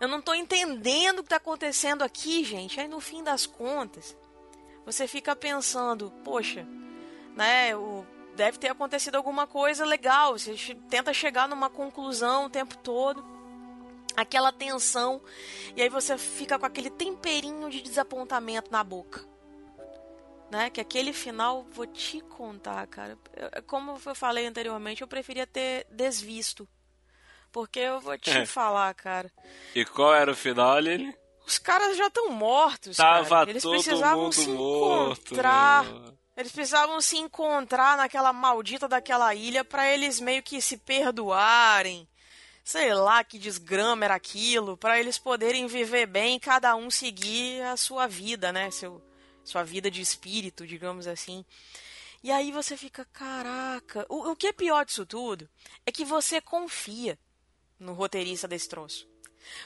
[0.00, 2.78] Eu não tô entendendo o que tá acontecendo aqui, gente.
[2.78, 4.16] Aí no fim das contas,
[4.84, 6.66] você fica pensando: poxa,
[7.34, 8.06] né, o,
[8.36, 10.38] deve ter acontecido alguma coisa legal.
[10.38, 13.24] Você tenta chegar numa conclusão o tempo todo.
[14.16, 15.20] Aquela tensão.
[15.74, 19.35] E aí você fica com aquele temperinho de desapontamento na boca
[20.50, 20.70] né?
[20.70, 23.18] Que aquele final, vou te contar, cara.
[23.34, 26.68] Eu- como eu falei anteriormente, eu preferia ter desvisto.
[27.52, 28.44] Porque eu vou te É.
[28.46, 29.32] falar, cara.
[29.74, 31.16] E qual era o final, Lili?
[31.46, 33.50] Os caras já estão mortos, Tava cara.
[33.50, 35.84] Eles todo precisavam mundo se morto, encontrar.
[35.84, 36.18] meu.
[36.36, 42.06] Eles precisavam se encontrar naquela maldita daquela ilha pra eles meio que se perdoarem.
[42.62, 47.62] Sei lá que desgrama era aquilo, pra eles poderem viver bem e cada um seguir
[47.62, 48.70] a sua vida, né?
[48.72, 49.00] Seu,
[49.46, 51.44] sua vida de espírito, digamos assim.
[52.22, 54.04] E aí você fica, caraca.
[54.08, 55.48] O, o que é pior disso tudo
[55.86, 57.16] é que você confia
[57.78, 59.08] no roteirista desse troço.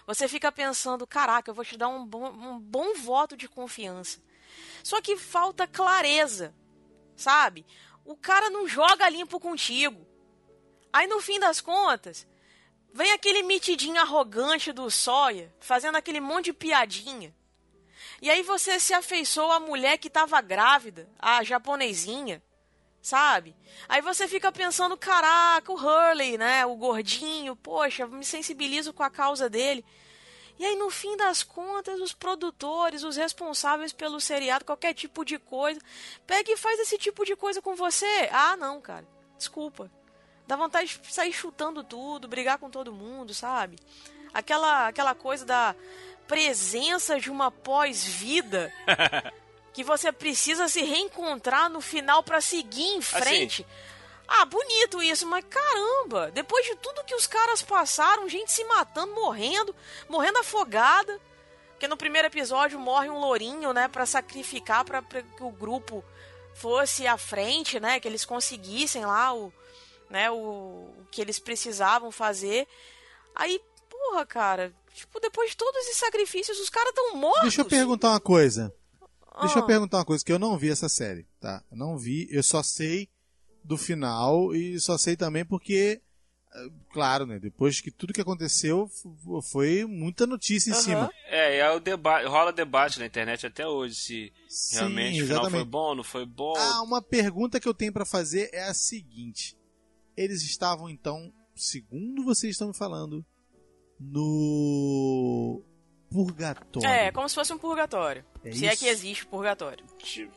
[0.06, 4.20] Você fica pensando, caraca, eu vou te dar um bom, um bom voto de confiança.
[4.84, 6.54] Só que falta clareza,
[7.16, 7.64] sabe?
[8.04, 10.06] O cara não joga limpo contigo.
[10.92, 12.28] Aí no fim das contas,
[12.92, 17.34] vem aquele mitidinho arrogante do Sawyer, fazendo aquele monte de piadinha.
[18.20, 22.42] E aí você se afeiçoa à mulher que tava grávida, a japonesinha,
[23.00, 23.56] sabe?
[23.88, 26.66] Aí você fica pensando, caraca, o Hurley, né?
[26.66, 29.84] O gordinho, poxa, me sensibilizo com a causa dele.
[30.58, 35.38] E aí, no fim das contas, os produtores, os responsáveis pelo seriado, qualquer tipo de
[35.38, 35.80] coisa,
[36.26, 38.28] pega e faz esse tipo de coisa com você.
[38.30, 39.08] Ah, não, cara.
[39.38, 39.90] Desculpa.
[40.46, 43.78] Dá vontade de sair chutando tudo, brigar com todo mundo, sabe?
[44.34, 45.74] Aquela, aquela coisa da
[46.30, 48.72] presença de uma pós-vida
[49.74, 53.66] que você precisa se reencontrar no final pra seguir em frente.
[54.28, 59.12] Ah, bonito isso, mas caramba, depois de tudo que os caras passaram, gente se matando,
[59.12, 59.74] morrendo,
[60.08, 61.20] morrendo afogada.
[61.70, 66.04] Porque no primeiro episódio morre um lourinho, né, Pra sacrificar pra que o grupo
[66.54, 69.52] fosse à frente, né, que eles conseguissem lá o,
[70.08, 72.68] né, o, o que eles precisavam fazer.
[73.34, 77.42] Aí, porra, cara, tipo, depois de todos esses sacrifícios, os caras tão mortos.
[77.42, 78.74] Deixa eu perguntar uma coisa.
[79.40, 79.66] Deixa eu Ah.
[79.66, 81.62] perguntar uma coisa, que eu não vi essa série, tá?
[81.70, 83.08] Eu não vi, eu só sei
[83.64, 86.02] do final e só sei também porque,
[86.54, 87.38] eh, claro, né?
[87.38, 88.90] Depois que tudo que aconteceu
[89.50, 91.10] foi muita notícia em cima.
[91.26, 95.26] É, e aí o debate, rola debate na internet até hoje se Sim, realmente o
[95.26, 95.68] final foi exatamente.
[95.70, 96.54] bom, não foi bom.
[96.56, 99.56] Ah, uma pergunta que eu tenho pra fazer é a seguinte:
[100.16, 103.24] eles estavam então, segundo vocês estão me falando,
[104.00, 105.62] no
[106.10, 106.88] purgatório.
[106.88, 108.24] É, como se fosse um purgatório.
[108.44, 108.82] É se é isso?
[108.82, 109.84] que existe purgatório.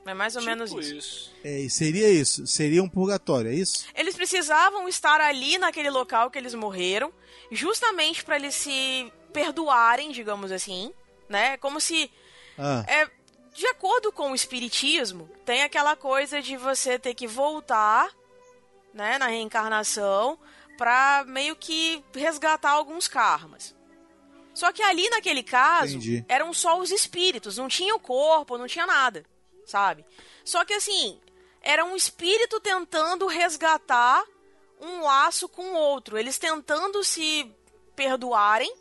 [0.05, 1.31] é mais ou tipo menos isso.
[1.43, 2.45] É, e seria isso?
[2.45, 3.85] Seria um purgatório, é isso?
[3.95, 7.11] Eles precisavam estar ali naquele local que eles morreram,
[7.51, 10.93] justamente pra eles se perdoarem, digamos assim,
[11.27, 11.57] né?
[11.57, 12.11] Como se
[12.57, 12.85] Ah.
[12.87, 13.09] é
[13.55, 18.09] de acordo com o espiritismo, tem aquela coisa de você ter que voltar,
[18.93, 20.37] né, na reencarnação
[20.77, 23.75] pra meio que resgatar alguns karmas.
[24.53, 26.25] Só que ali naquele caso, Entendi.
[26.27, 29.25] eram só os espíritos, não tinha o corpo, não tinha nada,
[29.65, 30.05] sabe?
[30.45, 31.19] Só que assim,
[31.61, 34.23] era um espírito tentando resgatar
[34.79, 37.49] um laço com o outro, eles tentando se
[37.95, 38.71] perdoarem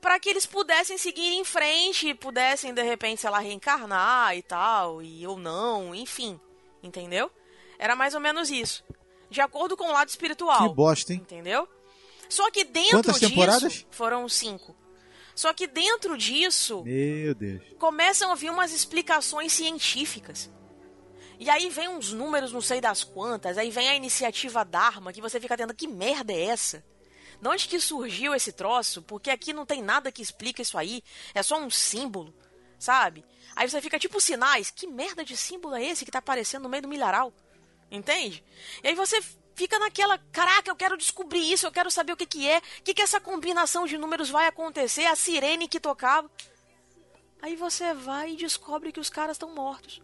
[0.00, 5.02] para que eles pudessem seguir em frente, pudessem de repente, sei lá, reencarnar e tal,
[5.02, 6.38] e ou não, enfim,
[6.80, 7.30] entendeu?
[7.78, 8.84] Era mais ou menos isso.
[9.30, 10.68] De acordo com o lado espiritual.
[10.68, 11.20] Que bosta, hein?
[11.20, 11.68] Entendeu?
[12.28, 13.28] Só que dentro Quantas disso.
[13.28, 13.86] temporadas?
[13.90, 14.74] Foram cinco.
[15.34, 17.62] Só que dentro disso Meu Deus.
[17.78, 20.50] começam a vir umas explicações científicas.
[21.38, 25.20] E aí vem uns números, não sei das quantas, aí vem a iniciativa Dharma, que
[25.20, 26.82] você fica tendo, que merda é essa?
[27.38, 29.02] De onde que surgiu esse troço?
[29.02, 31.02] Porque aqui não tem nada que explica isso aí,
[31.34, 32.34] é só um símbolo,
[32.78, 33.22] sabe?
[33.54, 36.70] Aí você fica tipo sinais, que merda de símbolo é esse que tá aparecendo no
[36.70, 37.30] meio do milharal?
[37.90, 38.42] Entende?
[38.82, 39.20] E aí você
[39.54, 42.82] fica naquela, caraca, eu quero descobrir isso, eu quero saber o que que é, o
[42.84, 46.30] que que essa combinação de números vai acontecer, a sirene que tocava.
[47.40, 50.00] Aí você vai e descobre que os caras estão mortos.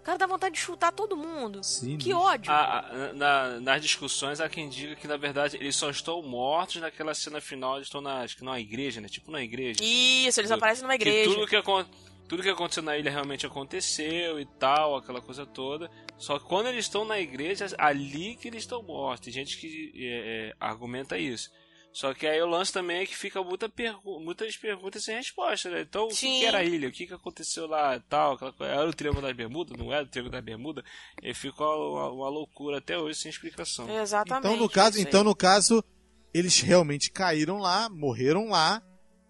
[0.00, 1.62] O cara dá vontade de chutar todo mundo.
[1.98, 2.52] que ódio.
[2.52, 6.76] A- a- na- nas discussões há quem diga que na verdade eles só estão mortos
[6.82, 9.08] naquela cena final, eles estão na, acho que numa igreja, né?
[9.08, 9.78] Tipo numa igreja.
[9.82, 11.32] Isso, eles aparecem numa que igreja.
[11.32, 11.86] tudo que, acon-
[12.28, 15.90] tudo que aconteceu na ilha realmente aconteceu e tal, aquela coisa toda.
[16.16, 19.24] Só que quando eles estão na igreja, ali que eles estão mortos.
[19.24, 21.50] Tem gente que é, é, argumenta isso.
[21.92, 25.70] Só que aí o lance também é que fica muita pergu muitas perguntas sem resposta,
[25.70, 25.82] né?
[25.82, 26.40] Então, o que, Sim.
[26.40, 26.88] que era a ilha?
[26.88, 28.32] O que, que aconteceu lá tal?
[28.32, 28.72] Aquela coisa.
[28.72, 29.78] Era o Triângulo das Bermudas?
[29.78, 30.84] Não era o Triângulo das Bermudas?
[31.22, 33.88] E ficou uma, uma loucura até hoje sem explicação.
[33.88, 34.44] Exatamente.
[34.44, 35.84] Então, no caso, então, no caso,
[36.32, 38.82] eles realmente caíram lá, morreram lá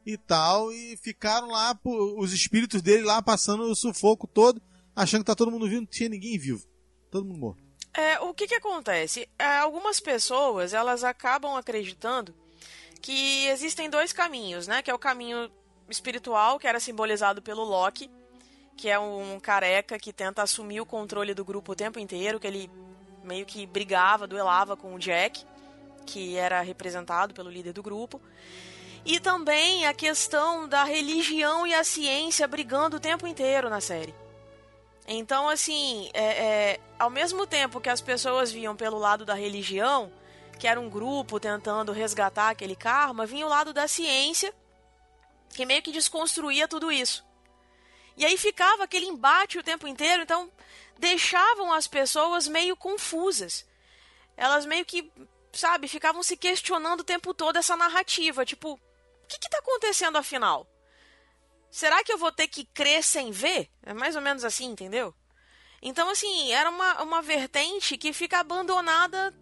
[0.06, 1.78] e tal, e ficaram lá,
[2.16, 4.60] os espíritos dele lá passando o sufoco todo,
[4.94, 6.66] achando que tá todo mundo vivo, não tinha ninguém vivo.
[7.10, 7.62] Todo mundo morto.
[7.96, 9.28] É, o que que acontece?
[9.38, 12.34] É, algumas pessoas, elas acabam acreditando
[13.00, 14.82] que existem dois caminhos, né?
[14.82, 15.50] Que é o caminho
[15.88, 18.10] espiritual, que era simbolizado pelo Loki,
[18.76, 22.46] que é um careca que tenta assumir o controle do grupo o tempo inteiro, que
[22.46, 22.70] ele
[23.22, 25.44] meio que brigava, duelava com o Jack,
[26.04, 28.20] que era representado pelo líder do grupo.
[29.04, 34.14] E também a questão da religião e a ciência brigando o tempo inteiro na série.
[35.06, 40.10] Então, assim, é, é, ao mesmo tempo que as pessoas viam pelo lado da religião,
[40.58, 44.54] que era um grupo tentando resgatar aquele karma, vinha o lado da ciência,
[45.50, 47.24] que meio que desconstruía tudo isso.
[48.16, 50.50] E aí ficava aquele embate o tempo inteiro, então
[50.98, 53.66] deixavam as pessoas meio confusas.
[54.36, 55.12] Elas meio que,
[55.52, 58.80] sabe, ficavam se questionando o tempo todo essa narrativa, tipo,
[59.24, 60.66] o que está acontecendo afinal?
[61.70, 63.68] Será que eu vou ter que crer sem ver?
[63.82, 65.14] É mais ou menos assim, entendeu?
[65.82, 69.34] Então, assim, era uma, uma vertente que fica abandonada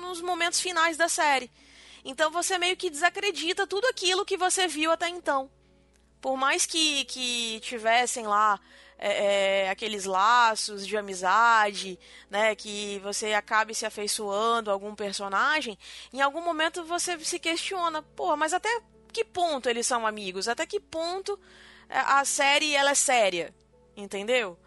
[0.00, 1.50] nos momentos finais da série.
[2.04, 5.50] Então você meio que desacredita tudo aquilo que você viu até então.
[6.20, 8.58] Por mais que, que tivessem lá
[8.98, 11.98] é, é, aqueles laços de amizade,
[12.30, 15.78] né, que você acabe se afeiçoando a algum personagem,
[16.12, 18.82] em algum momento você se questiona, pô, mas até
[19.12, 20.48] que ponto eles são amigos?
[20.48, 21.38] Até que ponto
[21.88, 23.54] é, a série ela é séria?
[23.96, 24.58] Entendeu?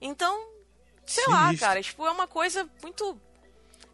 [0.00, 0.46] Então,
[1.04, 3.18] sei lá, cara, tipo, é uma coisa muito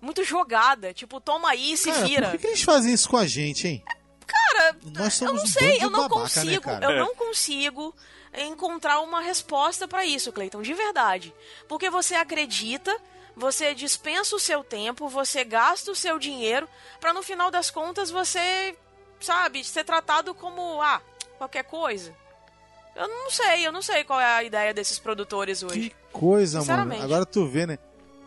[0.00, 2.26] muito jogada, tipo, toma aí e se Cara, vira.
[2.28, 3.84] por que, que eles fazem isso com a gente, hein?
[4.26, 7.94] Cara, Nós somos eu não sei, eu não babaca, consigo, né, eu não consigo
[8.38, 11.34] encontrar uma resposta pra isso, Cleiton, de verdade.
[11.66, 12.94] Porque você acredita,
[13.34, 16.68] você dispensa o seu tempo, você gasta o seu dinheiro
[17.00, 18.76] pra no final das contas você,
[19.20, 21.00] sabe, ser tratado como, ah,
[21.38, 22.14] qualquer coisa.
[22.94, 25.94] Eu não sei, eu não sei qual é a ideia desses produtores hoje.
[26.12, 27.02] Coisa, mano.
[27.02, 27.78] Agora tu vê, né?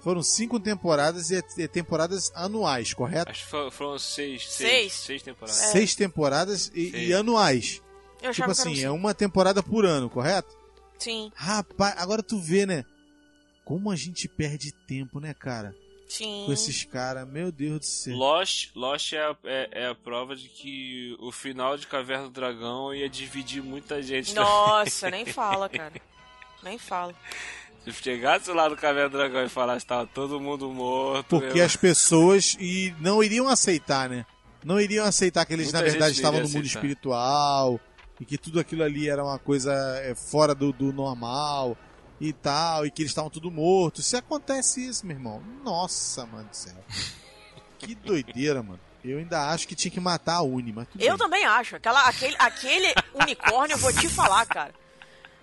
[0.02, 3.32] Foram cinco temporadas e é- é temporadas anuais, correto?
[3.32, 4.94] Acho que fo- foram seis, seis, Seis.
[4.94, 5.56] seis temporadas.
[5.72, 7.10] Seis temporadas e, Seis.
[7.10, 7.82] e anuais.
[8.22, 10.56] Eu tipo que assim, é uma temporada por ano, correto?
[11.00, 12.86] Sim, Rapaz, agora tu vê, né?
[13.66, 15.76] Como a gente perde tempo, né, cara?
[16.10, 16.44] Sim.
[16.46, 18.18] Com esses caras, meu Deus do céu.
[18.18, 22.32] Lost, Lost é, a, é, é a prova de que o final de Caverna do
[22.32, 24.34] Dragão ia dividir muita gente.
[24.34, 25.94] Nossa, nem fala, cara.
[26.62, 27.16] Nem fala.
[27.86, 31.26] Se chegasse lá no Caverna do Dragão e falasse que tava todo mundo morto.
[31.40, 34.26] Porque eu- as pessoas e não iriam aceitar, né?
[34.66, 36.80] Não iriam aceitar que eles, Muita na verdade, estavam no iria mundo aceitar.
[36.80, 37.80] espiritual
[38.20, 39.72] e que tudo aquilo ali era uma coisa
[40.04, 41.78] é, fora do, do normal
[42.20, 44.06] e tal, e que eles estavam tudo mortos.
[44.06, 46.76] Se acontece isso, meu irmão, nossa, mano do céu.
[47.78, 48.80] Que doideira, mano.
[49.04, 51.18] Eu ainda acho que tinha que matar a Uni, mas tudo Eu bem.
[51.18, 51.78] também acho.
[51.78, 54.74] Aquela, aquele, aquele unicórnio, eu vou te falar, cara.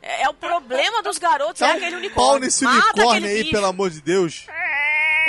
[0.03, 2.31] É, é o problema dos garotos, é Dá aquele unicórnio.
[2.33, 3.51] pau nesse Mata unicórnio aí, bicho.
[3.53, 4.45] pelo amor de Deus.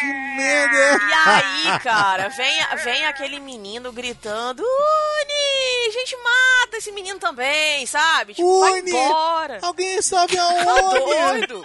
[0.00, 0.06] que
[0.36, 1.04] merda!
[1.04, 5.61] E aí, cara, vem, vem aquele menino gritando: Uni!
[5.90, 8.34] Gente, mata esse menino também, sabe?
[8.34, 8.90] Tipo, vai Uni!
[8.90, 9.58] embora.
[9.62, 10.98] Alguém sabe Tá aonde?
[11.46, 11.64] doido?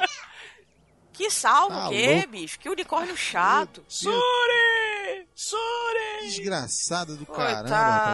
[1.14, 2.28] Que salvo Tá o quê, louco.
[2.30, 2.60] bicho?
[2.60, 3.84] Que unicórnio chato.
[3.88, 5.28] Suri!
[5.36, 6.28] Suri!
[6.28, 8.14] Desgraçado do Coitada caramba.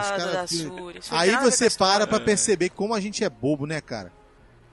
[0.98, 2.06] Os cara Aí a você a história.
[2.06, 4.12] para pra perceber como a gente é bobo, né, cara?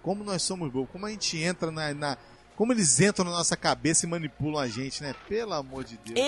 [0.01, 2.17] Como nós somos bobos, como a gente entra na, na-
[2.55, 5.15] Como eles entram na nossa cabeça e manipulam a gente, né?
[5.27, 6.17] Pelo amor de Deus.
[6.17, 6.25] Eu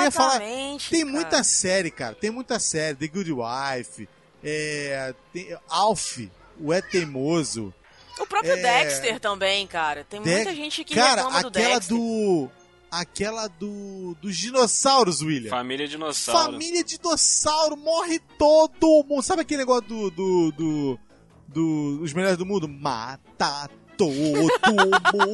[0.00, 0.90] ia falar, Exatamente.
[0.90, 1.12] tem cara.
[1.12, 2.14] muita série, cara.
[2.14, 2.96] Tem muita série.
[2.96, 4.08] The Good Wife,
[4.42, 6.18] é, tem, Alf,
[6.60, 7.72] o É Teimoso.
[8.18, 8.56] O próprio É.
[8.84, 10.04] Dexter também, cara.
[10.04, 11.96] Tem muita Dex- gente que Cara, reclama do aquela Dexter.
[11.96, 12.50] do.
[12.90, 14.16] Aquela do.
[14.20, 15.50] dos dinossauros, William.
[15.50, 16.52] Família Dinossauro.
[16.52, 19.22] Família dinossauro, morre todo mundo.
[19.22, 20.10] Sabe aquele negócio do.
[20.10, 20.52] do.
[20.52, 20.98] do.
[21.46, 22.66] do- os melhores do mundo?
[22.68, 24.48] Mata todo mundo.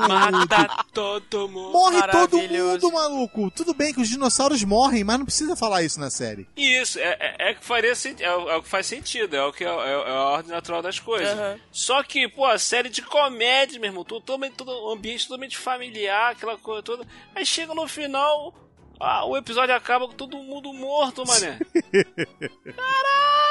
[0.08, 1.70] Mata todo mundo.
[1.72, 3.50] Morre todo mundo, maluco.
[3.50, 6.48] Tudo bem que os dinossauros morrem, mas não precisa falar isso na série.
[6.56, 9.52] Isso, é, é, é que faria é, o- é o que faz sentido, é o
[9.52, 11.28] que é, é- é a ordem natural das coisas.
[11.38, 11.58] Aham.
[11.70, 16.32] Só que, pô, a série de comédia, meu irmão, todo, todo, todo ambiente totalmente familiar,
[16.32, 17.06] aquela coisa toda.
[17.34, 18.54] Aí chega no final,
[18.98, 21.58] ah, o episódio acaba com todo mundo morto, mané.
[22.64, 23.43] Caraca, mas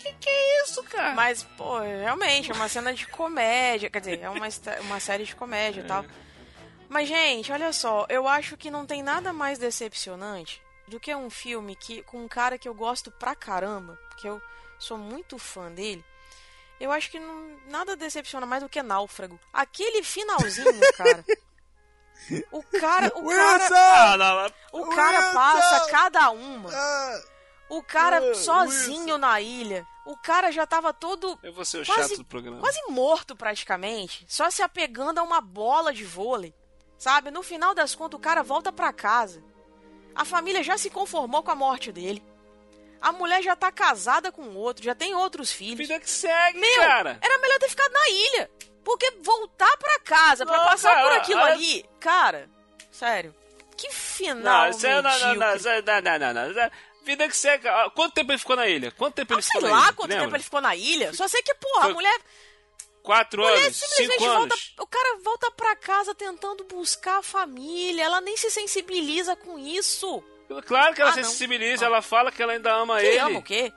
[0.00, 1.14] que que é isso, cara?
[1.14, 3.90] Mas, pô, realmente, é uma cena de comédia.
[3.90, 4.48] Quer dizer, é uma,
[4.80, 6.04] uma série de comédia e tal.
[6.88, 11.30] Mas, gente, olha só, eu acho que não tem nada mais decepcionante do que um
[11.30, 14.42] filme que com um cara que eu gosto pra caramba, porque eu
[14.78, 16.04] sou muito fã dele,
[16.80, 19.38] eu acho que não, nada decepciona mais do que Náufrago.
[19.52, 21.24] Aquele finalzinho, cara.
[22.50, 23.68] O cara, o Wilson!
[23.68, 26.70] cara, Ah, o cara passa cada uma.
[27.70, 29.86] O cara Ah, sozinho na ilha.
[30.04, 32.58] O cara já tava todo Eu vou ser o Quase- chato do programa.
[32.60, 36.52] quase morto praticamente, só se apegando a uma bola de vôlei.
[36.98, 37.30] Sabe?
[37.30, 39.42] No final das contas, o cara volta pra casa.
[40.14, 42.22] A família já se conformou com a morte dele.
[43.00, 45.78] A mulher já tá casada com outro, já tem outros filhos.
[45.88, 47.18] Vida que segue, Meu, cara.
[47.22, 48.50] era melhor ter ficado na ilha.
[48.84, 51.84] Porque voltar pra casa, pra Não, passar cara, por aquilo olha- ali.
[52.00, 52.50] Cara,
[52.90, 53.34] sério.
[53.76, 54.64] Que final.
[54.64, 56.70] Não, isso é, não, não, não, é- não, não, não, não, é-
[57.04, 57.66] Vida que segue.
[57.68, 58.90] Ah, Quanto tempo ele ficou na ilha?
[58.92, 59.92] Quanto tempo ele Ah, ficou sei na lá ilha?
[59.94, 60.24] quanto Lembra?
[60.24, 61.12] tempo ele ficou na ilha.
[61.14, 62.20] Só sei que, porra, Foi- a mulher
[63.02, 63.76] Quatro mulher anos?
[63.76, 64.54] simplesmente Cinco volta.
[64.54, 64.74] anos?
[64.78, 68.02] O cara volta pra casa tentando buscar a família.
[68.04, 70.22] Ela nem se sensibiliza com isso.
[70.66, 71.28] Claro que ela Ah, se não.
[71.30, 73.18] sensibiliza, ela fala que ela ainda ama Que ele.
[73.18, 73.72] ama o quê?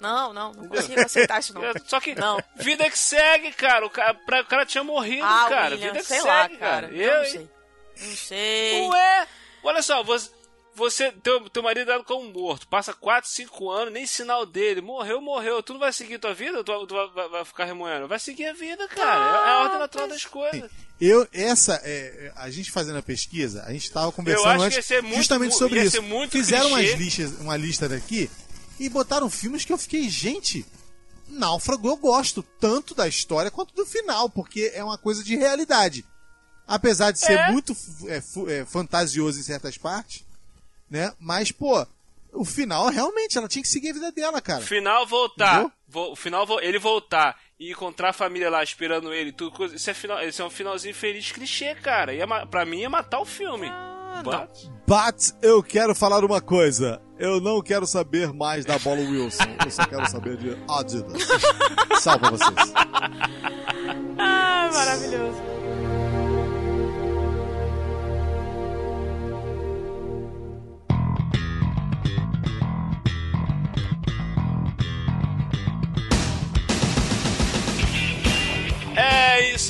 [0.00, 1.62] Não, não, não consigo aceitar isso não.
[1.86, 2.42] Só que Não.
[2.56, 3.84] vida que segue, cara.
[3.86, 5.74] O cara, pra- o cara tinha morrido, Ah, cara.
[5.74, 6.88] William, vida que sei segue, lá, cara.
[6.88, 7.50] Eu, Eu não sei.
[8.00, 8.88] Não sei.
[8.88, 9.28] Ué,
[9.62, 10.30] olha só, você,
[10.80, 14.80] você teu, teu marido é dado como morto, passa 4, 5 anos, nem sinal dele,
[14.80, 15.62] morreu, morreu.
[15.62, 16.58] Tu não vai seguir tua vida?
[16.58, 18.08] ou Tu, tu vai, vai- ficar remoendo?
[18.08, 19.46] Vai seguir a vida, cara.
[19.46, 20.68] É, a ordem natural das coisas.
[21.00, 25.16] Eu, essa, é, a gente fazendo a pesquisa, a gente tava Eu conversando antes muito-
[25.16, 26.02] justamente sobre isso.
[26.30, 28.28] Fizeram umas listas, uma lista daqui
[28.78, 30.64] e botaram filmes que eu fiquei, gente,
[31.28, 36.04] Náufrago eu gosto tanto da história quanto do final, porque é uma coisa de realidade.
[36.66, 37.50] Apesar de ser É.
[37.52, 37.76] muito
[38.06, 40.24] é, é, fantasioso em certas partes,
[40.90, 41.12] né?
[41.18, 41.86] Mas, pô,
[42.32, 44.60] o final, realmente, ela tinha que seguir a vida dela, cara.
[44.60, 45.70] Final voltar.
[45.92, 49.74] O final vo- ele voltar e encontrar a família lá esperando ele, tudo coisa.
[49.74, 52.14] Isso é, final, isso é um finalzinho feliz clichê, cara.
[52.14, 53.66] Ia, ma- pra mim ia matar o filme.
[53.68, 57.00] Ah, But- But eu quero falar uma coisa.
[57.18, 59.44] Eu não quero saber mais da bola Wilson.
[59.64, 61.22] Eu só quero saber de Adidas.
[62.00, 62.72] Salva vocês.
[64.18, 65.49] Ah, maravilhoso.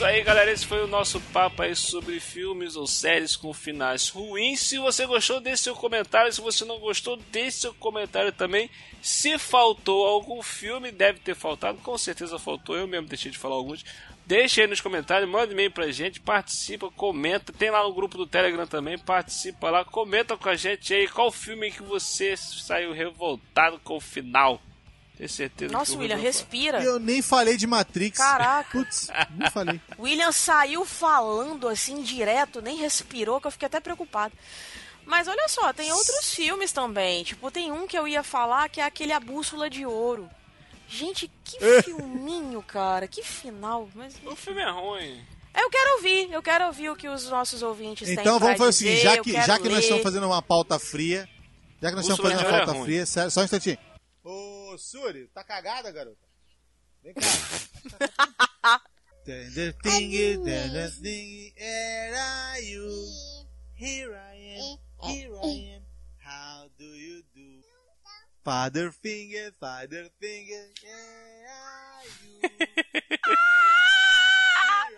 [0.01, 0.51] Isso aí, galera.
[0.51, 4.61] Esse foi o nosso papo aí sobre filmes ou séries com finais ruins.
[4.61, 6.33] Se você gostou, deixe seu comentário.
[6.33, 8.71] Se você não gostou, deixe seu comentário também.
[9.03, 11.77] Se faltou algum filme, deve ter faltado.
[11.83, 12.79] Com certeza faltou.
[12.79, 13.85] Eu mesmo deixei de falar alguns.
[14.25, 17.53] Deixe aí nos comentários, manda e-mail pra gente, participa, comenta.
[17.53, 21.31] Tem lá no grupo do Telegram também, participa lá, comenta com a gente aí qual
[21.31, 24.63] filme que você saiu revoltado com o final.
[25.21, 26.83] Tenho certeza Nossa, William, respira.
[26.83, 28.17] Eu nem falei de Matrix.
[28.17, 28.71] Caraca.
[28.71, 29.79] Putz, nem falei.
[30.01, 34.33] William saiu falando assim direto, nem respirou, que eu fiquei até preocupado.
[35.05, 37.23] Mas olha só, tem outros filmes também.
[37.23, 40.27] Tipo, tem um que eu ia falar que é aquele A Bússola de Ouro.
[40.89, 43.07] Gente, que filminho, cara.
[43.07, 43.91] Que final.
[43.95, 44.15] Mas...
[44.25, 45.23] O filme é ruim.
[45.55, 48.71] Eu quero ouvir, eu quero ouvir o que os nossos ouvintes têm Então vamos fazer
[48.71, 51.29] o seguinte, já que, já que nós estamos fazendo uma pauta fria,
[51.83, 52.85] já que nós estamos Bússola fazendo de uma é pauta ruim.
[52.85, 53.90] fria, sério, só um instantinho.
[54.23, 56.27] Ô, Suri, tá cagada, garota?
[57.03, 58.83] Vem cá.
[59.25, 62.91] Tender thing, tender thing, here are you.
[63.75, 65.83] Here I am, here I am.
[66.19, 67.61] How do you do?
[68.45, 72.41] Father finger, father finger, here are you.
[72.43, 73.39] Here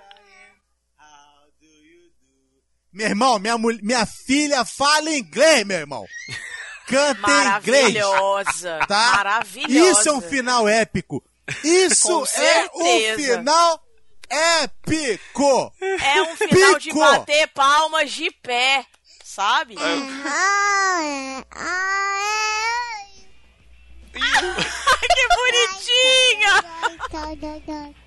[0.00, 0.56] I am,
[0.96, 2.62] how do you do?
[2.92, 6.06] Meu irmão, minha, mul- minha filha fala inglês, meu irmão.
[6.86, 7.94] Canta em inglês.
[7.94, 8.80] Maravilhosa.
[8.88, 9.12] Tá?
[9.16, 10.00] Maravilhosa.
[10.00, 11.22] Isso é um final épico.
[11.64, 13.82] Isso é um final
[14.28, 15.72] épico.
[15.80, 16.98] É um final de Pico.
[17.00, 18.86] bater palmas de pé,
[19.24, 19.76] sabe?
[24.12, 26.64] que bonitinha!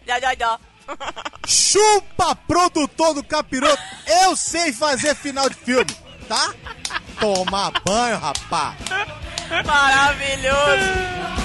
[0.06, 0.60] Dá, dá, dá.
[1.48, 3.82] Chupa, produtor do capiroto.
[4.24, 5.96] Eu sei fazer final de filme,
[6.28, 6.54] tá?
[7.20, 8.76] Tomar banho, rapá.
[9.66, 11.45] Maravilhoso!